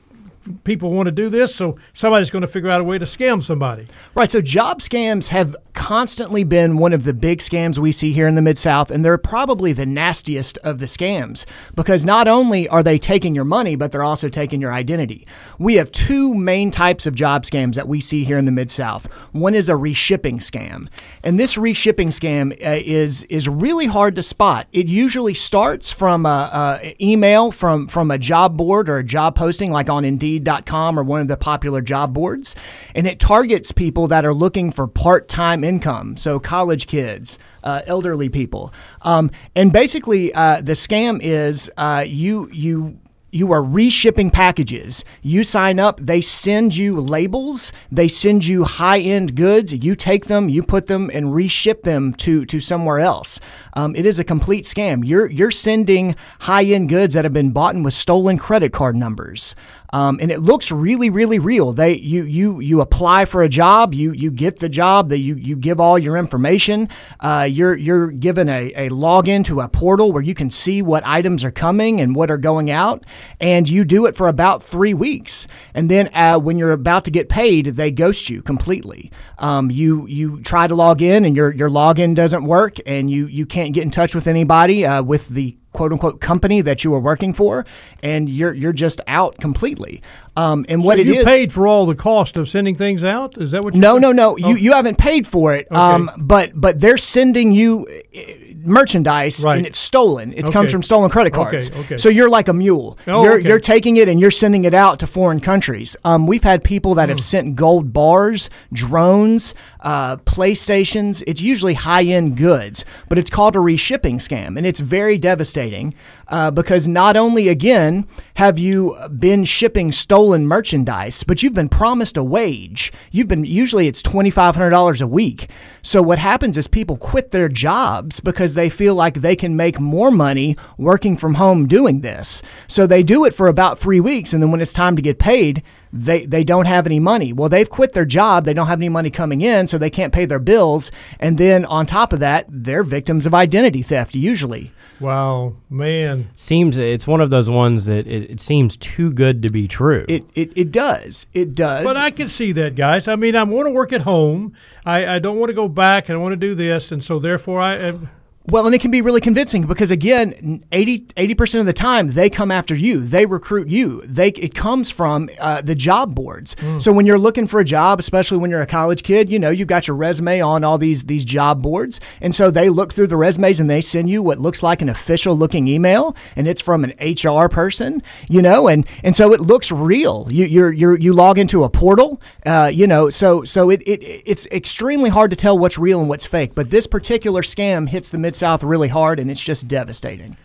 people 0.63 0.91
want 0.91 1.07
to 1.07 1.11
do 1.11 1.29
this, 1.29 1.55
so 1.55 1.77
somebody's 1.93 2.29
going 2.29 2.41
to 2.41 2.47
figure 2.47 2.69
out 2.69 2.81
a 2.81 2.83
way 2.83 2.97
to 2.97 3.05
scam 3.05 3.43
somebody. 3.43 3.87
Right. 4.13 4.29
So 4.29 4.41
job 4.41 4.79
scams 4.79 5.29
have 5.29 5.55
constantly 5.73 6.43
been 6.43 6.77
one 6.77 6.93
of 6.93 7.03
the 7.03 7.13
big 7.13 7.39
scams 7.39 7.77
we 7.77 7.91
see 7.91 8.13
here 8.13 8.27
in 8.27 8.35
the 8.35 8.41
Mid 8.41 8.57
South, 8.57 8.91
and 8.91 9.03
they're 9.03 9.17
probably 9.17 9.73
the 9.73 9.85
nastiest 9.85 10.57
of 10.59 10.79
the 10.79 10.85
scams 10.85 11.45
because 11.75 12.05
not 12.05 12.27
only 12.27 12.67
are 12.69 12.83
they 12.83 12.97
taking 12.97 13.35
your 13.35 13.43
money, 13.43 13.75
but 13.75 13.91
they're 13.91 14.03
also 14.03 14.29
taking 14.29 14.61
your 14.61 14.73
identity. 14.73 15.27
We 15.59 15.75
have 15.75 15.91
two 15.91 16.33
main 16.33 16.71
types 16.71 17.05
of 17.05 17.15
job 17.15 17.43
scams 17.43 17.75
that 17.75 17.87
we 17.87 17.99
see 17.99 18.23
here 18.23 18.37
in 18.37 18.45
the 18.45 18.51
Mid 18.51 18.71
South. 18.71 19.05
One 19.31 19.55
is 19.55 19.69
a 19.69 19.73
reshipping 19.73 20.37
scam, 20.37 20.87
and 21.23 21.39
this 21.39 21.55
reshipping 21.55 22.07
scam 22.07 22.51
uh, 22.65 22.81
is 22.83 23.23
is 23.23 23.47
really 23.47 23.85
hard 23.85 24.15
to 24.15 24.23
spot. 24.23 24.67
It 24.71 24.87
usually 24.87 25.33
starts 25.33 25.91
from 25.91 26.25
a, 26.25 26.79
a 26.81 27.03
email 27.03 27.51
from 27.51 27.87
from 27.87 28.11
a 28.11 28.17
job 28.17 28.57
board 28.57 28.89
or 28.89 28.97
a 28.97 29.03
job 29.03 29.35
posting 29.35 29.71
like 29.71 29.89
on 29.89 30.05
Indeed 30.05 30.34
Indeed.com 30.35 30.99
or 30.99 31.03
one 31.03 31.21
of 31.21 31.27
the 31.27 31.37
popular 31.37 31.81
job 31.81 32.13
boards, 32.13 32.55
and 32.93 33.07
it 33.07 33.19
targets 33.19 33.71
people 33.71 34.07
that 34.07 34.25
are 34.25 34.33
looking 34.33 34.71
for 34.71 34.87
part-time 34.87 35.63
income, 35.63 36.17
so 36.17 36.39
college 36.39 36.87
kids, 36.87 37.39
uh, 37.63 37.81
elderly 37.85 38.29
people, 38.29 38.73
um, 39.01 39.31
and 39.55 39.71
basically 39.71 40.33
uh, 40.33 40.61
the 40.61 40.73
scam 40.73 41.19
is 41.21 41.71
uh, 41.77 42.03
you 42.05 42.49
you 42.51 42.99
you 43.31 43.51
are 43.51 43.61
reshipping 43.61 44.31
packages. 44.31 45.03
You 45.21 45.43
sign 45.43 45.77
up, 45.77 45.99
they 45.99 46.21
send 46.21 46.73
you 46.73 47.01
labels, 47.01 47.73
they 47.91 48.07
send 48.07 48.47
you 48.47 48.63
high-end 48.63 49.35
goods. 49.35 49.73
You 49.73 49.93
take 49.93 50.27
them, 50.27 50.47
you 50.47 50.63
put 50.63 50.87
them, 50.87 51.11
and 51.13 51.33
reship 51.33 51.83
them 51.83 52.13
to 52.13 52.45
to 52.45 52.61
somewhere 52.61 52.99
else. 52.99 53.41
Um, 53.73 53.93
it 53.93 54.05
is 54.05 54.19
a 54.19 54.23
complete 54.23 54.63
scam. 54.63 55.05
You're 55.05 55.29
you're 55.29 55.51
sending 55.51 56.15
high-end 56.41 56.87
goods 56.87 57.13
that 57.13 57.25
have 57.25 57.33
been 57.33 57.51
bought 57.51 57.75
with 57.75 57.93
stolen 57.93 58.37
credit 58.37 58.71
card 58.71 58.95
numbers. 58.95 59.53
Um, 59.93 60.19
and 60.21 60.31
it 60.31 60.39
looks 60.39 60.71
really, 60.71 61.09
really 61.09 61.39
real. 61.39 61.73
They 61.73 61.95
you 61.95 62.23
you 62.23 62.59
you 62.59 62.81
apply 62.81 63.25
for 63.25 63.43
a 63.43 63.49
job, 63.49 63.93
you 63.93 64.11
you 64.11 64.31
get 64.31 64.59
the 64.59 64.69
job, 64.69 65.09
that 65.09 65.19
you 65.19 65.35
you 65.35 65.55
give 65.55 65.79
all 65.79 65.97
your 65.97 66.17
information. 66.17 66.89
Uh, 67.19 67.47
you're 67.49 67.75
you're 67.75 68.11
given 68.11 68.49
a, 68.49 68.73
a 68.75 68.89
login 68.89 69.43
to 69.45 69.61
a 69.61 69.69
portal 69.69 70.11
where 70.11 70.23
you 70.23 70.35
can 70.35 70.49
see 70.49 70.81
what 70.81 71.05
items 71.05 71.43
are 71.43 71.51
coming 71.51 72.01
and 72.01 72.15
what 72.15 72.31
are 72.31 72.37
going 72.37 72.69
out, 72.71 73.05
and 73.39 73.69
you 73.69 73.83
do 73.83 74.05
it 74.05 74.15
for 74.15 74.27
about 74.27 74.63
three 74.63 74.93
weeks. 74.93 75.47
And 75.73 75.89
then 75.89 76.09
uh, 76.13 76.39
when 76.39 76.57
you're 76.57 76.71
about 76.71 77.05
to 77.05 77.11
get 77.11 77.29
paid, 77.29 77.67
they 77.67 77.91
ghost 77.91 78.29
you 78.29 78.41
completely. 78.41 79.11
Um, 79.37 79.71
you 79.71 80.07
you 80.07 80.41
try 80.41 80.67
to 80.67 80.75
log 80.75 81.01
in 81.01 81.25
and 81.25 81.35
your 81.35 81.53
your 81.53 81.69
login 81.69 82.15
doesn't 82.15 82.43
work, 82.43 82.77
and 82.85 83.09
you 83.09 83.27
you 83.27 83.45
can't 83.45 83.73
get 83.73 83.83
in 83.83 83.91
touch 83.91 84.15
with 84.15 84.27
anybody 84.27 84.85
uh, 84.85 85.01
with 85.03 85.29
the 85.29 85.57
quote 85.75 85.91
unquote 85.91 86.19
company 86.21 86.61
that 86.61 86.83
you 86.83 86.89
were 86.91 86.99
working 86.99 87.33
for, 87.33 87.65
and 88.01 88.29
you're 88.29 88.53
you're 88.53 88.73
just 88.73 89.01
out 89.07 89.37
completely. 89.39 90.01
Um, 90.37 90.65
and 90.67 90.83
what 90.83 90.97
so 90.97 91.01
it 91.01 91.07
you 91.07 91.13
is- 91.15 91.23
paid 91.25 91.53
for 91.53 91.67
all 91.67 91.85
the 91.85 91.95
cost 91.95 92.37
of 92.37 92.49
sending 92.49 92.75
things 92.75 93.03
out? 93.03 93.37
Is 93.37 93.51
that 93.51 93.63
what? 93.63 93.75
no, 93.75 93.97
no, 93.97 94.11
no. 94.11 94.31
Oh. 94.31 94.37
You 94.37 94.55
you 94.55 94.71
haven't 94.73 94.97
paid 94.97 95.27
for 95.27 95.53
it. 95.55 95.71
Um, 95.71 96.09
but 96.17 96.51
but 96.59 96.79
they're 96.79 96.97
sending 96.97 97.51
you 97.51 97.85
uh, 98.15 98.19
merchandise 98.65 99.43
Right. 99.43 99.57
and 99.57 99.67
it's 99.67 99.77
stolen. 99.79 100.33
It 100.33 100.51
comes 100.51 100.71
from 100.71 100.81
stolen 100.83 101.09
credit 101.11 101.33
cards. 101.33 101.69
okay. 101.71 101.97
So 101.97 102.09
you're 102.09 102.29
like 102.29 102.47
a 102.47 102.53
mule. 102.53 102.97
Oh, 103.07 103.23
you're 103.23 103.33
okay. 103.39 103.47
you're 103.47 103.59
taking 103.59 103.97
it 103.97 104.07
and 104.09 104.19
you're 104.19 104.31
sending 104.31 104.65
it 104.65 104.73
out 104.73 104.99
to 105.01 105.07
foreign 105.07 105.39
countries. 105.39 105.95
Um, 106.03 106.25
we've 106.27 106.43
had 106.43 106.63
people 106.63 106.95
that 106.95 107.09
have 107.09 107.19
Hmm. 107.19 107.21
sent 107.35 107.55
gold 107.55 107.93
bars, 107.93 108.49
drones, 108.73 109.53
uh, 109.85 110.17
PlayStations. 110.17 111.23
It's 111.27 111.41
usually 111.41 111.75
high 111.75 112.03
end 112.03 112.35
goods, 112.35 112.83
but 113.07 113.19
it's 113.19 113.29
called 113.29 113.55
a 113.55 113.59
reshipping 113.59 114.15
scam, 114.15 114.57
and 114.57 114.65
it's 114.65 114.79
very 114.79 115.17
devastating 115.17 115.93
uh, 116.27 116.49
because 116.49 116.87
not 116.87 117.15
only 117.15 117.47
again 117.47 118.07
have 118.33 118.57
you 118.57 118.97
been 119.17 119.43
shipping 119.43 119.91
stolen 119.91 120.47
merchandise, 120.47 121.23
but 121.23 121.43
you've 121.43 121.53
been 121.53 121.69
promised 121.69 122.17
a 122.17 122.23
wage. 122.23 122.91
You've 123.11 123.27
been 123.27 123.45
usually 123.45 123.87
it's 123.87 124.01
twenty 124.01 124.31
five 124.31 124.55
hundred 124.55 124.71
dollars 124.71 125.01
a 125.01 125.07
week. 125.07 125.49
So 125.83 126.01
what 126.01 126.17
happens 126.17 126.57
is 126.57 126.67
people 126.67 126.97
quit 126.97 127.29
their 127.29 127.47
jobs 127.47 128.19
because 128.19 128.55
they 128.55 128.69
feel 128.69 128.95
like 128.95 129.21
they 129.21 129.35
can 129.35 129.55
make 129.55 129.79
more 129.79 130.09
money 130.09 130.57
working 130.79 131.15
from 131.15 131.35
home 131.35 131.67
doing 131.67 132.01
this. 132.01 132.41
So 132.67 132.87
they 132.87 133.03
do 133.03 133.23
it 133.23 133.35
for 133.35 133.47
about 133.47 133.77
three 133.77 133.99
weeks, 133.99 134.33
and 134.33 134.41
then 134.41 134.49
when 134.49 134.61
it's 134.61 134.73
time 134.73 134.95
to 134.95 135.01
get 135.03 135.19
paid, 135.19 135.61
they 135.91 136.25
they 136.25 136.43
don't 136.43 136.65
have 136.65 136.85
any 136.85 136.99
money. 136.99 137.33
Well, 137.33 137.49
they've 137.49 137.69
quit 137.69 137.93
their 137.93 138.05
job. 138.05 138.45
They 138.45 138.53
don't 138.53 138.67
have 138.67 138.79
any 138.79 138.89
money 138.89 139.09
coming 139.09 139.41
in, 139.41 139.67
so 139.67 139.77
they 139.77 139.89
can't 139.89 140.13
pay 140.13 140.25
their 140.25 140.39
bills. 140.39 140.91
And 141.19 141.37
then 141.37 141.65
on 141.65 141.85
top 141.85 142.13
of 142.13 142.19
that, 142.19 142.45
they're 142.49 142.83
victims 142.83 143.25
of 143.25 143.33
identity 143.33 143.81
theft 143.81 144.15
usually. 144.15 144.71
Wow, 144.99 145.55
man. 145.69 146.29
Seems 146.35 146.77
it's 146.77 147.05
one 147.05 147.19
of 147.19 147.29
those 147.29 147.49
ones 147.49 147.85
that 147.85 148.07
it, 148.07 148.29
it 148.31 148.41
seems 148.41 148.77
too 148.77 149.11
good 149.11 149.41
to 149.41 149.49
be 149.49 149.67
true. 149.67 150.05
It, 150.07 150.23
it, 150.35 150.51
it 150.55 150.71
does. 150.71 151.27
It 151.33 151.53
does. 151.53 151.83
But 151.83 151.97
I 151.97 152.11
can 152.11 152.27
see 152.27 152.53
that, 152.53 152.75
guys. 152.75 153.07
I 153.07 153.15
mean, 153.15 153.35
I 153.35 153.43
want 153.43 153.67
to 153.67 153.71
work 153.71 153.91
at 153.91 154.01
home. 154.01 154.53
I, 154.85 155.15
I 155.15 155.19
don't 155.19 155.37
want 155.37 155.49
to 155.49 155.53
go 155.53 155.67
back. 155.67 156.07
and 156.07 156.17
I 156.17 156.21
want 156.21 156.31
to 156.33 156.37
do 156.37 156.55
this, 156.55 156.91
and 156.91 157.03
so 157.03 157.19
therefore, 157.19 157.61
I. 157.61 157.89
I 157.89 157.99
well, 158.47 158.65
and 158.67 158.75
it 158.75 158.79
can 158.79 158.91
be 158.91 159.01
really 159.01 159.21
convincing 159.21 159.65
because 159.65 159.89
again, 159.89 160.63
80 160.71 161.35
percent 161.35 161.61
of 161.61 161.65
the 161.65 161.73
time 161.73 162.13
they 162.13 162.29
come 162.29 162.51
after 162.51 162.75
you, 162.75 163.01
they 163.01 163.25
recruit 163.25 163.69
you. 163.69 164.01
They 164.05 164.29
it 164.29 164.53
comes 164.53 164.91
from 164.91 165.29
uh, 165.39 165.61
the 165.61 165.73
job 165.73 166.13
boards. 166.13 166.55
Mm. 166.55 166.81
So 166.81 166.93
when 166.93 167.07
you're 167.07 167.17
looking 167.17 167.47
for 167.47 167.59
a 167.59 167.65
job, 167.65 167.99
especially 167.99 168.37
when 168.37 168.51
you're 168.51 168.61
a 168.61 168.67
college 168.67 169.01
kid, 169.01 169.31
you 169.31 169.39
know 169.39 169.49
you've 169.49 169.67
got 169.67 169.87
your 169.87 169.97
resume 169.97 170.41
on 170.41 170.63
all 170.63 170.77
these 170.77 171.05
these 171.05 171.25
job 171.25 171.63
boards, 171.63 171.99
and 172.21 172.35
so 172.35 172.51
they 172.51 172.69
look 172.69 172.93
through 172.93 173.07
the 173.07 173.17
resumes 173.17 173.59
and 173.59 173.69
they 173.69 173.81
send 173.81 174.09
you 174.09 174.21
what 174.21 174.37
looks 174.37 174.61
like 174.61 174.81
an 174.81 174.89
official 174.89 175.35
looking 175.35 175.67
email, 175.67 176.15
and 176.35 176.47
it's 176.47 176.61
from 176.61 176.83
an 176.83 176.93
HR 176.99 177.47
person, 177.47 178.03
you 178.29 178.43
know, 178.43 178.67
and 178.67 178.85
and 179.03 179.15
so 179.15 179.33
it 179.33 179.41
looks 179.41 179.71
real. 179.71 180.27
You 180.29 180.45
you're, 180.45 180.71
you're 180.71 180.97
you 180.99 181.13
log 181.13 181.39
into 181.39 181.63
a 181.63 181.69
portal, 181.69 182.21
uh, 182.45 182.69
you 182.71 182.85
know, 182.85 183.09
so 183.09 183.43
so 183.43 183.71
it, 183.71 183.81
it 183.87 184.03
it's 184.25 184.45
extremely 184.47 185.09
hard 185.09 185.31
to 185.31 185.35
tell 185.35 185.57
what's 185.57 185.79
real 185.79 185.99
and 185.99 186.07
what's 186.07 186.25
fake. 186.25 186.53
But 186.53 186.69
this 186.69 186.85
particular 186.85 187.41
scam 187.41 187.89
hits 187.89 188.11
the 188.11 188.19
mid 188.19 188.34
South 188.35 188.63
really 188.63 188.89
hard, 188.89 189.19
and 189.19 189.31
it's 189.31 189.41
just 189.41 189.67
devastating. 189.67 190.37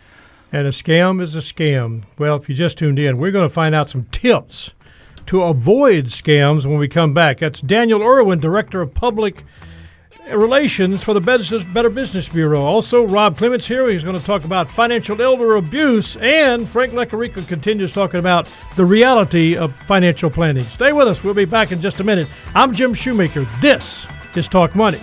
And 0.51 0.67
a 0.67 0.71
scam 0.71 1.21
is 1.21 1.35
a 1.35 1.39
scam. 1.39 2.03
Well, 2.17 2.35
if 2.35 2.49
you 2.49 2.55
just 2.55 2.77
tuned 2.77 2.99
in, 2.99 3.17
we're 3.17 3.31
going 3.31 3.47
to 3.47 3.53
find 3.53 3.73
out 3.73 3.89
some 3.89 4.05
tips 4.11 4.73
to 5.27 5.43
avoid 5.43 6.05
scams 6.07 6.65
when 6.65 6.77
we 6.77 6.87
come 6.87 7.13
back. 7.13 7.39
That's 7.39 7.61
Daniel 7.61 8.01
Irwin, 8.01 8.39
Director 8.39 8.81
of 8.81 8.93
Public 8.93 9.45
Relations 10.29 11.03
for 11.03 11.13
the 11.13 11.21
Better 11.21 11.89
Business 11.89 12.27
Bureau. 12.27 12.61
Also, 12.61 13.07
Rob 13.07 13.37
Clements 13.37 13.67
here. 13.67 13.87
He's 13.89 14.03
going 14.03 14.17
to 14.17 14.23
talk 14.23 14.43
about 14.43 14.69
financial 14.69 15.21
elder 15.21 15.55
abuse, 15.55 16.17
and 16.17 16.67
Frank 16.67 16.91
Lecarica 16.91 17.47
continues 17.47 17.93
talking 17.93 18.19
about 18.19 18.53
the 18.75 18.85
reality 18.85 19.55
of 19.55 19.75
financial 19.75 20.29
planning. 20.29 20.63
Stay 20.63 20.91
with 20.91 21.07
us. 21.07 21.23
We'll 21.23 21.33
be 21.33 21.45
back 21.45 21.71
in 21.71 21.79
just 21.79 21.99
a 22.01 22.03
minute. 22.03 22.29
I'm 22.55 22.73
Jim 22.73 22.93
Shoemaker. 22.93 23.47
This 23.61 24.05
is 24.35 24.47
Talk 24.47 24.75
Money. 24.75 24.99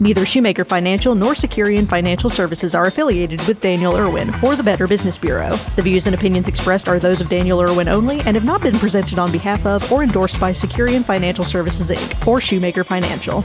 Neither 0.00 0.26
Shoemaker 0.26 0.64
Financial 0.64 1.14
nor 1.14 1.34
Securian 1.34 1.88
Financial 1.88 2.28
Services 2.28 2.74
are 2.74 2.86
affiliated 2.86 3.40
with 3.46 3.60
Daniel 3.60 3.96
Irwin 3.96 4.34
or 4.42 4.56
the 4.56 4.62
Better 4.62 4.88
Business 4.88 5.16
Bureau. 5.16 5.50
The 5.76 5.82
views 5.82 6.06
and 6.06 6.14
opinions 6.14 6.48
expressed 6.48 6.88
are 6.88 6.98
those 6.98 7.20
of 7.20 7.28
Daniel 7.28 7.62
Irwin 7.62 7.88
only 7.88 8.18
and 8.20 8.34
have 8.34 8.44
not 8.44 8.60
been 8.60 8.76
presented 8.76 9.20
on 9.20 9.30
behalf 9.30 9.64
of 9.64 9.90
or 9.92 10.02
endorsed 10.02 10.40
by 10.40 10.52
Securian 10.52 11.04
Financial 11.04 11.44
Services 11.44 11.90
Inc. 11.90 12.26
or 12.26 12.40
Shoemaker 12.40 12.82
Financial. 12.82 13.44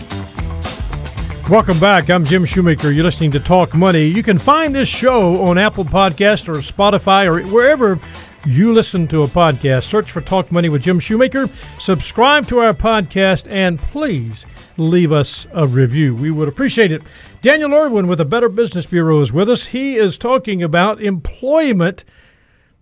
Welcome 1.52 1.80
back. 1.80 2.10
I'm 2.10 2.26
Jim 2.26 2.46
Shoemaker. 2.46 2.92
You're 2.92 3.06
listening 3.06 3.32
to 3.32 3.40
Talk 3.40 3.76
Money. 3.76 4.06
You 4.06 4.24
can 4.24 4.40
find 4.40 4.74
this 4.74 4.90
show 4.90 5.44
on 5.44 5.58
Apple 5.60 5.86
Podcast 5.86 6.48
or 6.48 6.54
Spotify 6.62 7.26
or 7.26 7.48
wherever 7.48 8.00
you 8.46 8.74
listen 8.74 9.08
to 9.10 9.22
a 9.22 9.28
podcast. 9.28 9.84
Search 9.84 10.12
for 10.12 10.22
Talk 10.22 10.52
Money 10.52 10.70
with 10.70 10.82
Jim 10.82 11.00
Shoemaker. 11.00 11.48
Subscribe 11.80 12.48
to 12.48 12.60
our 12.60 12.74
podcast 12.74 13.48
and 13.52 13.80
please 13.80 14.46
leave 14.80 15.12
us 15.12 15.46
a 15.54 15.68
review. 15.68 16.16
We 16.16 16.32
would 16.32 16.48
appreciate 16.48 16.92
it. 16.92 17.02
Daniel 17.42 17.74
Irwin 17.74 18.08
with 18.08 18.18
the 18.18 18.26
Better 18.26 18.50
Business 18.50 18.86
Bureau 18.86 19.22
is 19.22 19.32
with 19.32 19.50
us. 19.50 19.68
He 19.68 19.96
is 19.96 20.18
talking 20.18 20.64
about 20.64 21.02
employment 21.02 22.04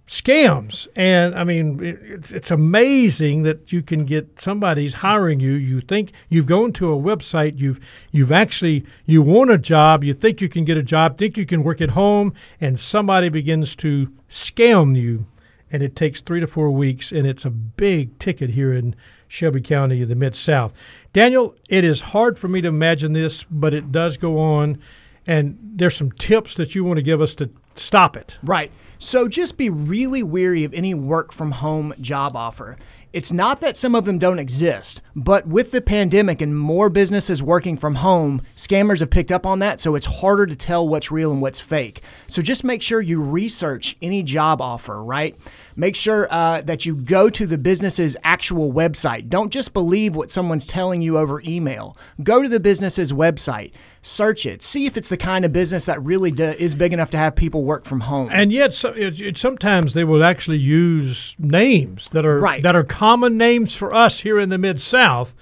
scams. 0.08 0.88
And 0.96 1.36
I 1.36 1.44
mean, 1.44 1.80
it's, 1.84 2.32
it's 2.32 2.50
amazing 2.50 3.44
that 3.44 3.72
you 3.72 3.82
can 3.82 4.06
get 4.06 4.40
somebody's 4.40 4.96
hiring 4.96 5.40
you. 5.40 5.52
You 5.52 5.82
think 5.82 6.12
you've 6.30 6.46
gone 6.46 6.72
to 6.74 6.94
a 6.94 6.98
website, 6.98 7.60
you've 7.60 7.80
you've 8.12 8.32
actually 8.32 8.86
you 9.06 9.22
want 9.22 9.52
a 9.52 9.58
job, 9.58 10.04
you 10.04 10.14
think 10.14 10.40
you 10.40 10.48
can 10.48 10.64
get 10.64 10.78
a 10.78 10.84
job, 10.84 11.18
think 11.18 11.36
you 11.36 11.46
can 11.46 11.64
work 11.64 11.82
at 11.82 11.90
home, 11.90 12.34
and 12.62 12.80
somebody 12.80 13.30
begins 13.30 13.76
to 13.78 14.12
scam 14.30 14.98
you. 14.98 15.28
And 15.70 15.84
it 15.84 15.98
takes 15.98 16.22
three 16.22 16.40
to 16.40 16.48
four 16.48 16.72
weeks, 16.72 17.12
and 17.12 17.28
it's 17.28 17.44
a 17.44 17.50
big 17.50 18.18
ticket 18.20 18.52
here 18.52 18.72
in 18.72 18.96
Shelby 19.28 19.60
County, 19.60 20.02
in 20.02 20.08
the 20.08 20.16
Mid 20.16 20.34
South. 20.34 20.74
Daniel, 21.18 21.56
it 21.68 21.84
is 21.84 22.00
hard 22.00 22.38
for 22.38 22.48
me 22.48 22.62
to 22.62 22.68
imagine 22.68 23.14
this, 23.14 23.44
but 23.50 23.74
it 23.74 23.92
does 23.92 24.18
go 24.18 24.38
on. 24.38 24.78
And 25.26 25.58
there's 25.64 25.96
some 25.96 26.12
tips 26.12 26.54
that 26.54 26.76
you 26.76 26.84
want 26.84 26.98
to 26.98 27.02
give 27.02 27.22
us 27.22 27.34
to 27.36 27.50
stop 27.76 28.16
it. 28.16 28.38
Right. 28.44 28.72
So 29.00 29.28
just 29.28 29.58
be 29.58 29.72
really 29.72 30.22
weary 30.22 30.64
of 30.64 30.76
any 30.76 30.94
work 30.94 31.32
from 31.32 31.54
home 31.54 31.96
job 32.00 32.36
offer. 32.36 32.78
It's 33.14 33.34
not 33.34 33.62
that 33.62 33.76
some 33.76 33.96
of 33.96 34.06
them 34.06 34.20
don't 34.20 34.38
exist, 34.38 35.02
but 35.16 35.48
with 35.48 35.72
the 35.72 35.82
pandemic 35.82 36.40
and 36.40 36.56
more 36.56 36.88
businesses 36.88 37.42
working 37.42 37.78
from 37.78 37.96
home, 37.96 38.44
scammers 38.56 39.00
have 39.00 39.10
picked 39.10 39.32
up 39.32 39.46
on 39.46 39.58
that, 39.60 39.82
so 39.82 39.96
it's 39.96 40.06
harder 40.06 40.46
to 40.46 40.56
tell 40.56 40.88
what's 40.88 41.10
real 41.10 41.32
and 41.32 41.42
what's 41.42 41.60
fake. 41.60 42.04
So 42.28 42.44
just 42.44 42.64
make 42.64 42.84
sure 42.84 43.02
you 43.02 43.24
research 43.24 43.96
any 44.04 44.22
job 44.22 44.62
offer, 44.62 45.04
right? 45.04 45.36
Make 45.78 45.96
sure 45.96 46.28
uh, 46.30 46.62
that 46.63 46.86
you 46.86 46.96
go 46.96 47.30
to 47.30 47.46
the 47.46 47.58
business's 47.58 48.18
actual 48.24 48.74
website. 48.74 49.30
Don't 49.30 49.54
just 49.54 49.74
believe 49.74 50.16
what 50.16 50.30
someone's 50.30 50.68
telling 50.68 51.02
you 51.02 51.18
over 51.18 51.40
email. 51.42 51.96
Go 52.22 52.42
to 52.42 52.50
the 52.50 52.60
business's 52.60 53.13
website 53.13 53.72
search 54.08 54.46
it, 54.46 54.63
see 54.63 54.86
if 54.86 54.98
it's 54.98 55.10
the 55.10 55.18
kind 55.18 55.46
of 55.46 55.52
business 55.52 55.86
that 55.86 56.02
really 56.02 56.32
do, 56.32 56.46
is 56.46 56.76
big 56.76 56.94
enough 56.94 57.10
to 57.12 57.18
have 57.18 57.36
people 57.36 57.63
work 57.63 57.86
from 57.86 58.02
home. 58.02 58.30
And 58.32 58.52
yet, 58.52 58.74
so, 58.74 58.90
it, 58.90 59.22
it, 59.22 59.38
sometimes 59.38 59.94
they 59.94 60.04
will 60.04 60.24
actually 60.24 60.58
use 60.58 61.36
names 61.38 62.10
that 62.13 62.26
are 62.26 62.40
right. 62.40 62.63
that 62.63 62.76
are 62.76 62.84
common 62.84 63.38
names 63.38 63.76
for 63.76 63.94
us 63.94 64.22
here 64.22 64.40
in 64.40 64.50
the 64.50 64.58
mid 64.58 64.82
South 64.82 65.36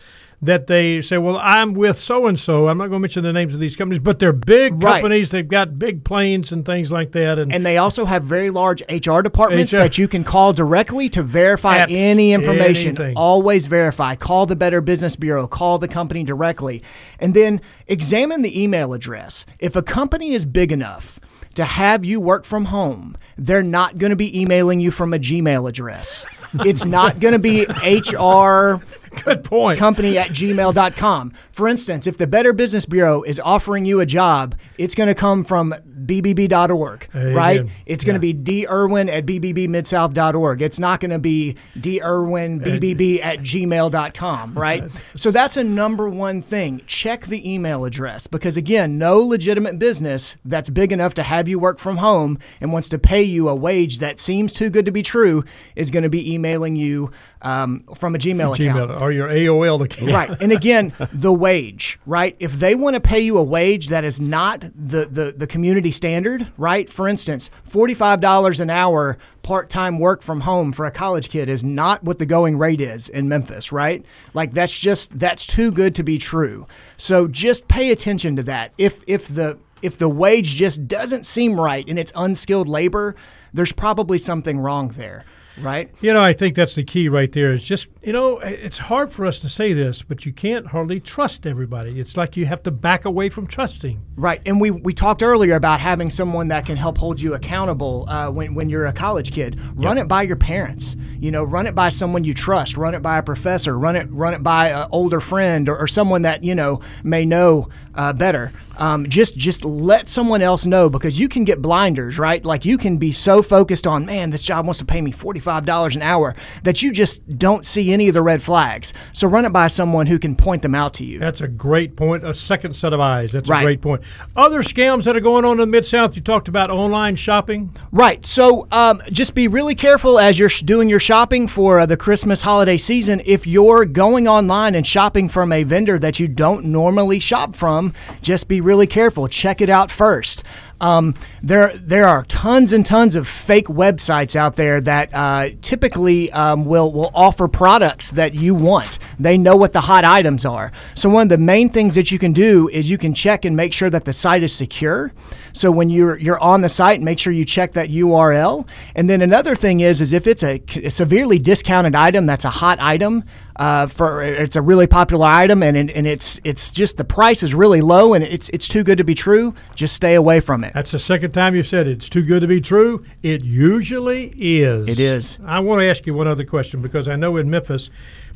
that 0.45 0.67
they 0.67 1.01
say, 1.01 1.17
well, 1.17 1.38
I'm 1.38 1.73
with 1.73 2.01
so 2.01 2.27
and 2.27 2.39
so. 2.39 2.67
I'm 2.69 2.77
not 2.77 2.86
going 2.86 2.99
to 2.99 2.99
mention 2.99 3.23
the 3.23 3.34
names 3.34 3.53
of 3.53 3.60
these 3.60 3.75
companies, 3.75 3.99
but 3.99 4.19
they're 4.19 4.34
big 4.34 4.81
right. 4.81 4.93
companies. 4.93 5.31
They've 5.31 5.47
got 5.47 5.77
big 5.77 6.03
planes 6.03 6.51
and 6.51 6.65
things 6.65 6.91
like 6.91 7.12
that. 7.13 7.39
And, 7.39 7.53
and 7.53 7.65
they 7.65 7.77
also 7.77 8.05
have 8.05 8.23
very 8.23 8.49
large 8.49 8.81
HR 8.89 9.21
departments 9.21 9.73
HR. 9.73 9.77
that 9.77 9.97
you 9.97 10.08
can 10.08 10.23
call 10.23 10.53
directly 10.53 11.10
to 11.10 11.23
verify 11.23 11.79
Apps, 11.79 11.88
any 11.89 12.34
information. 12.34 12.89
Anything. 12.89 13.15
Always 13.15 13.67
verify. 13.67 14.15
Call 14.15 14.45
the 14.45 14.55
Better 14.55 14.81
Business 14.81 15.15
Bureau. 15.15 15.47
Call 15.47 15.79
the 15.79 15.88
company 15.88 16.23
directly. 16.23 16.84
And 17.19 17.34
then 17.34 17.62
examine 17.88 18.41
the 18.41 18.62
email 18.62 18.93
address. 18.93 19.45
If 19.60 19.75
a 19.75 19.81
company 19.81 20.34
is 20.34 20.45
big 20.45 20.71
enough, 20.71 21.19
to 21.55 21.63
have 21.63 22.03
you 22.03 22.19
work 22.19 22.45
from 22.45 22.65
home, 22.65 23.17
they're 23.38 23.63
not 23.63 23.97
going 23.97 24.10
to 24.10 24.15
be 24.15 24.39
emailing 24.39 24.81
you 24.81 24.91
from 24.91 25.13
a 25.13 25.17
Gmail 25.17 25.67
address. 25.67 26.25
it's 26.65 26.86
not 26.86 27.19
going 27.19 27.31
to 27.31 27.39
be 27.39 27.65
HR 27.84 28.81
Good 29.23 29.43
point. 29.43 29.80
Company 29.80 30.17
at 30.17 30.30
gmail.com. 30.30 31.34
For 31.51 31.67
instance, 31.67 32.08
if 32.08 32.17
the 32.17 32.28
Better 32.28 32.54
Business 32.54 32.86
Bureau 32.86 33.23
is 33.23 33.39
offering 33.39 33.86
you 33.86 33.99
a 33.99 34.06
job, 34.06 34.56
it's 34.78 34.95
going 34.95 35.08
to 35.08 35.15
come 35.15 35.43
from 35.43 35.73
bbb.org, 36.06 37.10
right? 37.13 37.67
It's 37.86 38.04
going 38.04 38.19
to 38.19 38.28
yeah. 38.28 38.34
be 38.34 38.65
dirwin 38.65 39.10
at 39.10 39.25
bbbmidsouth.org. 39.25 40.62
It's 40.62 40.80
not 40.80 40.99
going 40.99 41.12
to 41.12 41.19
be 41.19 41.56
dirwinbbb 41.78 43.23
at 43.23 43.39
gmail.com, 43.39 44.54
right? 44.54 44.91
so 45.15 45.32
that's 45.32 45.58
a 45.58 45.63
number 45.63 46.10
one 46.10 46.41
thing. 46.41 46.82
Check 46.86 47.25
the 47.25 47.51
email 47.51 47.86
address 47.86 48.28
because, 48.28 48.58
again, 48.58 48.97
no 48.97 49.19
legitimate 49.19 49.80
business 49.80 50.38
that's 50.45 50.69
big 50.69 50.91
enough 50.91 51.13
to 51.15 51.23
have 51.23 51.47
you 51.47 51.60
work 51.60 51.80
from 51.80 51.97
home 51.97 52.38
and 52.62 52.71
wants 52.71 52.89
to 52.89 52.99
pay 52.99 53.23
you 53.23 53.49
a 53.49 53.56
wage 53.56 53.99
that 53.99 54.19
seems 54.19 54.54
too 54.54 54.69
good 54.69 54.86
to 54.86 54.91
be 54.91 55.01
true 55.01 55.43
is 55.75 55.91
going 55.91 56.04
to 56.04 56.10
be 56.10 56.34
emailing 56.34 56.75
you 56.75 57.12
um, 57.41 57.84
from 57.95 58.15
a 58.15 58.17
Gmail 58.17 58.56
from 58.56 58.67
account. 58.67 58.91
Gmail 58.91 59.01
or 59.06 59.12
your 59.12 59.28
AOL 59.28 59.84
account. 59.84 60.12
Right. 60.12 60.41
And 60.41 60.52
again, 60.52 60.94
the 61.13 61.32
wage, 61.32 62.00
right? 62.06 62.36
If 62.39 62.54
they 62.54 62.74
want 62.74 62.96
to 62.96 63.00
pay 63.00 63.20
you 63.20 63.38
a 63.38 63.44
wage 63.44 63.89
that 63.89 64.04
is 64.04 64.20
not 64.20 64.62
the, 64.62 65.06
the, 65.06 65.34
the 65.38 65.48
community 65.48 65.91
standard, 65.91 66.48
right? 66.58 66.89
For 66.89 67.08
instance, 67.08 67.52
$45 67.70 68.60
an 68.60 68.70
hour 68.70 69.18
part 69.44 69.70
time 69.70 70.00
work 70.00 70.24
from 70.24 70.41
home 70.41 70.74
for 70.74 70.86
a 70.86 70.91
college 70.91 71.30
kid 71.30 71.50
is 71.50 71.63
not 71.63 72.04
what 72.04 72.18
the 72.18 72.26
going 72.26 72.58
rate 72.58 72.82
is 72.82 73.10
in 73.10 73.30
Memphis, 73.30 73.72
right? 73.72 74.04
Like 74.34 74.54
that's 74.54 74.78
just 74.78 75.18
that's 75.20 75.46
too 75.46 75.72
good 75.72 75.94
to 75.96 76.04
be 76.04 76.18
true. 76.18 76.65
So 76.98 77.28
just 77.28 77.68
pay 77.68 77.91
attention 77.91 78.36
to 78.38 78.44
that. 78.44 78.74
If 78.80 79.04
if 79.06 79.28
the 79.28 79.60
if 79.84 80.00
the 80.00 80.10
wage 80.10 80.56
just 80.56 80.88
doesn't 80.88 81.28
seem 81.28 81.60
right 81.60 81.88
and 81.88 82.00
it's 82.00 82.12
unskilled 82.15 82.68
labor, 82.68 83.15
there's 83.54 83.72
probably 83.72 84.18
something 84.18 84.58
wrong 84.58 84.88
there 84.89 85.26
right? 85.60 85.89
You 86.02 86.13
know, 86.13 86.22
I 86.22 86.34
think 86.34 86.56
that's 86.56 86.76
the 86.76 86.84
key 86.84 87.10
right 87.10 87.32
there. 87.32 87.54
Is 87.54 87.63
just 87.63 87.88
you 88.06 88.13
know, 88.13 88.38
it's 88.39 88.78
hard 88.78 89.12
for 89.12 89.26
us 89.26 89.39
to 89.39 89.50
say 89.50 89.74
this, 89.74 90.04
but 90.04 90.26
you 90.26 90.32
can't 90.34 90.68
hardly 90.68 91.00
trust 91.00 91.48
everybody. 91.48 92.00
It's 92.00 92.15
like 92.15 92.38
you 92.38 92.46
have 92.46 92.62
to 92.63 92.72
back 92.72 93.06
away 93.06 93.30
from 93.30 93.48
trusting. 93.48 94.00
Right, 94.15 94.41
and 94.46 94.62
we 94.62 94.70
we 94.72 94.94
talked 94.94 95.24
earlier 95.24 95.56
about 95.56 95.80
having 95.80 96.10
someone 96.10 96.50
that 96.50 96.65
can 96.65 96.78
help 96.78 96.98
hold 96.98 97.20
you 97.20 97.34
accountable 97.34 98.08
uh, 98.08 98.30
when 98.30 98.54
when 98.54 98.70
you're 98.70 98.86
a 98.86 98.94
college 98.94 99.32
kid. 99.32 99.60
Run 99.76 99.98
yep. 99.98 100.06
it 100.06 100.08
by 100.08 100.24
your 100.24 100.36
parents. 100.36 100.96
You 101.20 101.32
know, 101.32 101.44
run 101.44 101.65
it 101.65 101.74
by 101.74 101.89
someone 101.89 102.24
you 102.24 102.34
trust, 102.34 102.78
run 102.78 102.94
it 102.94 103.02
by 103.02 103.18
a 103.18 103.24
professor, 103.24 103.78
run 103.78 103.96
it 103.96 104.08
run 104.12 104.34
it 104.34 104.44
by 104.44 104.70
an 104.70 104.88
older 104.91 105.20
friend 105.20 105.68
or, 105.68 105.78
or 105.78 105.88
someone 105.88 106.22
that 106.24 106.44
you 106.44 106.54
know 106.54 106.82
may 107.04 107.26
know 107.26 107.70
uh, 107.96 108.13
better. 108.13 108.52
Um, 108.78 109.08
just 109.08 109.38
just 109.38 109.63
let 109.63 110.08
someone 110.08 110.41
else 110.41 110.65
know 110.65 110.89
because 110.89 111.20
you 111.20 111.30
can 111.30 111.46
get 111.46 111.62
blinders, 111.62 112.20
right? 112.20 112.44
Like 112.44 112.65
you 112.65 112.78
can 112.78 112.98
be 112.98 113.12
so 113.12 113.41
focused 113.41 113.88
on, 113.88 114.06
man, 114.06 114.30
this 114.30 114.44
job 114.44 114.65
wants 114.65 114.80
to 114.80 114.86
pay 114.86 115.02
me 115.02 115.12
forty 115.12 115.39
five 115.45 115.65
dollars 115.65 115.95
an 115.95 116.01
hour 116.01 116.36
that 116.63 116.81
you 116.84 116.91
just 116.91 117.25
don't 117.39 117.65
see 117.65 117.93
any 117.93 118.10
of 118.10 118.13
the 118.13 118.21
red 118.21 118.43
flags. 118.43 118.91
So 119.13 119.27
run 119.29 119.45
it 119.45 119.53
by 119.53 119.67
someone 119.67 120.08
who 120.08 120.19
can 120.19 120.36
point 120.36 120.62
them 120.62 120.75
out 120.75 120.93
to 120.95 121.05
you. 121.05 121.19
That's 121.19 121.39
a 121.39 121.47
great 121.47 121.95
point. 121.95 122.25
A 122.25 122.36
second 122.36 122.75
set 122.75 122.91
of 122.91 122.99
eyes. 122.99 123.31
That's 123.31 123.49
Right. 123.49 123.62
a 123.62 123.63
great 123.65 123.81
point. 123.81 124.01
Other 124.36 124.62
scams 124.63 125.03
that 125.05 125.15
are 125.15 125.21
going 125.21 125.45
on 125.45 125.53
in 125.53 125.58
the 125.60 125.65
Mid 125.67 125.86
South. 125.86 126.15
You 126.15 126.21
talked 126.21 126.47
about 126.49 126.69
online 126.69 127.15
shopping. 127.15 127.73
Right. 127.91 128.25
So 128.25 128.67
um, 128.71 129.01
just 129.12 129.36
be 129.36 129.47
really 129.47 129.75
careful 129.75 130.19
as 130.19 130.38
you're 130.38 130.49
doing 130.49 130.89
your 130.89 130.99
shopping 130.99 131.47
for 131.47 131.79
uh, 131.79 131.86
the 131.86 131.95
Christmas 131.95 132.41
holiday 132.41 132.77
season. 132.77 133.21
If 133.25 133.45
you're 133.45 133.86
going 133.86 134.27
online 134.27 134.73
and 134.75 134.86
shopping 134.86 135.29
from 135.29 135.51
a 135.51 135.63
vendor 135.63 135.99
that 135.99 136.19
you 136.19 136.27
don't 136.27 136.65
normally 136.65 137.19
shop 137.19 137.55
from, 137.55 137.93
just 138.21 138.47
be 138.47 138.60
really 138.60 138.88
careful. 138.88 139.27
Check 139.27 139.62
it 139.62 139.69
out 139.69 139.91
first. 139.91 140.43
Um, 140.82 141.16
there, 141.42 141.76
there 141.78 142.06
are 142.06 142.24
tons 142.26 142.74
and 142.74 142.86
tons 142.86 143.16
of 143.16 143.28
fake 143.28 143.68
websites 143.68 144.36
out 144.36 144.56
there 144.56 144.82
that 144.82 145.10
uh, 145.14 145.50
typically 145.62 146.32
um, 146.32 146.66
will 146.66 146.92
will 146.92 147.12
offer 147.14 147.48
products 147.48 148.12
that 148.12 148.34
you 148.34 148.54
want. 148.54 149.00
They 149.20 149.38
know 149.38 149.56
what 149.56 149.74
the 149.74 149.82
hot 149.82 150.04
items 150.04 150.46
are. 150.46 150.72
So 150.96 151.10
one 151.10 151.24
of 151.24 151.30
the 151.30 151.38
main 151.38 151.70
things 151.70 151.96
that 151.96 152.12
you 152.12 152.20
can 152.20 152.34
do 152.34 152.68
is 152.70 152.90
you 152.90 152.98
can 152.98 153.14
check 153.14 153.46
and 153.46 153.56
make 153.56 153.74
sure 153.74 153.90
that 153.90 154.06
the 154.06 154.14
site 154.14 154.44
is 154.44 154.54
secure. 154.54 155.14
So 155.54 155.72
when 155.72 155.90
you're 155.90 156.18
you're 156.20 156.40
on 156.40 156.62
the 156.62 156.70
site, 156.70 157.02
make 157.02 157.20
sure 157.20 157.32
you 157.32 157.46
check 157.46 157.72
that 157.74 157.90
URL. 157.90 158.68
And 158.96 159.10
then 159.10 159.22
another 159.22 159.56
thing 159.56 159.80
is 159.80 160.02
is 160.02 160.14
if 160.14 160.28
it's 160.28 160.44
a 160.44 160.62
severely 160.90 161.40
discounted 161.40 161.96
item 161.96 162.26
that's 162.26 162.46
a 162.46 162.50
hot 162.50 162.80
item, 162.82 163.24
uh, 163.56 163.88
for 163.88 164.22
it's 164.22 164.56
a 164.56 164.62
really 164.62 164.88
popular 164.88 165.28
item 165.28 165.63
and 165.63 165.78
and 165.78 165.89
and 165.91 166.08
it's 166.08 166.39
it's 166.44 166.72
just 166.72 166.98
the 166.98 167.04
price 167.04 167.44
is 167.44 167.54
really 167.54 167.82
low 167.82 168.13
and 168.13 168.24
it's 168.24 168.50
it's 168.50 168.68
too 168.68 168.84
good 168.84 168.98
to 168.98 169.04
be 169.04 169.15
true. 169.15 169.54
Just 169.76 169.96
stay 169.96 170.15
away 170.15 170.39
from 170.39 170.63
it. 170.63 170.74
That's 170.74 170.91
the 170.91 171.00
second 171.00 171.32
time 171.32 171.56
you've 171.56 171.68
said 171.68 171.88
it. 171.88 171.98
it's 171.98 172.10
too 172.10 172.24
good 172.24 172.41
to 172.41 172.48
be 172.48 172.62
true. 172.62 173.06
It 173.24 173.44
usually 173.44 174.32
is. 174.36 174.88
It 174.88 175.00
is. 175.00 175.39
I 175.46 175.60
want 175.60 175.82
to 175.82 175.86
ask 175.86 176.06
you 176.06 176.13
one 176.13 176.28
other 176.28 176.44
question 176.46 176.82
because 176.82 177.08
I 177.08 177.15
know 177.15 177.38
in 177.38 177.50
Memphis, 177.50 177.89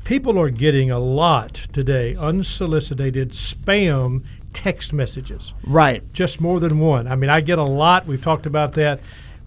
people 0.03 0.39
are 0.39 0.49
getting 0.49 0.91
a 0.91 0.99
lot 0.99 1.53
today 1.73 2.15
unsolicited 2.15 3.31
spam 3.31 4.23
text 4.53 4.93
messages. 4.93 5.53
Right. 5.63 6.01
Just 6.13 6.41
more 6.41 6.59
than 6.59 6.79
one. 6.79 7.07
I 7.07 7.15
mean, 7.15 7.29
I 7.29 7.41
get 7.41 7.57
a 7.57 7.63
lot. 7.63 8.05
We've 8.07 8.21
talked 8.21 8.45
about 8.45 8.73
that. 8.73 8.99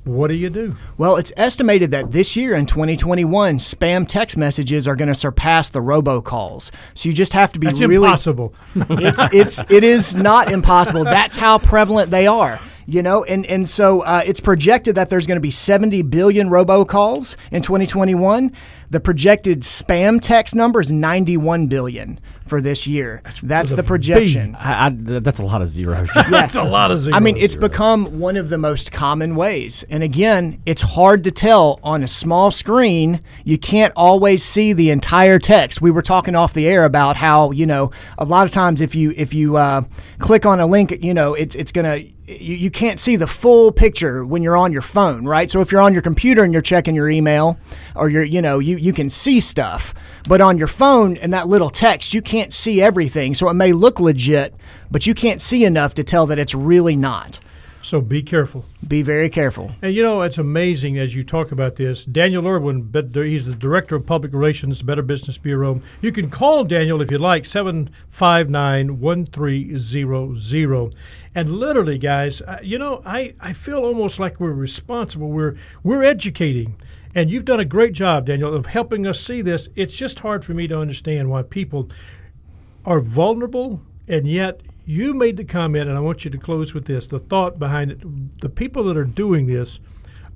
What 0.05 0.29
do 0.29 0.35
you 0.35 0.51
do? 0.51 0.75
Well, 0.99 1.17
it's 1.17 1.31
estimated 1.37 1.93
that 1.93 2.11
this 2.11 2.35
year 2.35 2.57
in 2.57 2.67
2021, 2.67 3.59
spam 3.59 4.07
text 4.07 4.37
messages 4.37 4.89
are 4.89 4.97
going 4.97 5.09
to 5.09 5.15
surpass 5.15 5.71
the 5.71 5.79
robocalls. 5.79 6.73
So 6.95 7.09
you 7.09 7.13
just 7.13 7.35
have 7.35 7.53
to 7.53 7.61
be 7.61 7.69
That's 7.69 7.81
really 7.81 8.07
impossible. 8.07 8.53
it's 8.75 9.23
it's 9.33 9.71
it 9.71 9.85
is 9.85 10.17
not 10.17 10.51
impossible. 10.51 11.05
That's 11.05 11.37
how 11.37 11.59
prevalent 11.59 12.11
they 12.11 12.27
are. 12.27 12.61
You 12.87 13.03
know, 13.03 13.23
and 13.23 13.47
and 13.47 13.69
so 13.69 14.01
uh, 14.01 14.23
it's 14.27 14.41
projected 14.41 14.97
that 14.97 15.09
there's 15.09 15.29
going 15.29 15.37
to 15.37 15.41
be 15.41 15.53
70 15.53 16.03
billion 16.03 16.49
robocalls 16.49 17.37
in 17.53 17.63
2021. 17.63 18.51
The 18.91 18.99
projected 18.99 19.61
spam 19.61 20.21
text 20.21 20.57
number 20.57 20.81
is 20.81 20.91
91 20.91 21.69
billion 21.69 22.19
for 22.47 22.61
this 22.61 22.87
year. 22.87 23.23
That's, 23.43 23.71
with 23.71 23.77
the 23.77 23.83
projection. 23.83 24.55
I, 24.57 24.87
I, 24.87 24.91
that's 24.91 25.39
a 25.39 25.45
lot 25.45 25.63
of 25.63 25.69
zeros. 25.69 26.09
That's 26.31 26.55
a 26.55 26.63
lot 26.63 26.91
of 26.91 27.01
zeros. 27.01 27.17
I 27.17 27.21
mean, 27.21 27.37
it's 27.37 27.57
become 27.57 28.19
one 28.19 28.37
of 28.37 28.49
the 28.49 28.59
most 28.59 28.93
common 28.93 29.37
ways. 29.37 29.85
And 29.91 30.03
again, 30.03 30.61
it's 30.67 30.83
hard 30.83 31.25
to 31.25 31.31
tell 31.31 31.79
on 31.83 32.03
a 32.03 32.09
small 32.09 32.51
screen. 32.51 33.21
You 33.45 33.59
can't 33.59 33.93
always 33.97 34.43
see 34.43 34.73
the 34.73 34.91
entire 34.91 35.39
text. 35.39 35.81
We 35.81 35.91
were 35.91 36.03
talking 36.03 36.35
off 36.35 36.55
the 36.55 36.67
air 36.67 36.85
about 36.85 37.17
how 37.17 37.51
you 37.51 37.67
know 37.67 37.91
a 38.19 38.25
lot 38.25 38.47
of 38.47 38.53
times 38.53 38.81
if 38.81 38.95
you 38.95 39.13
if 39.17 39.35
you 39.35 39.57
uh, 39.57 39.83
click 40.19 40.47
on 40.47 40.61
a 40.61 40.67
link, 40.67 41.03
you 41.03 41.15
know 41.15 41.35
it's 41.35 41.55
it's 41.55 41.73
gonna 41.73 42.05
you, 42.41 42.57
you 42.57 42.71
can't 42.71 42.99
see 42.99 43.17
the 43.17 43.27
full 43.27 43.73
picture 43.73 44.25
when 44.25 44.43
you're 44.43 44.57
on 44.57 44.73
your 44.73 44.83
phone, 44.83 45.25
right? 45.25 45.51
So 45.51 45.61
if 45.61 45.73
you're 45.73 45.81
on 45.81 45.93
your 45.93 46.03
computer 46.03 46.45
and 46.45 46.53
you're 46.53 46.63
checking 46.63 46.95
your 46.95 47.11
email 47.11 47.59
or 47.95 48.09
you're 48.09 48.25
you 48.25 48.43
know 48.43 48.59
you 48.59 48.77
you 48.77 48.93
can 48.93 49.11
see 49.11 49.41
stuff. 49.41 49.95
But 50.29 50.41
on 50.41 50.57
your 50.57 50.69
phone 50.69 51.17
and 51.17 51.33
that 51.33 51.49
little 51.49 51.71
text, 51.71 52.15
you 52.15 52.23
can't 52.23 52.53
see 52.53 52.81
everything. 52.81 53.35
So 53.35 53.49
it 53.49 53.55
may 53.55 53.73
look 53.73 53.99
legit, 53.99 54.55
but 54.91 55.07
you 55.07 55.15
can't 55.15 55.43
see 55.43 55.65
enough 55.65 55.95
to 55.95 56.05
tell 56.05 56.27
that 56.27 56.39
it's 56.39 56.55
really 56.55 56.97
not. 56.97 57.41
So 57.83 58.01
be 58.01 58.23
careful. 58.23 58.65
Be 58.87 59.03
very 59.03 59.29
careful. 59.29 59.73
And 59.83 59.95
you 59.95 60.03
know, 60.03 60.23
it's 60.23 60.39
amazing 60.39 60.99
as 60.99 61.15
you 61.15 61.25
talk 61.25 61.53
about 61.53 61.77
this. 61.77 62.05
Daniel 62.05 62.47
Irwin, 62.47 62.91
he's 63.13 63.47
the 63.47 63.55
director 63.55 63.97
of 63.97 64.07
public 64.07 64.33
relations, 64.33 64.79
the 64.79 64.85
Better 64.85 65.03
Business 65.03 65.37
Bureau. 65.39 65.83
You 66.01 66.13
can 66.13 66.31
call 66.31 66.65
Daniel 66.65 67.03
if 67.03 67.11
you 67.11 67.19
like, 67.19 67.45
759 67.45 69.01
1300. 69.01 70.95
And 71.35 71.53
literally, 71.53 71.99
guys, 71.99 72.41
uh, 72.43 72.61
you 72.63 72.79
know, 72.79 73.03
I, 73.05 73.35
I 73.41 73.53
feel 73.53 73.79
almost 73.79 74.19
like 74.19 74.39
we're 74.39 74.53
responsible. 74.53 75.29
We're, 75.31 75.57
we're 75.83 76.05
educating. 76.05 76.77
And 77.15 77.31
you've 77.31 77.45
done 77.45 77.61
a 77.61 77.65
great 77.65 77.93
job, 77.93 78.27
Daniel, 78.27 78.55
of 78.55 78.67
helping 78.67 79.07
us 79.07 79.21
see 79.21 79.43
this. 79.43 79.69
It's 79.75 79.97
just 79.97 80.21
hard 80.21 80.45
for 80.45 80.55
me 80.55 80.67
to 80.69 80.79
understand 80.79 81.31
why 81.31 81.43
people 81.43 81.91
are 82.85 83.01
vulnerable 83.01 83.83
and 84.09 84.27
yet 84.27 84.61
you 84.85 85.15
made 85.15 85.37
the 85.37 85.45
comment 85.45 85.89
and 85.89 85.97
i 85.97 86.01
want 86.01 86.25
you 86.25 86.31
to 86.31 86.39
close 86.39 86.75
with 86.75 86.87
this 86.87 87.07
the 87.07 87.19
thought 87.19 87.59
behind 87.59 87.91
it 87.91 88.41
the 88.41 88.49
people 88.49 88.85
that 88.85 88.97
are 88.97 89.05
doing 89.05 89.47
this 89.47 89.79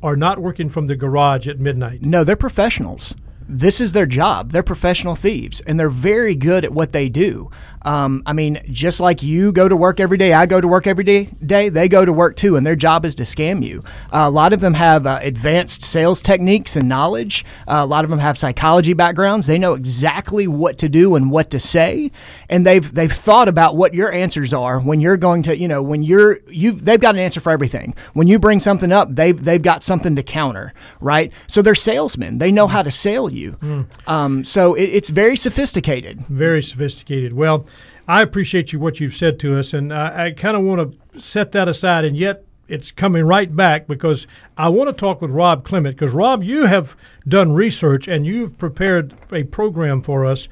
are 0.03 0.17
not 0.17 0.39
working 0.39 0.69
from 0.69 0.87
the 0.87 0.97
garage 0.97 1.49
at 1.49 1.59
midnight 1.59 2.03
No, 2.03 2.23
they're 2.23 2.37
professionals. 2.37 3.15
This 3.49 3.81
is 3.81 3.93
their 3.93 4.07
job. 4.07 4.51
They're 4.51 4.63
professional 4.65 5.15
thieves, 5.15 5.61
and 5.61 5.79
they're 5.79 5.89
very 5.89 6.35
good 6.35 6.65
at 6.65 6.73
what 6.73 6.93
they 6.93 7.09
do. 7.09 7.49
Um, 7.87 8.25
I 8.27 8.33
mean, 8.33 8.61
just 8.71 8.99
like 8.99 9.23
you 9.23 9.53
go 9.53 9.69
to 9.69 9.77
work 9.77 10.01
every 10.01 10.19
day, 10.19 10.33
I 10.33 10.45
go 10.45 10.61
to 10.61 10.67
work 10.67 10.89
every 10.89 11.05
day. 11.05 11.31
Day 11.45 11.69
they 11.69 11.89
go 11.89 12.05
to 12.05 12.13
work 12.13 12.35
too, 12.35 12.57
and 12.57 12.67
their 12.67 12.75
job 12.75 13.05
is 13.05 13.15
to 13.15 13.23
scam 13.23 13.65
you. 13.65 13.85
Uh, 14.13 14.25
a 14.27 14.31
lot 14.31 14.53
of 14.53 14.61
them 14.61 14.75
have 14.75 15.07
uh, 15.07 15.21
advanced 15.23 15.83
sales 15.83 16.21
techniques 16.21 16.75
and 16.75 16.89
knowledge. 16.89 17.45
Uh, 17.69 17.77
a 17.77 17.87
lot 17.87 18.03
of 18.05 18.11
them 18.11 18.19
have 18.19 18.37
psychology 18.37 18.93
backgrounds. 18.93 19.47
They 19.47 19.57
know 19.57 19.75
exactly 19.75 20.49
what 20.49 20.79
to 20.79 20.89
do 20.89 21.15
and 21.15 21.31
what 21.31 21.51
to 21.51 21.61
say, 21.61 22.11
and 22.49 22.67
they've 22.67 22.93
they've 22.93 23.13
thought 23.13 23.47
about 23.47 23.77
what 23.77 23.95
your 23.95 24.13
answers 24.13 24.53
are 24.53 24.81
when 24.81 25.01
you're 25.01 25.17
going 25.17 25.43
to, 25.45 25.57
you 25.57 25.69
know, 25.69 25.81
when 25.81 26.03
you're 26.03 26.41
you've 26.49 26.85
they've 26.85 27.01
got 27.01 27.15
an 27.15 27.21
answer 27.21 27.41
for 27.41 27.53
everything. 27.53 27.95
When 28.15 28.27
you 28.27 28.41
bring 28.41 28.59
something 28.59 28.91
up, 28.91 29.15
they've 29.15 29.43
they've 29.43 29.63
got 29.63 29.85
something 29.85 30.17
to 30.17 30.25
counter, 30.25 30.75
right? 31.01 31.33
So 31.47 31.63
they're 31.63 31.77
salesmen. 31.77 32.39
They 32.39 32.51
know 32.51 32.67
how 32.67 32.83
to 32.83 32.91
sell 32.91 33.31
you. 33.31 33.87
Um, 34.09 34.43
so 34.45 34.75
it, 34.75 34.85
it's 34.85 35.11
very 35.11 35.37
sophisticated. 35.37 36.27
very 36.27 36.65
sophisticated 36.65 37.33
well 37.33 37.65
i 38.09 38.23
appreciate 38.23 38.73
you 38.73 38.79
what 38.79 39.01
you've 39.01 39.17
said 39.17 39.39
to 39.39 39.59
us 39.59 39.73
and 39.73 39.93
i, 39.93 40.27
I 40.27 40.31
kind 40.33 40.57
of 40.57 40.63
want 40.63 40.93
to 41.13 41.21
set 41.21 41.53
that 41.53 41.69
aside 41.69 42.05
and 42.05 42.17
yet 42.17 42.45
it's 42.69 42.91
coming 42.91 43.25
right 43.25 43.55
back 43.55 43.87
because 43.87 44.27
I 44.57 44.69
want 44.69 44.89
to 44.89 44.93
talk 44.93 45.21
with 45.21 45.31
Rob 45.31 45.65
Clement 45.65 45.97
because 45.97 46.13
Rob, 46.13 46.43
you 46.43 46.67
have 46.67 46.97
done 47.27 47.53
research 47.53 48.09
and 48.09 48.27
you've 48.27 48.59
prepared 48.59 49.15
a 49.33 49.45
program 49.45 50.03
for 50.03 50.27
us 50.27 50.49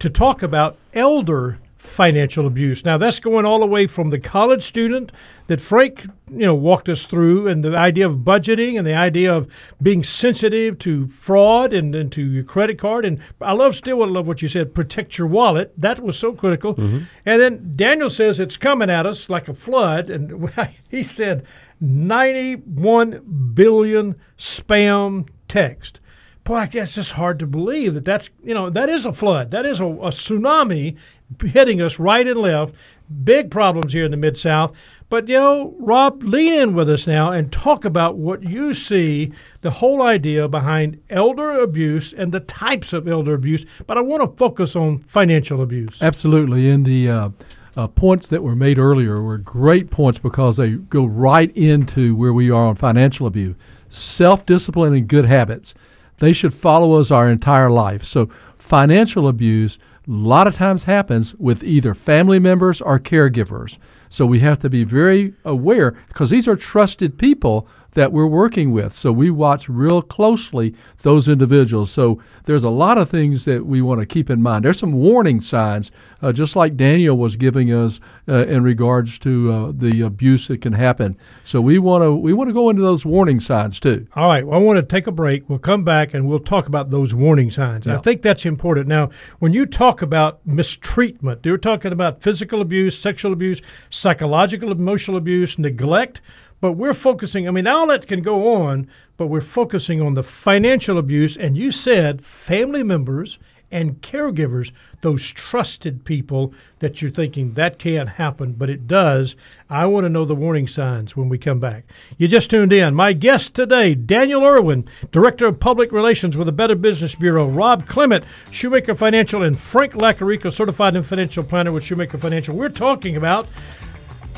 to 0.00 0.10
talk 0.10 0.42
about 0.42 0.76
elder 0.92 1.58
financial 1.84 2.46
abuse. 2.46 2.84
Now 2.84 2.96
that's 2.96 3.20
going 3.20 3.44
all 3.44 3.60
the 3.60 3.66
way 3.66 3.86
from 3.86 4.10
the 4.10 4.18
college 4.18 4.64
student 4.64 5.12
that 5.46 5.60
Frank, 5.60 6.06
you 6.30 6.38
know, 6.46 6.54
walked 6.54 6.88
us 6.88 7.06
through 7.06 7.46
and 7.46 7.62
the 7.62 7.76
idea 7.76 8.06
of 8.06 8.16
budgeting 8.18 8.78
and 8.78 8.86
the 8.86 8.94
idea 8.94 9.32
of 9.32 9.46
being 9.82 10.02
sensitive 10.02 10.78
to 10.80 11.06
fraud 11.08 11.74
and, 11.74 11.94
and 11.94 12.10
to 12.12 12.22
your 12.22 12.42
credit 12.42 12.78
card. 12.78 13.04
And 13.04 13.20
I 13.40 13.52
love 13.52 13.76
still 13.76 14.02
I 14.02 14.06
love 14.06 14.26
what 14.26 14.40
you 14.40 14.48
said, 14.48 14.74
protect 14.74 15.18
your 15.18 15.26
wallet. 15.26 15.72
That 15.76 16.00
was 16.00 16.18
so 16.18 16.32
critical. 16.32 16.74
Mm-hmm. 16.74 17.04
And 17.26 17.40
then 17.40 17.72
Daniel 17.76 18.10
says 18.10 18.40
it's 18.40 18.56
coming 18.56 18.88
at 18.88 19.04
us 19.04 19.28
like 19.28 19.46
a 19.46 19.54
flood. 19.54 20.08
And 20.08 20.50
he 20.88 21.02
said 21.02 21.44
91 21.80 23.52
billion 23.54 24.14
spam 24.38 25.28
text 25.48 26.00
boy, 26.44 26.68
that's 26.70 26.94
just 26.94 27.12
hard 27.12 27.38
to 27.38 27.46
believe 27.46 27.94
that 27.94 28.04
that's 28.04 28.30
you 28.44 28.54
know 28.54 28.70
that 28.70 28.88
is 28.88 29.06
a 29.06 29.12
flood, 29.12 29.50
that 29.50 29.66
is 29.66 29.80
a, 29.80 29.86
a 29.86 30.10
tsunami 30.10 30.96
hitting 31.44 31.80
us 31.80 31.98
right 31.98 32.26
and 32.26 32.40
left. 32.40 32.74
Big 33.22 33.50
problems 33.50 33.92
here 33.92 34.04
in 34.04 34.10
the 34.10 34.16
mid 34.16 34.38
South. 34.38 34.72
But 35.10 35.28
you 35.28 35.36
know, 35.36 35.74
Rob, 35.78 36.22
lean 36.22 36.54
in 36.54 36.74
with 36.74 36.88
us 36.88 37.06
now 37.06 37.30
and 37.30 37.52
talk 37.52 37.84
about 37.84 38.16
what 38.16 38.42
you 38.42 38.74
see 38.74 39.32
the 39.60 39.70
whole 39.70 40.02
idea 40.02 40.48
behind 40.48 41.00
elder 41.10 41.60
abuse 41.60 42.12
and 42.12 42.32
the 42.32 42.40
types 42.40 42.92
of 42.92 43.06
elder 43.06 43.34
abuse. 43.34 43.66
But 43.86 43.98
I 43.98 44.00
want 44.00 44.22
to 44.22 44.36
focus 44.36 44.74
on 44.74 45.00
financial 45.00 45.62
abuse. 45.62 45.90
Absolutely. 46.00 46.70
And 46.70 46.84
the 46.84 47.10
uh, 47.10 47.28
uh, 47.76 47.86
points 47.88 48.28
that 48.28 48.42
were 48.42 48.56
made 48.56 48.78
earlier 48.78 49.20
were 49.20 49.38
great 49.38 49.90
points 49.90 50.18
because 50.18 50.56
they 50.56 50.70
go 50.70 51.04
right 51.04 51.54
into 51.56 52.16
where 52.16 52.32
we 52.32 52.50
are 52.50 52.64
on 52.64 52.74
financial 52.74 53.26
abuse. 53.26 53.56
Self 53.88 54.46
discipline 54.46 54.94
and 54.94 55.06
good 55.06 55.26
habits. 55.26 55.74
They 56.18 56.32
should 56.32 56.54
follow 56.54 56.94
us 56.94 57.10
our 57.10 57.28
entire 57.28 57.70
life. 57.70 58.04
So, 58.04 58.28
financial 58.58 59.28
abuse 59.28 59.78
a 60.06 60.10
lot 60.10 60.46
of 60.46 60.54
times 60.54 60.84
happens 60.84 61.34
with 61.36 61.62
either 61.62 61.94
family 61.94 62.38
members 62.38 62.80
or 62.80 62.98
caregivers. 62.98 63.78
So, 64.08 64.26
we 64.26 64.40
have 64.40 64.58
to 64.60 64.70
be 64.70 64.84
very 64.84 65.34
aware 65.44 65.92
because 66.08 66.30
these 66.30 66.46
are 66.46 66.56
trusted 66.56 67.18
people 67.18 67.66
that 67.94 68.12
we're 68.12 68.26
working 68.26 68.72
with. 68.72 68.92
So 68.92 69.10
we 69.12 69.30
watch 69.30 69.68
real 69.68 70.02
closely 70.02 70.74
those 71.02 71.28
individuals. 71.28 71.90
So 71.90 72.20
there's 72.44 72.64
a 72.64 72.70
lot 72.70 72.98
of 72.98 73.08
things 73.08 73.44
that 73.46 73.66
we 73.66 73.80
want 73.80 74.00
to 74.00 74.06
keep 74.06 74.30
in 74.30 74.42
mind. 74.42 74.64
There's 74.64 74.78
some 74.78 74.92
warning 74.92 75.40
signs, 75.40 75.90
uh, 76.22 76.32
just 76.32 76.56
like 76.56 76.76
Daniel 76.76 77.16
was 77.16 77.36
giving 77.36 77.72
us 77.72 78.00
uh, 78.28 78.46
in 78.46 78.62
regards 78.62 79.18
to 79.20 79.52
uh, 79.52 79.72
the 79.74 80.02
abuse 80.02 80.48
that 80.48 80.60
can 80.60 80.72
happen. 80.72 81.16
So 81.44 81.60
we 81.60 81.78
want 81.78 82.02
to 82.02 82.14
we 82.14 82.32
want 82.32 82.48
to 82.48 82.54
go 82.54 82.70
into 82.70 82.82
those 82.82 83.04
warning 83.04 83.40
signs 83.40 83.80
too. 83.80 84.06
All 84.14 84.28
right. 84.28 84.46
Well, 84.46 84.58
I 84.58 84.62
want 84.62 84.76
to 84.76 84.82
take 84.82 85.06
a 85.06 85.12
break. 85.12 85.48
We'll 85.48 85.58
come 85.58 85.84
back 85.84 86.14
and 86.14 86.28
we'll 86.28 86.38
talk 86.38 86.66
about 86.66 86.90
those 86.90 87.14
warning 87.14 87.50
signs. 87.50 87.86
Yeah. 87.86 87.96
I 87.96 87.98
think 87.98 88.22
that's 88.22 88.44
important. 88.44 88.88
Now, 88.88 89.10
when 89.38 89.52
you 89.52 89.66
talk 89.66 90.02
about 90.02 90.44
mistreatment, 90.46 91.40
you're 91.44 91.58
talking 91.58 91.92
about 91.92 92.22
physical 92.22 92.60
abuse, 92.60 92.98
sexual 92.98 93.32
abuse, 93.32 93.60
psychological, 93.90 94.72
emotional 94.72 95.16
abuse, 95.16 95.58
neglect. 95.58 96.20
But 96.64 96.78
we're 96.78 96.94
focusing, 96.94 97.46
I 97.46 97.50
mean, 97.50 97.66
all 97.66 97.88
that 97.88 98.06
can 98.06 98.22
go 98.22 98.54
on, 98.54 98.88
but 99.18 99.26
we're 99.26 99.42
focusing 99.42 100.00
on 100.00 100.14
the 100.14 100.22
financial 100.22 100.96
abuse. 100.96 101.36
And 101.36 101.58
you 101.58 101.70
said 101.70 102.24
family 102.24 102.82
members 102.82 103.38
and 103.70 104.00
caregivers, 104.00 104.72
those 105.02 105.26
trusted 105.26 106.06
people 106.06 106.54
that 106.78 107.02
you're 107.02 107.10
thinking 107.10 107.52
that 107.52 107.78
can't 107.78 108.08
happen, 108.08 108.54
but 108.54 108.70
it 108.70 108.86
does. 108.86 109.36
I 109.68 109.84
want 109.84 110.06
to 110.06 110.08
know 110.08 110.24
the 110.24 110.34
warning 110.34 110.66
signs 110.66 111.14
when 111.14 111.28
we 111.28 111.36
come 111.36 111.60
back. 111.60 111.84
You 112.16 112.28
just 112.28 112.48
tuned 112.48 112.72
in. 112.72 112.94
My 112.94 113.12
guest 113.12 113.52
today, 113.52 113.94
Daniel 113.94 114.42
Irwin, 114.42 114.88
Director 115.12 115.44
of 115.44 115.60
Public 115.60 115.92
Relations 115.92 116.34
with 116.34 116.46
the 116.46 116.52
Better 116.52 116.76
Business 116.76 117.14
Bureau, 117.14 117.46
Rob 117.46 117.86
Clement, 117.86 118.24
Shoemaker 118.50 118.94
Financial, 118.94 119.42
and 119.42 119.58
Frank 119.58 119.92
Lacarica, 119.92 120.50
Certified 120.50 120.96
and 120.96 121.04
Financial 121.04 121.44
Planner 121.44 121.72
with 121.72 121.84
Shoemaker 121.84 122.16
Financial. 122.16 122.56
We're 122.56 122.70
talking 122.70 123.16
about 123.16 123.48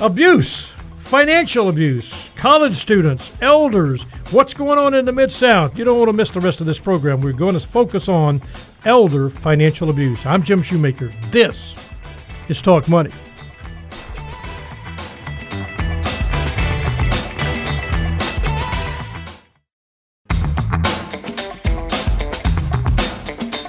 abuse 0.01 0.73
financial 1.07 1.69
abuse, 1.69 2.31
college 2.35 2.77
students, 2.77 3.33
elders, 3.41 4.03
what's 4.33 4.53
going 4.53 4.77
on 4.77 4.93
in 4.93 5.05
the 5.05 5.13
Mid 5.13 5.31
South. 5.31 5.79
You 5.79 5.85
don't 5.85 5.99
want 5.99 6.09
to 6.09 6.13
miss 6.13 6.31
the 6.31 6.41
rest 6.41 6.61
of 6.61 6.67
this 6.67 6.81
program. 6.81 7.21
We're 7.21 7.33
going 7.33 7.55
to 7.55 7.61
focus 7.61 8.09
on 8.09 8.43
elder 8.85 9.31
financial 9.31 9.89
abuse. 9.89 10.27
I'm 10.27 10.43
Jim 10.43 10.63
Shoemaker. 10.63 11.13
This 11.31 11.91
is 12.49 12.61
Talk 12.61 12.89
Money. 12.89 13.13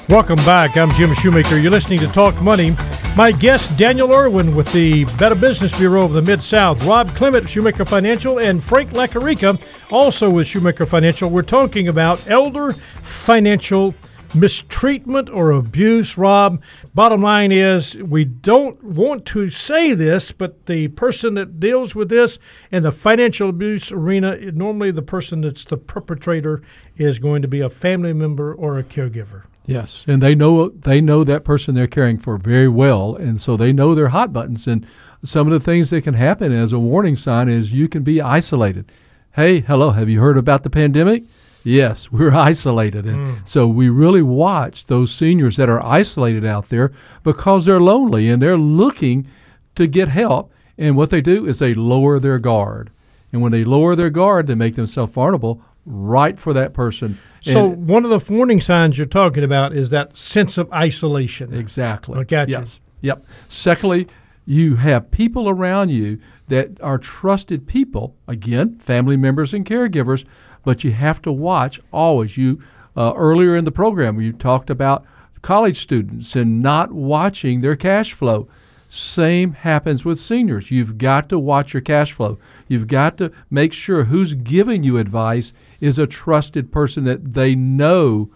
Welcome 0.10 0.38
back. 0.38 0.76
I'm 0.76 0.89
Jim 0.91 1.13
Shoemaker. 1.13 1.60
You're 1.60 1.69
listening 1.69 2.00
to 2.00 2.08
Talk 2.08 2.41
Money. 2.41 2.76
My 3.17 3.32
guest, 3.32 3.75
Daniel 3.80 4.13
Irwin 4.13 4.56
with 4.56 4.71
the 4.73 5.06
Better 5.17 5.34
Business 5.34 5.75
Bureau 5.75 6.03
of 6.03 6.13
the 6.13 6.21
Mid 6.21 6.43
South, 6.43 6.86
Rob 6.86 7.10
Clement, 7.15 7.49
Shoemaker 7.49 7.84
Financial, 7.84 8.38
and 8.38 8.63
Frank 8.63 8.91
Lacarica, 8.91 9.60
also 9.89 10.30
with 10.30 10.45
Shoemaker 10.45 10.86
Financial. 10.86 11.27
We're 11.27 11.41
talking 11.41 11.88
about 11.88 12.30
elder 12.30 12.73
financial 12.73 13.95
mistreatment 14.36 15.32
or 15.32 15.49
abuse. 15.49 16.15
Rob, 16.15 16.62
bottom 16.93 17.23
line 17.23 17.51
is 17.51 17.95
we 17.95 18.23
don't 18.23 18.84
want 18.84 19.25
to 19.25 19.49
say 19.49 19.95
this, 19.95 20.32
but 20.32 20.67
the 20.67 20.89
person 20.89 21.34
that 21.34 21.60
deals 21.60 21.95
with 21.95 22.10
this 22.10 22.38
in 22.69 22.84
the 22.84 22.91
financial 22.91 23.49
abuse 23.49 23.91
arena, 23.91 24.51
normally 24.51 24.91
the 24.91 25.01
person 25.01 25.41
that's 25.41 25.65
the 25.65 25.77
perpetrator 25.77 26.62
is 26.97 27.17
going 27.17 27.41
to 27.41 27.47
be 27.47 27.62
a 27.62 27.69
family 27.71 28.13
member 28.13 28.53
or 28.53 28.77
a 28.77 28.84
caregiver. 28.84 29.45
Yes, 29.67 30.06
and 30.08 30.23
they 30.23 30.34
know 30.34 30.69
they 30.69 31.01
know 31.01 31.25
that 31.25 31.43
person 31.43 31.75
they're 31.75 31.88
caring 31.88 32.17
for 32.17 32.38
very 32.38 32.69
well, 32.69 33.15
and 33.17 33.39
so 33.39 33.58
they 33.58 33.73
know 33.73 33.93
their 33.93 34.08
hot 34.08 34.32
buttons. 34.32 34.65
And 34.65 34.88
some 35.25 35.45
of 35.45 35.51
the 35.51 35.60
things 35.60 35.89
that 35.89 36.03
can 36.03 36.13
happen 36.13 36.53
as 36.53 36.71
a 36.71 36.80
warning 36.80 37.17
sign 37.17 37.49
is 37.49 37.73
you 37.73 37.89
can 37.89 38.01
be 38.01 38.21
isolated. 38.21 38.89
Hey, 39.34 39.60
hello, 39.60 39.91
have 39.91 40.08
you 40.08 40.21
heard 40.21 40.38
about 40.38 40.63
the 40.63 40.69
pandemic? 40.69 41.25
Yes, 41.63 42.10
we're 42.12 42.34
isolated, 42.34 43.06
and 43.06 43.17
mm. 43.17 43.47
so 43.47 43.67
we 43.67 43.89
really 43.89 44.21
watch 44.21 44.86
those 44.86 45.13
seniors 45.13 45.58
that 45.58 45.67
are 45.67 45.86
isolated 45.86 46.45
out 46.45 46.69
there 46.69 46.93
because 47.23 47.65
they're 47.65 47.82
lonely 47.82 48.30
and 48.30 48.41
they're 48.41 48.58
looking 48.58 49.27
to 49.75 49.86
get 49.86 50.08
help. 50.08 50.49
And 50.77 50.95
what 50.95 51.10
they 51.10 51.21
do 51.21 51.45
is 51.45 51.60
they 51.60 51.73
lower 51.73 52.19
their 52.21 52.39
guard, 52.39 52.89
and 53.34 53.41
when 53.41 53.51
they 53.51 53.65
lower 53.65 53.97
their 53.97 54.12
guard, 54.12 54.47
they 54.47 54.56
make 54.56 54.75
themselves 54.75 55.12
vulnerable 55.12 55.62
right 55.86 56.39
for 56.39 56.53
that 56.53 56.73
person 56.73 57.17
so 57.53 57.71
and 57.71 57.88
one 57.88 58.05
of 58.05 58.12
the 58.12 58.33
warning 58.33 58.62
signs 58.62 58.97
you're 58.97 59.07
talking 59.07 59.43
about 59.43 59.73
is 59.73 59.89
that 59.89 60.17
sense 60.17 60.57
of 60.57 60.71
isolation. 60.71 61.53
Exactly. 61.53 62.19
I 62.19 62.23
got 62.23 62.49
yes. 62.49 62.79
Yep. 63.01 63.25
Secondly, 63.49 64.07
you 64.45 64.75
have 64.75 65.12
people 65.12 65.49
around 65.49 65.89
you 65.89 66.19
that 66.47 66.81
are 66.81 66.97
trusted 66.97 67.67
people. 67.67 68.15
Again, 68.27 68.79
family 68.79 69.17
members 69.17 69.53
and 69.53 69.65
caregivers, 69.65 70.25
but 70.63 70.83
you 70.83 70.91
have 70.91 71.21
to 71.23 71.31
watch 71.31 71.79
always. 71.91 72.38
You 72.38 72.62
uh, 72.95 73.13
earlier 73.15 73.55
in 73.55 73.65
the 73.65 73.71
program 73.71 74.19
you 74.19 74.33
talked 74.33 74.69
about 74.69 75.05
college 75.41 75.81
students 75.81 76.36
and 76.36 76.62
not 76.62 76.91
watching 76.91 77.62
their 77.62 77.75
cash 77.75 78.13
flow. 78.13 78.47
Same 78.88 79.51
happens 79.51 80.05
with 80.05 80.17
seniors. 80.17 80.71
You've 80.71 80.97
got 80.97 81.29
to 81.29 81.38
watch 81.38 81.73
your 81.73 81.81
cash 81.81 82.13
flow. 82.13 82.39
You've 82.67 82.88
got 82.88 83.17
to 83.17 83.32
make 83.49 83.73
sure 83.73 84.06
who's 84.06 84.34
giving 84.34 84.84
you 84.84 84.97
advice 84.97 85.53
is 85.80 85.99
a 85.99 86.08
trusted 86.08 86.71
person 86.71 87.03
that 87.06 87.34
they 87.34 87.56
know 87.56 88.30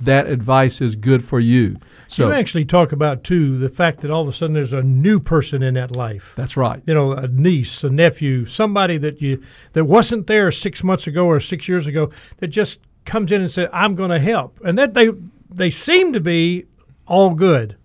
that 0.00 0.26
advice 0.26 0.80
is 0.80 0.94
good 0.94 1.24
for 1.24 1.40
you. 1.40 1.76
So 2.08 2.28
you 2.28 2.32
actually 2.34 2.64
talk 2.64 2.92
about 2.92 3.24
too 3.24 3.58
the 3.58 3.68
fact 3.68 4.00
that 4.00 4.10
all 4.10 4.22
of 4.22 4.28
a 4.28 4.32
sudden 4.32 4.54
there's 4.54 4.72
a 4.72 4.82
new 4.82 5.18
person 5.18 5.62
in 5.62 5.74
that 5.74 5.96
life. 5.96 6.34
That's 6.36 6.56
right. 6.56 6.82
You 6.86 6.94
know, 6.94 7.12
a 7.12 7.28
niece, 7.28 7.82
a 7.82 7.90
nephew, 7.90 8.46
somebody 8.46 8.98
that 8.98 9.20
you 9.20 9.42
that 9.72 9.86
wasn't 9.86 10.26
there 10.26 10.52
six 10.52 10.84
months 10.84 11.06
ago 11.06 11.26
or 11.26 11.40
six 11.40 11.68
years 11.68 11.86
ago 11.86 12.10
that 12.38 12.48
just 12.48 12.78
comes 13.04 13.32
in 13.32 13.40
and 13.40 13.50
says, 13.50 13.68
"I'm 13.72 13.94
going 13.94 14.10
to 14.10 14.20
help," 14.20 14.60
and 14.64 14.78
that 14.78 14.94
they 14.94 15.10
they 15.50 15.70
seem 15.70 16.12
to 16.12 16.20
be 16.20 16.66
all 17.06 17.34
good. 17.34 17.76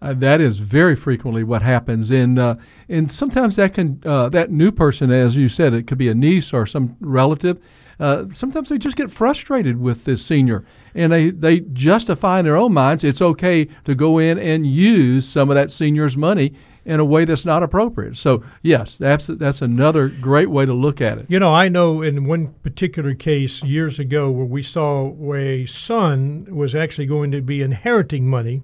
Uh, 0.00 0.14
that 0.14 0.40
is 0.40 0.58
very 0.58 0.94
frequently 0.94 1.42
what 1.42 1.60
happens, 1.60 2.10
and 2.10 2.38
uh, 2.38 2.54
and 2.88 3.10
sometimes 3.10 3.56
that 3.56 3.74
can 3.74 4.00
uh, 4.04 4.28
that 4.28 4.50
new 4.50 4.70
person, 4.70 5.10
as 5.10 5.36
you 5.36 5.48
said, 5.48 5.74
it 5.74 5.88
could 5.88 5.98
be 5.98 6.08
a 6.08 6.14
niece 6.14 6.52
or 6.52 6.66
some 6.66 6.96
relative. 7.00 7.58
Uh, 7.98 8.26
sometimes 8.30 8.68
they 8.68 8.78
just 8.78 8.96
get 8.96 9.10
frustrated 9.10 9.80
with 9.80 10.04
this 10.04 10.24
senior, 10.24 10.64
and 10.94 11.12
they 11.12 11.30
they 11.30 11.60
justify 11.60 12.38
in 12.38 12.44
their 12.44 12.56
own 12.56 12.72
minds 12.72 13.02
it's 13.02 13.20
okay 13.20 13.64
to 13.84 13.94
go 13.94 14.18
in 14.18 14.38
and 14.38 14.66
use 14.66 15.28
some 15.28 15.50
of 15.50 15.56
that 15.56 15.72
senior's 15.72 16.16
money 16.16 16.54
in 16.84 17.00
a 17.00 17.04
way 17.04 17.24
that's 17.24 17.44
not 17.44 17.64
appropriate. 17.64 18.16
So 18.16 18.44
yes, 18.62 18.96
that's 18.96 19.26
that's 19.26 19.60
another 19.60 20.08
great 20.08 20.48
way 20.48 20.64
to 20.64 20.72
look 20.72 21.00
at 21.00 21.18
it. 21.18 21.26
You 21.28 21.40
know, 21.40 21.52
I 21.52 21.68
know 21.68 22.02
in 22.02 22.24
one 22.24 22.54
particular 22.62 23.14
case 23.14 23.64
years 23.64 23.98
ago 23.98 24.30
where 24.30 24.46
we 24.46 24.62
saw 24.62 25.08
where 25.08 25.40
a 25.40 25.66
son 25.66 26.46
was 26.50 26.76
actually 26.76 27.06
going 27.06 27.32
to 27.32 27.42
be 27.42 27.62
inheriting 27.62 28.28
money 28.28 28.62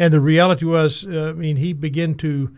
and 0.00 0.14
the 0.14 0.18
reality 0.18 0.64
was, 0.64 1.04
uh, 1.04 1.28
I 1.28 1.32
mean, 1.34 1.56
he 1.56 1.74
began 1.74 2.14
to 2.16 2.56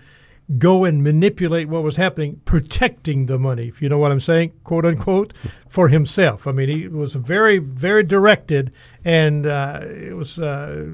go 0.58 0.84
and 0.84 1.02
manipulate 1.02 1.68
what 1.68 1.82
was 1.82 1.96
happening, 1.96 2.40
protecting 2.44 3.26
the 3.26 3.36
money, 3.36 3.66
if 3.66 3.82
you 3.82 3.88
know 3.88 3.98
what 3.98 4.12
I'm 4.12 4.20
saying, 4.20 4.52
quote 4.62 4.86
unquote, 4.86 5.32
for 5.68 5.88
himself. 5.88 6.46
I 6.46 6.52
mean, 6.52 6.68
he 6.68 6.86
was 6.86 7.14
very, 7.14 7.58
very 7.58 8.04
directed, 8.04 8.70
and 9.04 9.44
uh, 9.44 9.80
it 9.82 10.14
was 10.14 10.38
uh, 10.38 10.90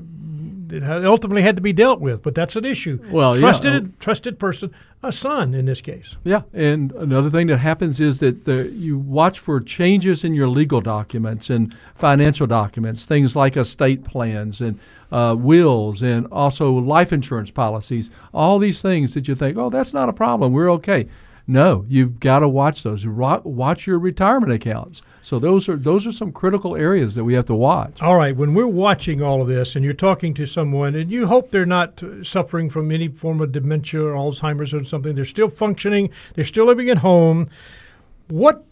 it 0.71 1.05
ultimately 1.05 1.43
had 1.43 1.57
to 1.57 1.63
be 1.63 1.73
dealt 1.73 2.01
with. 2.01 2.23
But 2.23 2.35
that's 2.35 2.57
an 2.57 2.65
issue. 2.65 2.99
Well, 3.11 3.35
trusted, 3.37 3.83
yeah. 3.85 3.91
trusted 4.01 4.39
person, 4.39 4.73
a 5.03 5.13
son 5.13 5.55
in 5.55 5.67
this 5.67 5.81
case. 5.81 6.17
Yeah, 6.25 6.43
and 6.53 6.93
another 6.93 7.31
thing 7.31 7.47
that 7.49 7.59
happens 7.59 8.01
is 8.01 8.19
that 8.19 8.45
the, 8.45 8.71
you 8.73 8.99
watch 8.99 9.39
for 9.39 9.61
changes 9.61 10.25
in 10.25 10.35
your 10.35 10.49
legal 10.49 10.81
documents 10.81 11.51
and 11.51 11.75
financial 11.95 12.47
documents, 12.47 13.07
things 13.07 13.37
like 13.37 13.57
estate 13.57 14.05
plans 14.05 14.61
and 14.61 14.79
uh, 15.13 15.37
wills 15.39 16.03
and 16.03 16.27
also 16.33 16.73
life 16.73 17.13
insurance 17.13 17.51
policies, 17.51 18.11
all 18.35 18.59
these 18.59 18.83
things 18.83 19.15
that 19.15 19.29
you 19.29 19.35
think, 19.35 19.57
oh, 19.57 19.71
that's 19.71 19.95
not 19.95 20.09
a 20.09 20.13
problem, 20.13 20.53
we're 20.53 20.71
okay. 20.73 21.09
No, 21.51 21.87
you've 21.89 22.21
got 22.21 22.41
to 22.41 22.49
watch 22.49 22.83
those. 22.83 23.07
Watch 23.07 23.87
your 23.87 23.99
retirement 23.99 24.53
accounts. 24.53 25.01
So 25.23 25.39
those 25.39 25.69
are 25.69 25.77
those 25.77 26.07
are 26.07 26.13
some 26.13 26.33
critical 26.33 26.77
areas 26.77 27.15
that 27.15 27.25
we 27.25 27.35
have 27.35 27.47
to 27.47 27.55
watch. 27.55 28.01
All 28.01 28.17
right, 28.17 28.37
when 28.37 28.55
we're 28.55 28.67
watching 28.67 29.23
all 29.23 29.43
of 29.43 29.49
this, 29.49 29.77
and 29.77 29.85
you're 29.85 29.95
talking 29.95 30.35
to 30.35 30.47
someone, 30.47 30.95
and 30.95 31.11
you 31.11 31.27
hope 31.27 31.51
they're 31.51 31.67
not 31.67 32.03
uh, 32.03 32.23
suffering 32.25 32.71
from 32.71 32.91
any 32.91 33.09
form 33.09 33.41
of 33.41 33.53
dementia 33.53 34.03
or 34.03 34.13
Alzheimer's 34.13 34.73
or 34.73 34.85
something, 34.85 35.15
they're 35.15 35.25
still 35.25 35.49
functioning, 35.49 36.11
they're 36.35 36.45
still 36.45 36.67
living 36.67 36.89
at 36.91 36.99
home. 36.99 37.47
What 38.29 38.65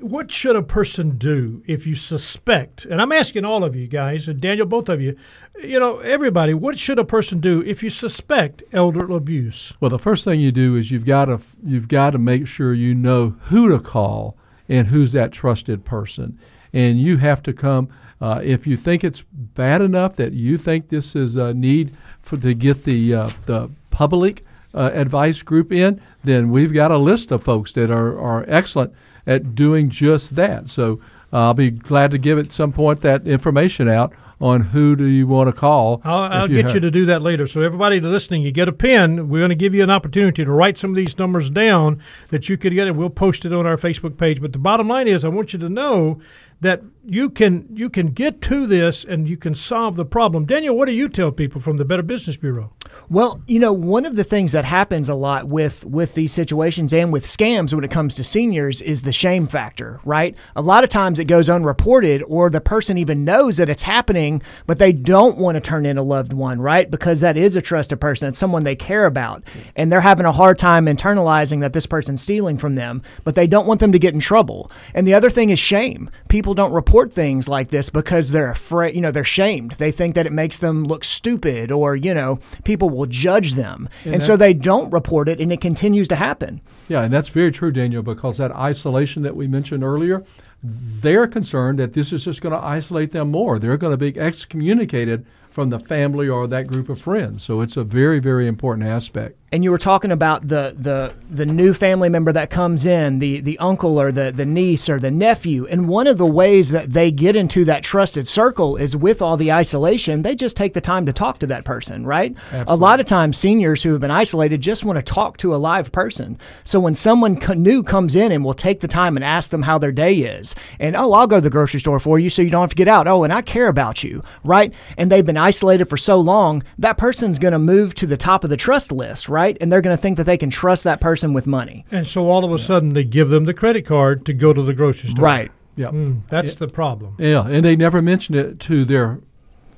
what 0.00 0.30
should 0.30 0.56
a 0.56 0.62
person 0.62 1.18
do 1.18 1.62
if 1.66 1.86
you 1.86 1.96
suspect? 1.96 2.84
And 2.84 3.00
I'm 3.00 3.12
asking 3.12 3.44
all 3.44 3.64
of 3.64 3.74
you 3.74 3.86
guys, 3.86 4.28
and 4.28 4.40
Daniel, 4.40 4.66
both 4.66 4.88
of 4.88 5.00
you, 5.00 5.16
you 5.62 5.80
know, 5.80 5.98
everybody, 6.00 6.54
what 6.54 6.78
should 6.78 6.98
a 6.98 7.04
person 7.04 7.40
do 7.40 7.62
if 7.62 7.82
you 7.82 7.90
suspect 7.90 8.62
elder 8.72 9.10
abuse? 9.10 9.74
Well, 9.80 9.90
the 9.90 9.98
first 9.98 10.24
thing 10.24 10.40
you 10.40 10.52
do 10.52 10.76
is 10.76 10.90
you've 10.90 11.06
got 11.06 11.26
to 11.26 11.40
you've 11.64 11.88
got 11.88 12.10
to 12.10 12.18
make 12.18 12.46
sure 12.46 12.74
you 12.74 12.94
know 12.94 13.36
who 13.44 13.68
to 13.70 13.78
call 13.78 14.36
and 14.68 14.88
who's 14.88 15.12
that 15.12 15.32
trusted 15.32 15.84
person, 15.84 16.38
and 16.72 17.00
you 17.00 17.16
have 17.18 17.42
to 17.44 17.52
come. 17.52 17.88
Uh, 18.20 18.40
if 18.42 18.66
you 18.66 18.76
think 18.76 19.04
it's 19.04 19.22
bad 19.30 19.82
enough 19.82 20.16
that 20.16 20.32
you 20.32 20.56
think 20.56 20.88
this 20.88 21.14
is 21.14 21.36
a 21.36 21.52
need 21.52 21.94
for 22.20 22.36
to 22.38 22.54
get 22.54 22.84
the 22.84 23.14
uh, 23.14 23.30
the 23.44 23.70
public 23.90 24.44
uh, 24.74 24.90
advice 24.92 25.42
group 25.42 25.72
in, 25.72 26.00
then 26.24 26.50
we've 26.50 26.72
got 26.72 26.90
a 26.90 26.98
list 26.98 27.30
of 27.32 27.42
folks 27.42 27.72
that 27.72 27.90
are, 27.90 28.18
are 28.20 28.44
excellent 28.48 28.92
at 29.26 29.54
doing 29.54 29.90
just 29.90 30.36
that. 30.36 30.68
So 30.68 31.00
uh, 31.32 31.46
I'll 31.46 31.54
be 31.54 31.70
glad 31.70 32.10
to 32.12 32.18
give 32.18 32.38
at 32.38 32.52
some 32.52 32.72
point 32.72 33.00
that 33.00 33.26
information 33.26 33.88
out 33.88 34.12
on 34.40 34.60
who 34.60 34.94
do 34.96 35.06
you 35.06 35.26
want 35.26 35.48
to 35.48 35.52
call. 35.52 36.00
I'll, 36.04 36.30
I'll 36.42 36.50
you 36.50 36.56
get 36.56 36.66
have- 36.66 36.74
you 36.74 36.80
to 36.80 36.90
do 36.90 37.06
that 37.06 37.22
later. 37.22 37.46
So 37.46 37.62
everybody 37.62 38.00
listening, 38.00 38.42
you 38.42 38.52
get 38.52 38.68
a 38.68 38.72
pen. 38.72 39.28
We're 39.28 39.40
going 39.40 39.48
to 39.48 39.54
give 39.54 39.74
you 39.74 39.82
an 39.82 39.90
opportunity 39.90 40.44
to 40.44 40.50
write 40.52 40.76
some 40.76 40.90
of 40.90 40.96
these 40.96 41.18
numbers 41.18 41.48
down 41.48 42.02
that 42.28 42.48
you 42.48 42.56
could 42.58 42.74
get, 42.74 42.86
and 42.86 42.96
we'll 42.98 43.08
post 43.10 43.44
it 43.46 43.52
on 43.52 43.64
our 43.66 43.76
Facebook 43.78 44.18
page. 44.18 44.40
But 44.42 44.52
the 44.52 44.58
bottom 44.58 44.88
line 44.88 45.08
is, 45.08 45.24
I 45.24 45.28
want 45.28 45.52
you 45.54 45.58
to 45.60 45.68
know 45.70 46.20
that 46.60 46.82
you 47.08 47.30
can 47.30 47.68
you 47.72 47.88
can 47.88 48.08
get 48.08 48.40
to 48.42 48.66
this 48.66 49.04
and 49.04 49.28
you 49.28 49.36
can 49.36 49.54
solve 49.54 49.96
the 49.96 50.04
problem. 50.04 50.44
Daniel, 50.44 50.76
what 50.76 50.86
do 50.86 50.92
you 50.92 51.08
tell 51.08 51.30
people 51.30 51.60
from 51.60 51.76
the 51.76 51.84
Better 51.84 52.02
Business 52.02 52.36
Bureau? 52.36 52.72
Well, 53.08 53.40
you 53.46 53.60
know, 53.60 53.72
one 53.72 54.04
of 54.04 54.16
the 54.16 54.24
things 54.24 54.52
that 54.52 54.64
happens 54.64 55.08
a 55.08 55.14
lot 55.14 55.46
with 55.46 55.84
with 55.84 56.14
these 56.14 56.32
situations 56.32 56.92
and 56.92 57.12
with 57.12 57.24
scams 57.24 57.72
when 57.72 57.84
it 57.84 57.90
comes 57.90 58.16
to 58.16 58.24
seniors 58.24 58.80
is 58.80 59.02
the 59.02 59.12
shame 59.12 59.46
factor, 59.46 60.00
right? 60.04 60.36
A 60.56 60.62
lot 60.62 60.82
of 60.82 60.90
times 60.90 61.18
it 61.18 61.26
goes 61.26 61.48
unreported 61.48 62.22
or 62.26 62.50
the 62.50 62.60
person 62.60 62.98
even 62.98 63.24
knows 63.24 63.58
that 63.58 63.68
it's 63.68 63.82
happening, 63.82 64.42
but 64.66 64.78
they 64.78 64.92
don't 64.92 65.38
want 65.38 65.54
to 65.54 65.60
turn 65.60 65.86
in 65.86 65.98
a 65.98 66.02
loved 66.02 66.32
one, 66.32 66.60
right? 66.60 66.90
Because 66.90 67.20
that 67.20 67.36
is 67.36 67.54
a 67.54 67.62
trusted 67.62 68.00
person, 68.00 68.28
it's 68.28 68.38
someone 68.38 68.64
they 68.64 68.76
care 68.76 69.06
about, 69.06 69.44
and 69.76 69.92
they're 69.92 70.00
having 70.00 70.26
a 70.26 70.32
hard 70.32 70.58
time 70.58 70.86
internalizing 70.86 71.60
that 71.60 71.72
this 71.72 71.86
person's 71.86 72.22
stealing 72.22 72.58
from 72.58 72.74
them, 72.74 73.02
but 73.22 73.36
they 73.36 73.46
don't 73.46 73.66
want 73.66 73.78
them 73.78 73.92
to 73.92 73.98
get 73.98 74.14
in 74.14 74.20
trouble. 74.20 74.70
And 74.94 75.06
the 75.06 75.14
other 75.14 75.30
thing 75.30 75.50
is 75.50 75.58
shame. 75.58 76.10
People 76.28 76.54
don't 76.54 76.72
report 76.72 76.95
things 77.04 77.48
like 77.48 77.68
this 77.68 77.90
because 77.90 78.30
they're 78.30 78.50
afraid, 78.50 78.94
you 78.94 79.02
know, 79.02 79.10
they're 79.10 79.24
shamed. 79.24 79.72
They 79.72 79.92
think 79.92 80.14
that 80.14 80.26
it 80.26 80.32
makes 80.32 80.60
them 80.60 80.84
look 80.84 81.04
stupid 81.04 81.70
or, 81.70 81.94
you 81.94 82.14
know, 82.14 82.38
people 82.64 82.88
will 82.88 83.06
judge 83.06 83.52
them. 83.52 83.88
And, 84.04 84.24
so 84.24 84.36
they 84.36 84.54
don't 84.54 84.90
report 84.90 85.28
it 85.28 85.40
and 85.40 85.52
it 85.52 85.60
continues 85.60 86.08
to 86.08 86.16
happen. 86.16 86.62
Yeah, 86.88 87.02
and 87.02 87.12
that's 87.12 87.28
very 87.28 87.52
true, 87.52 87.70
Daniel, 87.70 88.02
because 88.02 88.38
that 88.38 88.52
isolation 88.52 89.22
that 89.24 89.36
we 89.36 89.46
mentioned 89.46 89.84
earlier, 89.84 90.24
they're 90.62 91.26
concerned 91.26 91.78
that 91.78 91.92
this 91.92 92.12
is 92.12 92.24
just 92.24 92.40
going 92.40 92.54
to 92.54 92.64
isolate 92.64 93.12
them 93.12 93.30
more. 93.30 93.58
They're 93.58 93.76
going 93.76 93.92
to 93.92 94.12
be 94.12 94.18
excommunicated 94.18 95.26
from 95.50 95.70
the 95.70 95.78
family 95.78 96.28
or 96.28 96.46
that 96.46 96.66
group 96.66 96.88
of 96.88 97.00
friends. 97.00 97.42
So 97.42 97.60
it's 97.60 97.76
a 97.76 97.84
very, 97.84 98.18
very 98.18 98.46
important 98.46 98.86
aspect. 98.86 99.38
And 99.52 99.62
you 99.62 99.70
were 99.70 99.78
talking 99.78 100.10
about 100.10 100.48
the 100.48 100.74
the 100.78 101.14
the 101.30 101.46
new 101.46 101.72
family 101.72 102.08
member 102.08 102.32
that 102.32 102.50
comes 102.50 102.84
in, 102.84 103.20
the 103.20 103.40
the 103.40 103.58
uncle 103.58 104.00
or 104.00 104.10
the 104.10 104.32
the 104.32 104.44
niece 104.46 104.88
or 104.88 104.98
the 104.98 105.10
nephew, 105.10 105.66
and 105.66 105.88
one 105.88 106.06
of 106.06 106.18
the 106.18 106.26
ways 106.26 106.70
that 106.70 106.92
they 106.92 107.10
get 107.10 107.36
into 107.36 107.64
that 107.64 107.82
trusted 107.84 108.26
circle 108.26 108.76
is 108.76 108.96
with 108.96 109.22
all 109.22 109.36
the 109.36 109.52
isolation. 109.52 110.22
They 110.22 110.34
just 110.34 110.56
take 110.56 110.74
the 110.74 110.80
time 110.80 111.06
to 111.06 111.12
talk 111.12 111.38
to 111.40 111.46
that 111.46 111.64
person, 111.64 112.04
right? 112.04 112.36
A 112.66 112.76
lot 112.76 112.98
of 112.98 113.06
times, 113.06 113.36
seniors 113.36 113.82
who 113.82 113.92
have 113.92 114.00
been 114.00 114.10
isolated 114.10 114.60
just 114.60 114.84
want 114.84 114.96
to 114.96 115.02
talk 115.02 115.36
to 115.38 115.54
a 115.54 115.56
live 115.56 115.92
person. 115.92 116.38
So 116.64 116.80
when 116.80 116.94
someone 116.94 117.40
new 117.56 117.82
comes 117.82 118.16
in 118.16 118.32
and 118.32 118.44
will 118.44 118.54
take 118.54 118.80
the 118.80 118.88
time 118.88 119.16
and 119.16 119.24
ask 119.24 119.50
them 119.50 119.62
how 119.62 119.78
their 119.78 119.92
day 119.92 120.14
is, 120.14 120.54
and 120.80 120.96
oh, 120.96 121.12
I'll 121.12 121.26
go 121.26 121.36
to 121.36 121.40
the 121.40 121.50
grocery 121.50 121.80
store 121.80 122.00
for 122.00 122.18
you, 122.18 122.30
so 122.30 122.42
you 122.42 122.50
don't 122.50 122.62
have 122.62 122.70
to 122.70 122.76
get 122.76 122.88
out. 122.88 123.06
Oh, 123.06 123.22
and 123.22 123.32
I 123.32 123.42
care 123.42 123.68
about 123.68 124.02
you, 124.02 124.24
right? 124.42 124.74
And 124.96 125.10
they've 125.10 125.24
been 125.24 125.36
isolated 125.36 125.84
for 125.84 125.96
so 125.96 126.18
long, 126.18 126.64
that 126.78 126.98
person's 126.98 127.38
going 127.38 127.52
to 127.52 127.58
move 127.58 127.94
to 127.94 128.06
the 128.06 128.16
top 128.16 128.42
of 128.42 128.50
the 128.50 128.56
trust 128.56 128.90
list, 128.90 129.28
right? 129.28 129.45
And 129.60 129.70
they're 129.70 129.80
going 129.80 129.96
to 129.96 130.00
think 130.00 130.16
that 130.16 130.24
they 130.24 130.38
can 130.38 130.50
trust 130.50 130.84
that 130.84 131.00
person 131.00 131.32
with 131.32 131.46
money. 131.46 131.84
And 131.90 132.06
so 132.06 132.28
all 132.28 132.44
of 132.44 132.52
a 132.52 132.58
sudden 132.58 132.90
they 132.90 133.04
give 133.04 133.28
them 133.28 133.44
the 133.44 133.54
credit 133.54 133.86
card 133.86 134.24
to 134.26 134.32
go 134.32 134.52
to 134.52 134.62
the 134.62 134.74
grocery 134.74 135.10
store. 135.10 135.24
Right. 135.24 135.52
Yeah. 135.76 135.90
That's 136.30 136.56
the 136.56 136.68
problem. 136.68 137.16
Yeah, 137.18 137.46
and 137.46 137.64
they 137.64 137.76
never 137.76 138.00
mention 138.00 138.34
it 138.34 138.58
to 138.60 138.84
their 138.84 139.20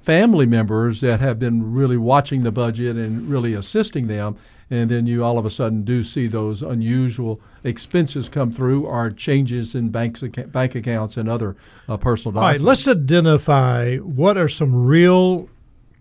family 0.03 0.47
members 0.47 1.01
that 1.01 1.21
have 1.21 1.39
been 1.39 1.75
really 1.75 1.97
watching 1.97 2.43
the 2.43 2.53
budget 2.53 2.97
and 2.97 3.29
really 3.29 3.53
assisting 3.55 4.07
them. 4.07 4.37
And 4.71 4.91
then 4.91 5.07
you 5.07 5.25
all 5.25 5.39
of 5.39 5.47
a 5.47 5.51
sudden 5.51 5.85
do 5.85 6.05
see 6.05 6.27
those 6.29 6.63
unusual 6.63 7.41
expenses 7.65 8.29
come 8.29 8.53
through 8.53 8.87
or 8.87 9.11
changes 9.11 9.75
in 9.75 9.89
banks, 9.89 10.21
bank 10.21 10.75
accounts 10.75 11.17
and 11.17 11.29
other 11.29 11.57
uh, 11.89 11.97
personal 11.97 12.39
All 12.39 12.45
right, 12.45 12.61
let's 12.61 12.87
identify 12.87 13.97
what 13.97 14.37
are 14.37 14.49
some 14.49 14.87
real 14.87 15.49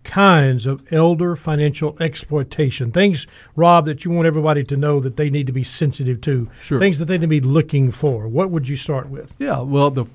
kinds 0.08 0.66
of 0.66 0.82
elder 0.90 1.36
financial 1.36 1.96
exploitation. 2.00 2.90
Things, 2.90 3.26
Rob, 3.54 3.84
that 3.84 4.04
you 4.04 4.10
want 4.10 4.26
everybody 4.26 4.64
to 4.64 4.76
know 4.76 4.98
that 5.00 5.16
they 5.16 5.28
need 5.30 5.46
to 5.46 5.52
be 5.52 5.62
sensitive 5.62 6.20
to. 6.22 6.50
Sure. 6.62 6.80
Things 6.80 6.98
that 6.98 7.04
they 7.04 7.18
need 7.18 7.22
to 7.22 7.28
be 7.28 7.40
looking 7.40 7.90
for. 7.90 8.26
What 8.26 8.50
would 8.50 8.66
you 8.66 8.74
start 8.74 9.10
with? 9.10 9.32
Yeah, 9.38 9.60
well, 9.60 9.90
the 9.90 10.06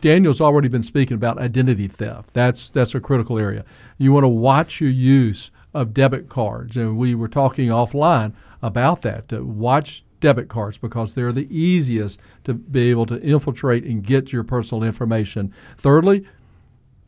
Daniel's 0.00 0.40
already 0.40 0.68
been 0.68 0.82
speaking 0.82 1.14
about 1.14 1.38
identity 1.38 1.88
theft. 1.88 2.32
That's 2.32 2.70
that's 2.70 2.94
a 2.94 3.00
critical 3.00 3.38
area. 3.38 3.64
You 3.98 4.12
want 4.12 4.24
to 4.24 4.28
watch 4.28 4.80
your 4.80 4.90
use 4.90 5.50
of 5.74 5.92
debit 5.92 6.28
cards, 6.28 6.76
and 6.76 6.96
we 6.96 7.14
were 7.14 7.28
talking 7.28 7.68
offline 7.68 8.32
about 8.62 9.02
that. 9.02 9.28
To 9.28 9.44
watch 9.44 10.04
debit 10.20 10.48
cards 10.48 10.78
because 10.78 11.14
they're 11.14 11.32
the 11.32 11.46
easiest 11.54 12.18
to 12.44 12.54
be 12.54 12.90
able 12.90 13.06
to 13.06 13.20
infiltrate 13.20 13.84
and 13.84 14.02
get 14.02 14.32
your 14.32 14.42
personal 14.42 14.82
information. 14.82 15.52
Thirdly, 15.76 16.26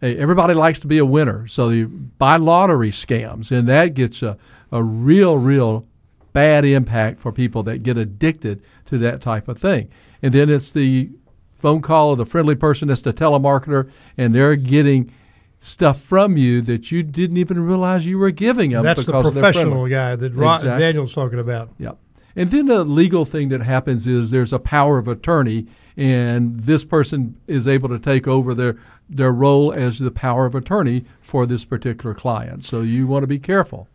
everybody 0.02 0.54
likes 0.54 0.80
to 0.80 0.86
be 0.86 0.98
a 0.98 1.04
winner, 1.04 1.46
so 1.46 1.68
you 1.68 1.88
buy 1.88 2.36
lottery 2.36 2.90
scams, 2.90 3.50
and 3.50 3.68
that 3.68 3.94
gets 3.94 4.22
a, 4.22 4.36
a 4.72 4.82
real, 4.82 5.36
real 5.36 5.86
bad 6.32 6.64
impact 6.64 7.20
for 7.20 7.32
people 7.32 7.62
that 7.64 7.82
get 7.82 7.96
addicted 7.98 8.62
to 8.86 8.98
that 8.98 9.20
type 9.20 9.48
of 9.48 9.58
thing. 9.58 9.88
And 10.22 10.32
then 10.32 10.48
it's 10.48 10.70
the 10.70 11.10
phone 11.58 11.82
call 11.82 12.12
of 12.12 12.18
the 12.18 12.26
friendly 12.26 12.54
person 12.54 12.88
that's 12.88 13.02
the 13.02 13.12
telemarketer, 13.12 13.90
and 14.16 14.34
they're 14.34 14.56
getting 14.56 15.12
stuff 15.60 16.00
from 16.00 16.36
you 16.36 16.62
that 16.62 16.90
you 16.90 17.02
didn't 17.02 17.36
even 17.36 17.60
realize 17.60 18.06
you 18.06 18.18
were 18.18 18.30
giving 18.30 18.70
them 18.70 18.82
That's 18.82 19.04
the 19.04 19.12
professional 19.12 19.86
guy 19.88 20.16
that 20.16 20.34
Ro- 20.34 20.54
Exactly. 20.54 20.80
Daniel's 20.80 21.14
talking 21.14 21.38
about. 21.38 21.70
Yep. 21.78 21.98
And 22.36 22.50
then 22.50 22.66
the 22.66 22.84
legal 22.84 23.24
thing 23.24 23.48
that 23.48 23.62
happens 23.62 24.06
is 24.06 24.30
there's 24.30 24.52
a 24.52 24.58
power 24.58 24.98
of 24.98 25.08
attorney, 25.08 25.66
and 25.96 26.60
this 26.60 26.84
person 26.84 27.36
is 27.46 27.66
able 27.66 27.88
to 27.88 27.98
take 27.98 28.26
over 28.28 28.54
their 28.54 28.76
their 29.08 29.32
role 29.32 29.72
as 29.72 29.98
the 29.98 30.10
power 30.10 30.46
of 30.46 30.54
attorney 30.54 31.04
for 31.20 31.44
this 31.44 31.64
particular 31.64 32.14
client. 32.14 32.64
So 32.64 32.80
you 32.82 33.08
want 33.08 33.24
to 33.24 33.26
be 33.26 33.40
careful. 33.40 33.88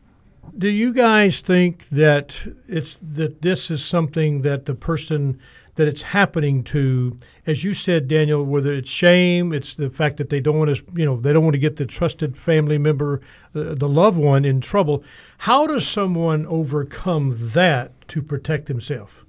Do 0.57 0.67
you 0.67 0.93
guys 0.93 1.39
think 1.39 1.87
that 1.89 2.37
it's 2.67 2.97
that 3.01 3.41
this 3.41 3.71
is 3.71 3.83
something 3.83 4.41
that 4.41 4.65
the 4.65 4.75
person 4.75 5.39
that 5.75 5.87
it's 5.87 6.01
happening 6.01 6.63
to, 6.63 7.17
as 7.45 7.63
you 7.63 7.73
said, 7.73 8.07
Daniel, 8.07 8.43
whether 8.43 8.73
it's 8.73 8.89
shame, 8.89 9.53
it's 9.53 9.75
the 9.75 9.89
fact 9.89 10.17
that 10.17 10.29
they 10.29 10.39
don't 10.39 10.57
want 10.57 10.75
to, 10.75 10.83
you 10.95 11.05
know, 11.05 11.17
they 11.17 11.33
don't 11.33 11.43
want 11.43 11.53
to 11.53 11.59
get 11.59 11.75
the 11.75 11.85
trusted 11.85 12.37
family 12.37 12.77
member, 12.77 13.21
uh, 13.53 13.75
the 13.75 13.89
loved 13.89 14.17
one, 14.17 14.45
in 14.45 14.61
trouble. 14.61 15.03
How 15.39 15.67
does 15.67 15.87
someone 15.87 16.45
overcome 16.45 17.35
that 17.53 17.91
to 18.09 18.21
protect 18.21 18.67
himself? 18.67 19.25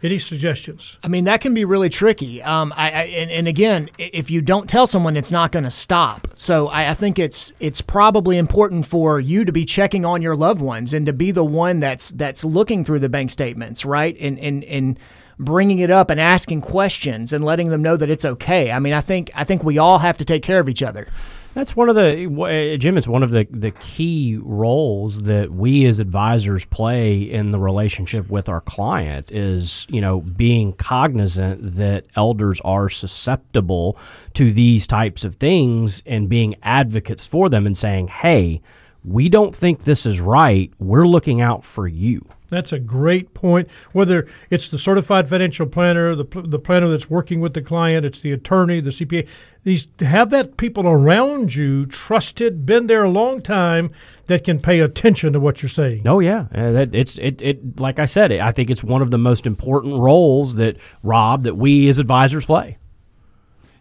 Any 0.00 0.20
suggestions? 0.20 0.96
I 1.02 1.08
mean, 1.08 1.24
that 1.24 1.40
can 1.40 1.54
be 1.54 1.64
really 1.64 1.88
tricky. 1.88 2.40
Um, 2.40 2.72
I, 2.76 2.90
I 2.90 3.02
and, 3.06 3.32
and 3.32 3.48
again, 3.48 3.90
if 3.98 4.30
you 4.30 4.40
don't 4.40 4.70
tell 4.70 4.86
someone, 4.86 5.16
it's 5.16 5.32
not 5.32 5.50
going 5.50 5.64
to 5.64 5.72
stop. 5.72 6.28
So 6.34 6.68
I, 6.68 6.90
I 6.90 6.94
think 6.94 7.18
it's 7.18 7.52
it's 7.58 7.80
probably 7.80 8.38
important 8.38 8.86
for 8.86 9.18
you 9.18 9.44
to 9.44 9.50
be 9.50 9.64
checking 9.64 10.04
on 10.04 10.22
your 10.22 10.36
loved 10.36 10.60
ones 10.60 10.94
and 10.94 11.04
to 11.06 11.12
be 11.12 11.32
the 11.32 11.44
one 11.44 11.80
that's 11.80 12.12
that's 12.12 12.44
looking 12.44 12.84
through 12.84 13.00
the 13.00 13.08
bank 13.08 13.32
statements, 13.32 13.84
right? 13.84 14.16
And 14.20 14.38
and 14.38 14.62
and 14.64 15.00
bringing 15.38 15.78
it 15.78 15.90
up 15.90 16.10
and 16.10 16.20
asking 16.20 16.60
questions 16.60 17.32
and 17.32 17.44
letting 17.44 17.68
them 17.68 17.82
know 17.82 17.96
that 17.96 18.10
it's 18.10 18.24
okay. 18.24 18.70
I 18.70 18.78
mean, 18.78 18.92
I 18.92 19.00
think 19.00 19.30
I 19.34 19.44
think 19.44 19.62
we 19.62 19.78
all 19.78 19.98
have 19.98 20.18
to 20.18 20.24
take 20.24 20.42
care 20.42 20.60
of 20.60 20.68
each 20.68 20.82
other. 20.82 21.06
That's 21.54 21.74
one 21.74 21.88
of 21.88 21.96
the 21.96 22.74
uh, 22.74 22.76
Jim. 22.76 22.96
It's 22.98 23.08
one 23.08 23.22
of 23.22 23.30
the 23.30 23.46
the 23.50 23.72
key 23.72 24.38
roles 24.40 25.22
that 25.22 25.50
we 25.50 25.86
as 25.86 25.98
advisors 25.98 26.64
play 26.64 27.18
in 27.22 27.50
the 27.50 27.58
relationship 27.58 28.28
with 28.28 28.48
our 28.48 28.60
client. 28.60 29.32
Is 29.32 29.86
you 29.88 30.00
know 30.00 30.20
being 30.20 30.72
cognizant 30.74 31.76
that 31.76 32.04
elders 32.14 32.60
are 32.64 32.88
susceptible 32.88 33.98
to 34.34 34.52
these 34.52 34.86
types 34.86 35.24
of 35.24 35.36
things 35.36 36.02
and 36.06 36.28
being 36.28 36.54
advocates 36.62 37.26
for 37.26 37.48
them 37.48 37.66
and 37.66 37.76
saying, 37.76 38.08
"Hey, 38.08 38.60
we 39.04 39.28
don't 39.28 39.54
think 39.54 39.84
this 39.84 40.06
is 40.06 40.20
right. 40.20 40.72
We're 40.78 41.06
looking 41.06 41.40
out 41.40 41.64
for 41.64 41.86
you." 41.86 42.28
That's 42.50 42.72
a 42.72 42.78
great 42.78 43.34
point. 43.34 43.68
Whether 43.92 44.26
it's 44.48 44.68
the 44.68 44.78
certified 44.78 45.28
financial 45.28 45.66
planner, 45.66 46.14
the, 46.14 46.24
the 46.24 46.58
planner 46.58 46.88
that's 46.88 47.10
working 47.10 47.40
with 47.40 47.54
the 47.54 47.60
client, 47.60 48.06
it's 48.06 48.20
the 48.20 48.32
attorney, 48.32 48.80
the 48.80 48.90
CPA, 48.90 49.28
these 49.64 49.86
have 50.00 50.30
that 50.30 50.56
people 50.56 50.86
around 50.86 51.54
you 51.54 51.84
trusted, 51.86 52.64
been 52.64 52.86
there 52.86 53.04
a 53.04 53.10
long 53.10 53.42
time 53.42 53.90
that 54.28 54.44
can 54.44 54.60
pay 54.60 54.80
attention 54.80 55.34
to 55.34 55.40
what 55.40 55.62
you're 55.62 55.68
saying. 55.68 56.06
Oh 56.06 56.20
yeah, 56.20 56.46
uh, 56.54 56.70
that 56.70 56.94
it's 56.94 57.18
it, 57.18 57.42
it 57.42 57.78
like 57.78 57.98
I 57.98 58.06
said, 58.06 58.32
I 58.32 58.52
think 58.52 58.70
it's 58.70 58.82
one 58.82 59.02
of 59.02 59.10
the 59.10 59.18
most 59.18 59.46
important 59.46 59.98
roles 59.98 60.54
that 60.54 60.76
Rob 61.02 61.42
that 61.42 61.56
we 61.56 61.86
as 61.88 61.98
advisors 61.98 62.46
play. 62.46 62.78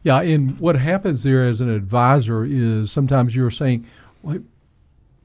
Yeah, 0.04 0.22
and 0.22 0.60
what 0.60 0.76
happens 0.76 1.24
there 1.24 1.46
as 1.46 1.62
an 1.62 1.70
advisor 1.70 2.44
is 2.46 2.92
sometimes 2.92 3.36
you're 3.36 3.52
saying, 3.52 3.86
well, 4.24 4.40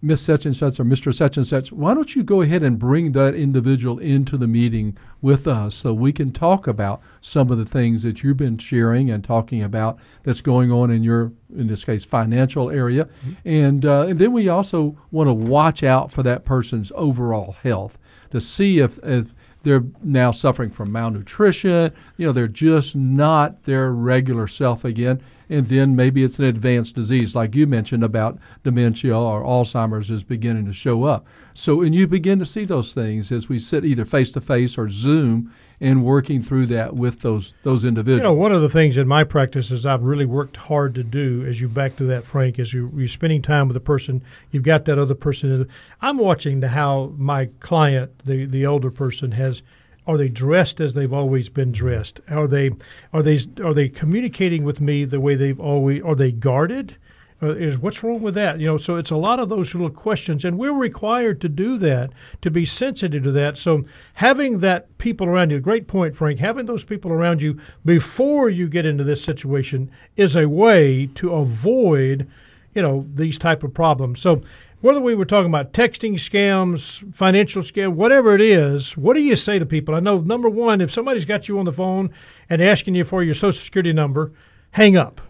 Miss 0.05 0.21
such 0.21 0.47
and 0.47 0.57
such 0.57 0.81
or 0.81 0.85
Mr. 0.85 1.15
such 1.15 1.37
and 1.37 1.47
such, 1.47 1.71
why 1.71 1.95
don't 1.95 2.17
you 2.17 2.25
go 2.25 2.43
ahead 2.43 2.65
and 2.65 2.77
bring 2.77 3.13
that 3.13 3.37
individual 3.37 4.01
into 4.01 4.37
the 4.37 4.49
meeting 4.49 4.97
with 5.21 5.47
us 5.47 5.77
so 5.77 5.95
we 5.95 6.13
can 6.13 6.33
talk 6.33 6.67
about 6.67 7.01
some 7.21 7.51
of 7.51 7.59
the 7.59 7.65
things 7.65 8.03
that 8.03 8.23
you've 8.23 8.37
been 8.37 8.59
sharing 8.59 9.11
and 9.11 9.23
talking 9.23 9.63
about 9.63 9.99
that's 10.25 10.41
going 10.41 10.73
on 10.73 10.91
in 10.91 11.05
your, 11.05 11.31
in 11.57 11.69
this 11.69 11.85
case, 11.85 12.05
financial 12.05 12.69
area. 12.69 13.09
And, 13.45 13.87
uh, 13.87 14.07
and 14.09 14.19
then 14.19 14.33
we 14.33 14.49
also 14.49 14.99
want 15.13 15.29
to 15.29 15.35
watch 15.35 15.85
out 15.85 16.11
for 16.11 16.25
that 16.25 16.45
person's 16.45 16.91
overall 16.97 17.57
health 17.63 17.97
to 18.33 18.41
see 18.41 18.81
if, 18.81 18.99
if 19.05 19.27
they're 19.63 19.85
now 20.03 20.33
suffering 20.33 20.71
from 20.71 20.91
malnutrition. 20.91 21.93
You 22.17 22.27
know, 22.27 22.33
they're 22.33 22.49
just 22.49 22.97
not 22.97 23.63
their 23.65 23.93
regular 23.93 24.49
self 24.49 24.85
again. 24.85 25.23
And 25.53 25.67
then 25.67 25.95
maybe 25.95 26.25
it's 26.25 26.39
an 26.39 26.47
advanced 26.47 26.95
disease, 26.95 27.35
like 27.35 27.55
you 27.55 27.67
mentioned 27.67 28.03
about 28.03 28.39
dementia 28.65 29.15
or 29.15 29.43
Alzheimer's 29.43 30.11
is 30.11 30.23
beginning 30.23 30.65
to 30.65 30.73
show 30.73 31.05
up. 31.05 31.27
So, 31.53 31.83
and 31.83 31.95
you 31.95 32.07
begin 32.07 32.39
to 32.39 32.47
see 32.47 32.65
those 32.65 32.95
things 32.95 33.31
as 33.31 33.51
we 33.51 33.59
sit 33.59 33.85
either 33.85 34.07
face 34.07 34.33
to 34.33 34.41
face 34.41 34.79
or 34.79 34.89
Zoom 34.89 35.53
and 35.79 36.05
working 36.05 36.41
through 36.41 36.67
that 36.67 36.95
with 36.95 37.21
those 37.21 37.53
those 37.65 37.85
individuals. 37.85 38.21
You 38.21 38.29
know, 38.29 38.33
one 38.33 38.53
of 38.53 38.63
the 38.63 38.71
things 38.71 38.97
in 38.97 39.07
my 39.07 39.25
practice 39.25 39.71
is 39.71 39.85
I've 39.85 40.05
really 40.05 40.25
worked 40.25 40.57
hard 40.57 40.95
to 40.95 41.03
do, 41.03 41.45
as 41.47 41.61
you 41.61 41.69
back 41.69 41.97
to 41.97 42.05
that, 42.05 42.25
Frank, 42.25 42.59
is 42.59 42.73
you, 42.73 42.91
you're 42.97 43.07
spending 43.09 43.43
time 43.43 43.69
with 43.69 43.77
a 43.77 43.81
person, 43.81 44.23
you've 44.53 44.63
got 44.63 44.87
that 44.87 44.99
other 44.99 45.15
person. 45.15 45.69
I'm 46.01 46.17
watching 46.17 46.61
the, 46.61 46.69
how 46.69 47.13
my 47.19 47.51
client, 47.61 48.25
the, 48.25 48.47
the 48.47 48.65
older 48.65 48.91
person, 48.91 49.33
has 49.33 49.63
are 50.07 50.19
they 50.19 50.29
dressed 50.29 50.81
as 50.81 50.95
they've 50.95 51.13
always 51.13 51.49
been 51.49 51.73
dressed? 51.73 52.21
Are 52.29 52.49
they 52.49 52.71
are 53.13 53.23
they 53.23 53.41
are 53.63 53.75
they 53.75 53.89
communicating 53.89 54.65
with 54.65 54.81
me 54.81 55.05
the 55.05 55.21
way 55.21 55.35
they've 55.35 55.61
always? 55.61 56.03
Are 56.03 56.17
they 56.17 56.33
guarded? 56.33 56.97
Uh, 57.43 57.55
is 57.55 57.77
what's 57.77 58.05
wrong 58.05 58.23
with 58.23 58.35
that? 58.35 58.61
You 58.61 58.67
know, 58.67 58.77
so 58.77 58.97
it's 58.97 59.11
a 59.11 59.17
lot 59.17 59.41
of 59.41 59.49
those 59.49 59.75
little 59.75 59.91
questions, 59.91 60.45
and 60.45 60.59
we're 60.59 60.73
required 60.73 61.41
to 61.41 61.49
do 61.49 61.77
that 61.79 62.11
to 62.41 62.51
be 62.51 62.65
sensitive 62.65 63.25
to 63.25 63.33
that. 63.33 63.57
So 63.57 63.85
having 64.15 64.61
that 64.61 64.97
people 64.99 65.27
around 65.27 65.51
you, 65.51 65.59
great 65.59 65.89
point, 65.89 66.17
Frank. 66.17 66.39
Having 66.39 66.67
those 66.67 66.85
people 66.85 67.11
around 67.11 67.43
you 67.43 67.61
before 67.85 68.49
you 68.49 68.69
get 68.69 68.87
into 68.87 69.03
this 69.03 69.25
situation 69.25 69.91
is 70.17 70.37
a 70.37 70.49
way 70.49 71.07
to 71.17 71.33
avoid, 71.33 72.29
you 72.75 72.83
know, 72.83 73.07
these 73.13 73.39
type 73.39 73.65
of 73.65 73.75
problems. 73.75 74.21
So 74.21 74.43
whether 74.83 75.01
we 75.01 75.14
were 75.14 75.24
talking 75.24 75.49
about 75.49 75.72
texting 75.72 76.14
scams, 76.14 77.14
financial 77.14 77.62
scam, 77.62 77.95
whatever 77.95 78.35
it 78.35 78.43
is, 78.43 78.97
what 78.97 79.14
do 79.14 79.22
you 79.22 79.37
say 79.37 79.59
to 79.59 79.64
people? 79.64 79.95
I 79.95 80.01
know 80.01 80.20
number 80.20 80.51
one, 80.51 80.80
if 80.83 80.93
somebody's 80.93 81.24
got 81.24 81.49
you 81.49 81.59
on 81.59 81.64
the 81.64 81.72
phone 81.72 82.11
and 82.51 82.62
asking 82.62 82.95
you 82.95 83.05
for 83.05 83.22
your 83.22 83.35
social 83.35 83.64
security 83.64 83.95
number, 83.95 84.33
hang 84.72 84.97
up 84.97 85.22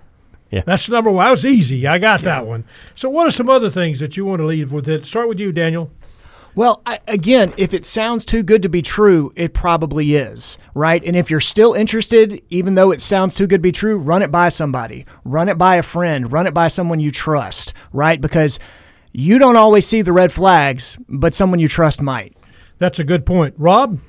yeah. 0.52 0.62
That's 0.66 0.86
number 0.90 1.10
one. 1.10 1.24
That 1.24 1.30
was 1.30 1.46
easy. 1.46 1.86
I 1.86 1.98
got 1.98 2.20
yeah. 2.20 2.26
that 2.26 2.46
one. 2.46 2.64
So, 2.94 3.08
what 3.08 3.26
are 3.26 3.30
some 3.30 3.48
other 3.48 3.70
things 3.70 3.98
that 4.00 4.18
you 4.18 4.26
want 4.26 4.40
to 4.40 4.46
leave 4.46 4.70
with 4.70 4.86
it? 4.86 5.06
Start 5.06 5.26
with 5.26 5.40
you, 5.40 5.50
Daniel. 5.50 5.90
Well, 6.54 6.82
I, 6.84 6.98
again, 7.08 7.54
if 7.56 7.72
it 7.72 7.86
sounds 7.86 8.26
too 8.26 8.42
good 8.42 8.60
to 8.62 8.68
be 8.68 8.82
true, 8.82 9.32
it 9.34 9.54
probably 9.54 10.14
is, 10.14 10.58
right? 10.74 11.02
And 11.02 11.16
if 11.16 11.30
you're 11.30 11.40
still 11.40 11.72
interested, 11.72 12.42
even 12.50 12.74
though 12.74 12.90
it 12.90 13.00
sounds 13.00 13.34
too 13.34 13.46
good 13.46 13.60
to 13.60 13.62
be 13.62 13.72
true, 13.72 13.96
run 13.96 14.20
it 14.20 14.30
by 14.30 14.50
somebody, 14.50 15.06
run 15.24 15.48
it 15.48 15.56
by 15.56 15.76
a 15.76 15.82
friend, 15.82 16.30
run 16.30 16.46
it 16.46 16.52
by 16.52 16.68
someone 16.68 17.00
you 17.00 17.10
trust, 17.10 17.72
right? 17.94 18.20
Because 18.20 18.58
you 19.12 19.38
don't 19.38 19.56
always 19.56 19.86
see 19.86 20.02
the 20.02 20.12
red 20.12 20.32
flags, 20.32 20.96
but 21.08 21.34
someone 21.34 21.58
you 21.60 21.68
trust 21.68 22.00
might. 22.00 22.36
That's 22.78 22.98
a 22.98 23.04
good 23.04 23.24
point. 23.26 23.54
Rob? 23.58 24.00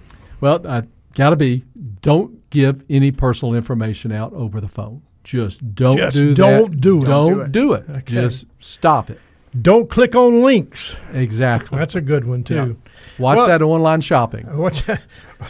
Well, 0.41 0.65
I 0.67 0.83
got 1.15 1.29
to 1.31 1.35
be, 1.35 1.63
don't 2.01 2.49
give 2.49 2.83
any 2.89 3.11
personal 3.11 3.53
information 3.53 4.11
out 4.11 4.33
over 4.33 4.59
the 4.59 4.67
phone. 4.67 5.01
Just 5.23 5.75
don't 5.75 5.95
do 5.95 6.01
that. 6.01 6.11
Just 6.11 6.17
do 6.17 6.33
don't 6.33 6.71
that. 6.71 6.81
do 6.81 6.97
it. 7.01 7.05
Don't, 7.05 7.27
do 7.27 7.41
it. 7.41 7.51
do 7.51 7.73
it. 7.73 7.85
Okay. 7.89 8.13
Just 8.13 8.45
stop 8.59 9.09
it. 9.09 9.19
Don't 9.61 9.89
click 9.89 10.15
on 10.15 10.41
links. 10.41 10.95
Exactly. 11.13 11.77
That's 11.77 11.95
a 11.95 12.01
good 12.01 12.25
one 12.25 12.43
too. 12.43 12.55
Yeah. 12.55 12.91
Watch 13.19 13.37
Well- 13.37 13.47
that 13.47 13.61
online 13.61 14.01
shopping. 14.01 14.45
What's 14.57 14.81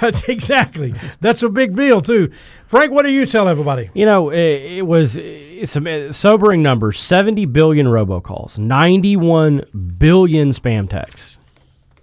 that's 0.01 0.23
exactly. 0.29 0.93
That's 1.19 1.43
a 1.43 1.49
big 1.49 1.75
deal 1.75 2.01
too. 2.01 2.31
Frank, 2.67 2.91
what 2.91 3.03
do 3.03 3.11
you 3.11 3.25
tell 3.25 3.47
everybody? 3.47 3.89
You 3.93 4.05
know, 4.05 4.29
it, 4.29 4.37
it 4.79 4.87
was 4.87 5.17
it's 5.17 5.75
a 5.75 5.89
eh, 5.89 6.11
sobering 6.11 6.61
number: 6.63 6.91
seventy 6.91 7.45
billion 7.45 7.87
robocalls, 7.87 8.57
ninety-one 8.57 9.65
billion 9.97 10.49
spam 10.49 10.89
texts. 10.89 11.37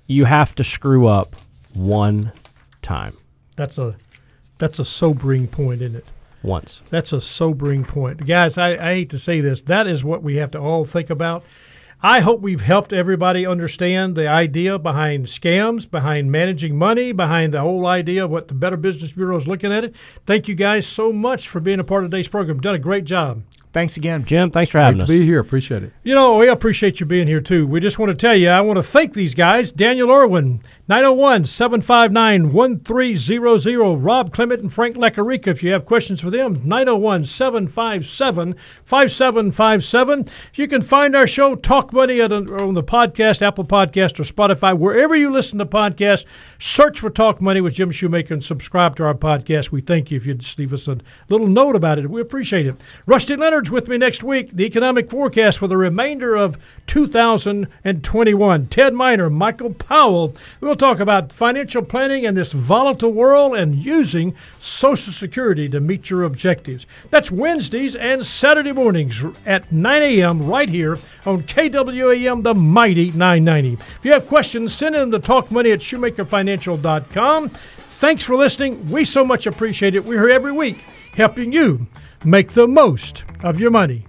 You 0.07 0.25
have 0.25 0.55
to 0.57 0.65
screw 0.65 1.07
up 1.07 1.37
one 1.73 2.33
time, 2.83 3.17
That's 3.57 3.79
a 3.79 3.95
that's 4.59 4.79
a 4.79 4.85
sobering 4.85 5.47
point, 5.49 5.83
isn't 5.83 5.97
it? 5.97 6.07
once. 6.43 6.81
That's 6.91 7.13
a 7.13 7.21
sobering 7.21 7.85
point. 7.85 8.27
Guys, 8.27 8.57
I, 8.57 8.71
I 8.71 8.95
hate 8.95 9.11
to 9.11 9.19
say 9.19 9.41
this. 9.41 9.63
That 9.63 9.87
is 9.87 10.03
what 10.03 10.23
we 10.23 10.37
have 10.37 10.51
to 10.53 10.59
all 10.59 10.85
think 10.85 11.11
about. 11.11 11.45
I 12.03 12.21
hope 12.21 12.41
we've 12.41 12.63
helped 12.63 12.95
everybody 12.95 13.45
understand 13.45 14.15
the 14.15 14.27
idea 14.27 14.79
behind 14.79 15.27
scams, 15.27 15.89
behind 15.91 16.33
managing 16.33 16.79
money, 16.79 17.13
behind 17.13 17.53
the 17.53 17.61
whole 17.61 17.87
idea 17.87 18.25
of 18.25 18.31
what 18.31 18.49
the 18.49 18.55
Better 18.55 18.79
Business 18.79 19.13
Bureau 19.13 19.37
is 19.37 19.47
looking 19.47 19.71
at 19.71 19.85
it. 19.85 19.95
Thank 20.25 20.49
you 20.49 20.55
guys 20.55 20.87
so 20.87 21.13
much 21.13 21.47
for 21.47 21.61
being 21.61 21.79
a 21.79 21.85
part 21.85 22.05
of 22.05 22.11
today's 22.11 22.27
program. 22.27 22.59
Done 22.59 22.75
a 22.75 22.79
great 22.79 23.05
job. 23.05 23.43
Thanks 23.73 23.97
again. 23.97 24.25
Jim, 24.25 24.51
thanks 24.51 24.73
for 24.73 24.79
having 24.79 24.97
Great 24.97 25.05
us. 25.05 25.09
to 25.11 25.19
be 25.19 25.25
here. 25.25 25.39
Appreciate 25.39 25.85
it. 25.85 25.93
You 26.03 26.13
know, 26.15 26.37
we 26.39 26.49
appreciate 26.49 26.99
you 26.99 27.07
being 27.07 27.29
here 27.29 27.41
too. 27.41 27.69
We 27.69 27.79
just 27.79 28.01
want 28.01 28.11
to 28.11 28.17
tell 28.17 28.35
you, 28.35 28.49
I 28.49 28.61
want 28.63 28.79
to 28.79 28.83
thank 28.83 29.15
these 29.15 29.33
guys 29.33 29.71
Daniel 29.71 30.11
Irwin, 30.11 30.61
901 30.89 31.47
759 31.47 32.53
1300, 32.53 33.95
Rob 33.97 34.33
Clement, 34.33 34.61
and 34.61 34.73
Frank 34.73 34.97
Lacarica. 34.97 35.47
If 35.47 35.63
you 35.63 35.71
have 35.71 35.87
questions 35.87 36.21
for 36.21 36.31
them, 36.31 36.61
901 36.65 37.27
757 37.27 38.57
5757. 38.83 40.29
You 40.55 40.67
can 40.67 40.83
find 40.83 41.15
our 41.15 41.29
show, 41.29 41.55
Talk 41.55 41.93
Money, 41.93 42.21
at, 42.21 42.33
uh, 42.33 42.39
on 42.39 42.75
the 42.75 42.83
podcast, 42.83 43.41
Apple 43.41 43.65
Podcast, 43.65 44.19
or 44.19 44.25
Spotify. 44.25 44.77
Wherever 44.77 45.15
you 45.15 45.31
listen 45.31 45.59
to 45.61 45.67
podcasts, 45.67 46.25
search 46.59 46.99
for 46.99 47.09
Talk 47.09 47.41
Money 47.41 47.61
with 47.61 47.75
Jim 47.75 47.93
Shoemaker 47.93 48.35
and 48.35 48.43
subscribe 48.43 48.97
to 48.97 49.05
our 49.05 49.15
podcast. 49.15 49.71
We 49.71 49.81
thank 49.81 50.11
you 50.11 50.17
if 50.17 50.27
you'd 50.27 50.41
just 50.41 50.59
leave 50.59 50.73
us 50.73 50.89
a 50.89 50.99
little 51.29 51.47
note 51.47 51.77
about 51.77 52.01
it. 52.01 52.11
We 52.11 52.21
appreciate 52.21 52.67
it. 52.67 52.75
Rusty 53.07 53.37
With 53.69 53.89
me 53.89 53.99
next 53.99 54.23
week. 54.23 54.53
The 54.53 54.65
economic 54.65 55.11
forecast 55.11 55.59
for 55.59 55.67
the 55.67 55.77
remainder 55.77 56.35
of 56.35 56.57
2021. 56.87 58.67
Ted 58.67 58.95
Miner, 58.95 59.29
Michael 59.29 59.75
Powell. 59.75 60.35
We'll 60.61 60.77
talk 60.77 60.99
about 60.99 61.31
financial 61.31 61.83
planning 61.83 62.25
in 62.25 62.35
this 62.35 62.53
volatile 62.53 63.13
world 63.13 63.57
and 63.57 63.75
using 63.75 64.35
Social 64.59 65.13
Security 65.13 65.69
to 65.69 65.81
meet 65.81 66.09
your 66.09 66.23
objectives. 66.23 66.87
That's 67.11 67.31
Wednesdays 67.31 67.95
and 67.95 68.25
Saturday 68.25 68.73
mornings 68.73 69.23
at 69.45 69.71
9 69.71 70.03
a.m. 70.03 70.43
right 70.47 70.69
here 70.69 70.97
on 71.27 71.43
KWAM, 71.43 72.43
the 72.43 72.55
mighty 72.55 73.11
990. 73.11 73.75
If 73.75 74.05
you 74.05 74.13
have 74.13 74.27
questions, 74.27 74.73
send 74.73 74.95
them 74.95 75.11
to 75.11 75.19
talkmoney 75.19 75.73
at 75.73 75.81
shoemakerfinancial.com. 75.81 77.49
Thanks 77.51 78.25
for 78.25 78.37
listening. 78.37 78.91
We 78.91 79.05
so 79.05 79.25
much 79.25 79.47
appreciate 79.47 79.95
it. 79.95 80.05
We're 80.05 80.23
here 80.23 80.31
every 80.31 80.53
week 80.53 80.79
helping 81.15 81.53
you 81.53 81.87
make 82.25 82.53
the 82.53 82.67
most 82.67 83.25
of 83.43 83.59
your 83.59 83.71
money. 83.71 84.07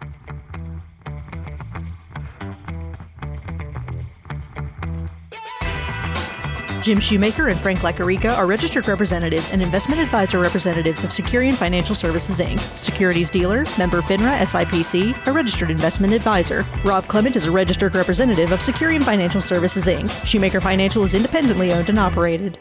Jim 6.81 6.99
Shoemaker 6.99 7.49
and 7.49 7.59
Frank 7.59 7.79
Lacarica 7.79 8.31
are 8.31 8.47
registered 8.47 8.87
representatives 8.87 9.51
and 9.51 9.61
investment 9.61 10.01
advisor 10.01 10.39
representatives 10.39 11.03
of 11.03 11.11
Securian 11.11 11.53
Financial 11.53 11.93
Services 11.93 12.39
Inc., 12.39 12.59
securities 12.75 13.29
dealer, 13.29 13.65
member 13.77 14.01
FINRA 14.01 14.39
SIPC, 14.39 15.27
a 15.27 15.31
registered 15.31 15.69
investment 15.69 16.11
advisor. 16.11 16.65
Rob 16.83 17.07
Clement 17.07 17.35
is 17.35 17.45
a 17.45 17.51
registered 17.51 17.95
representative 17.95 18.51
of 18.51 18.61
Securian 18.61 19.03
Financial 19.03 19.41
Services 19.41 19.85
Inc. 19.85 20.25
Shoemaker 20.25 20.59
Financial 20.59 21.03
is 21.03 21.13
independently 21.13 21.71
owned 21.71 21.89
and 21.89 21.99
operated. 21.99 22.57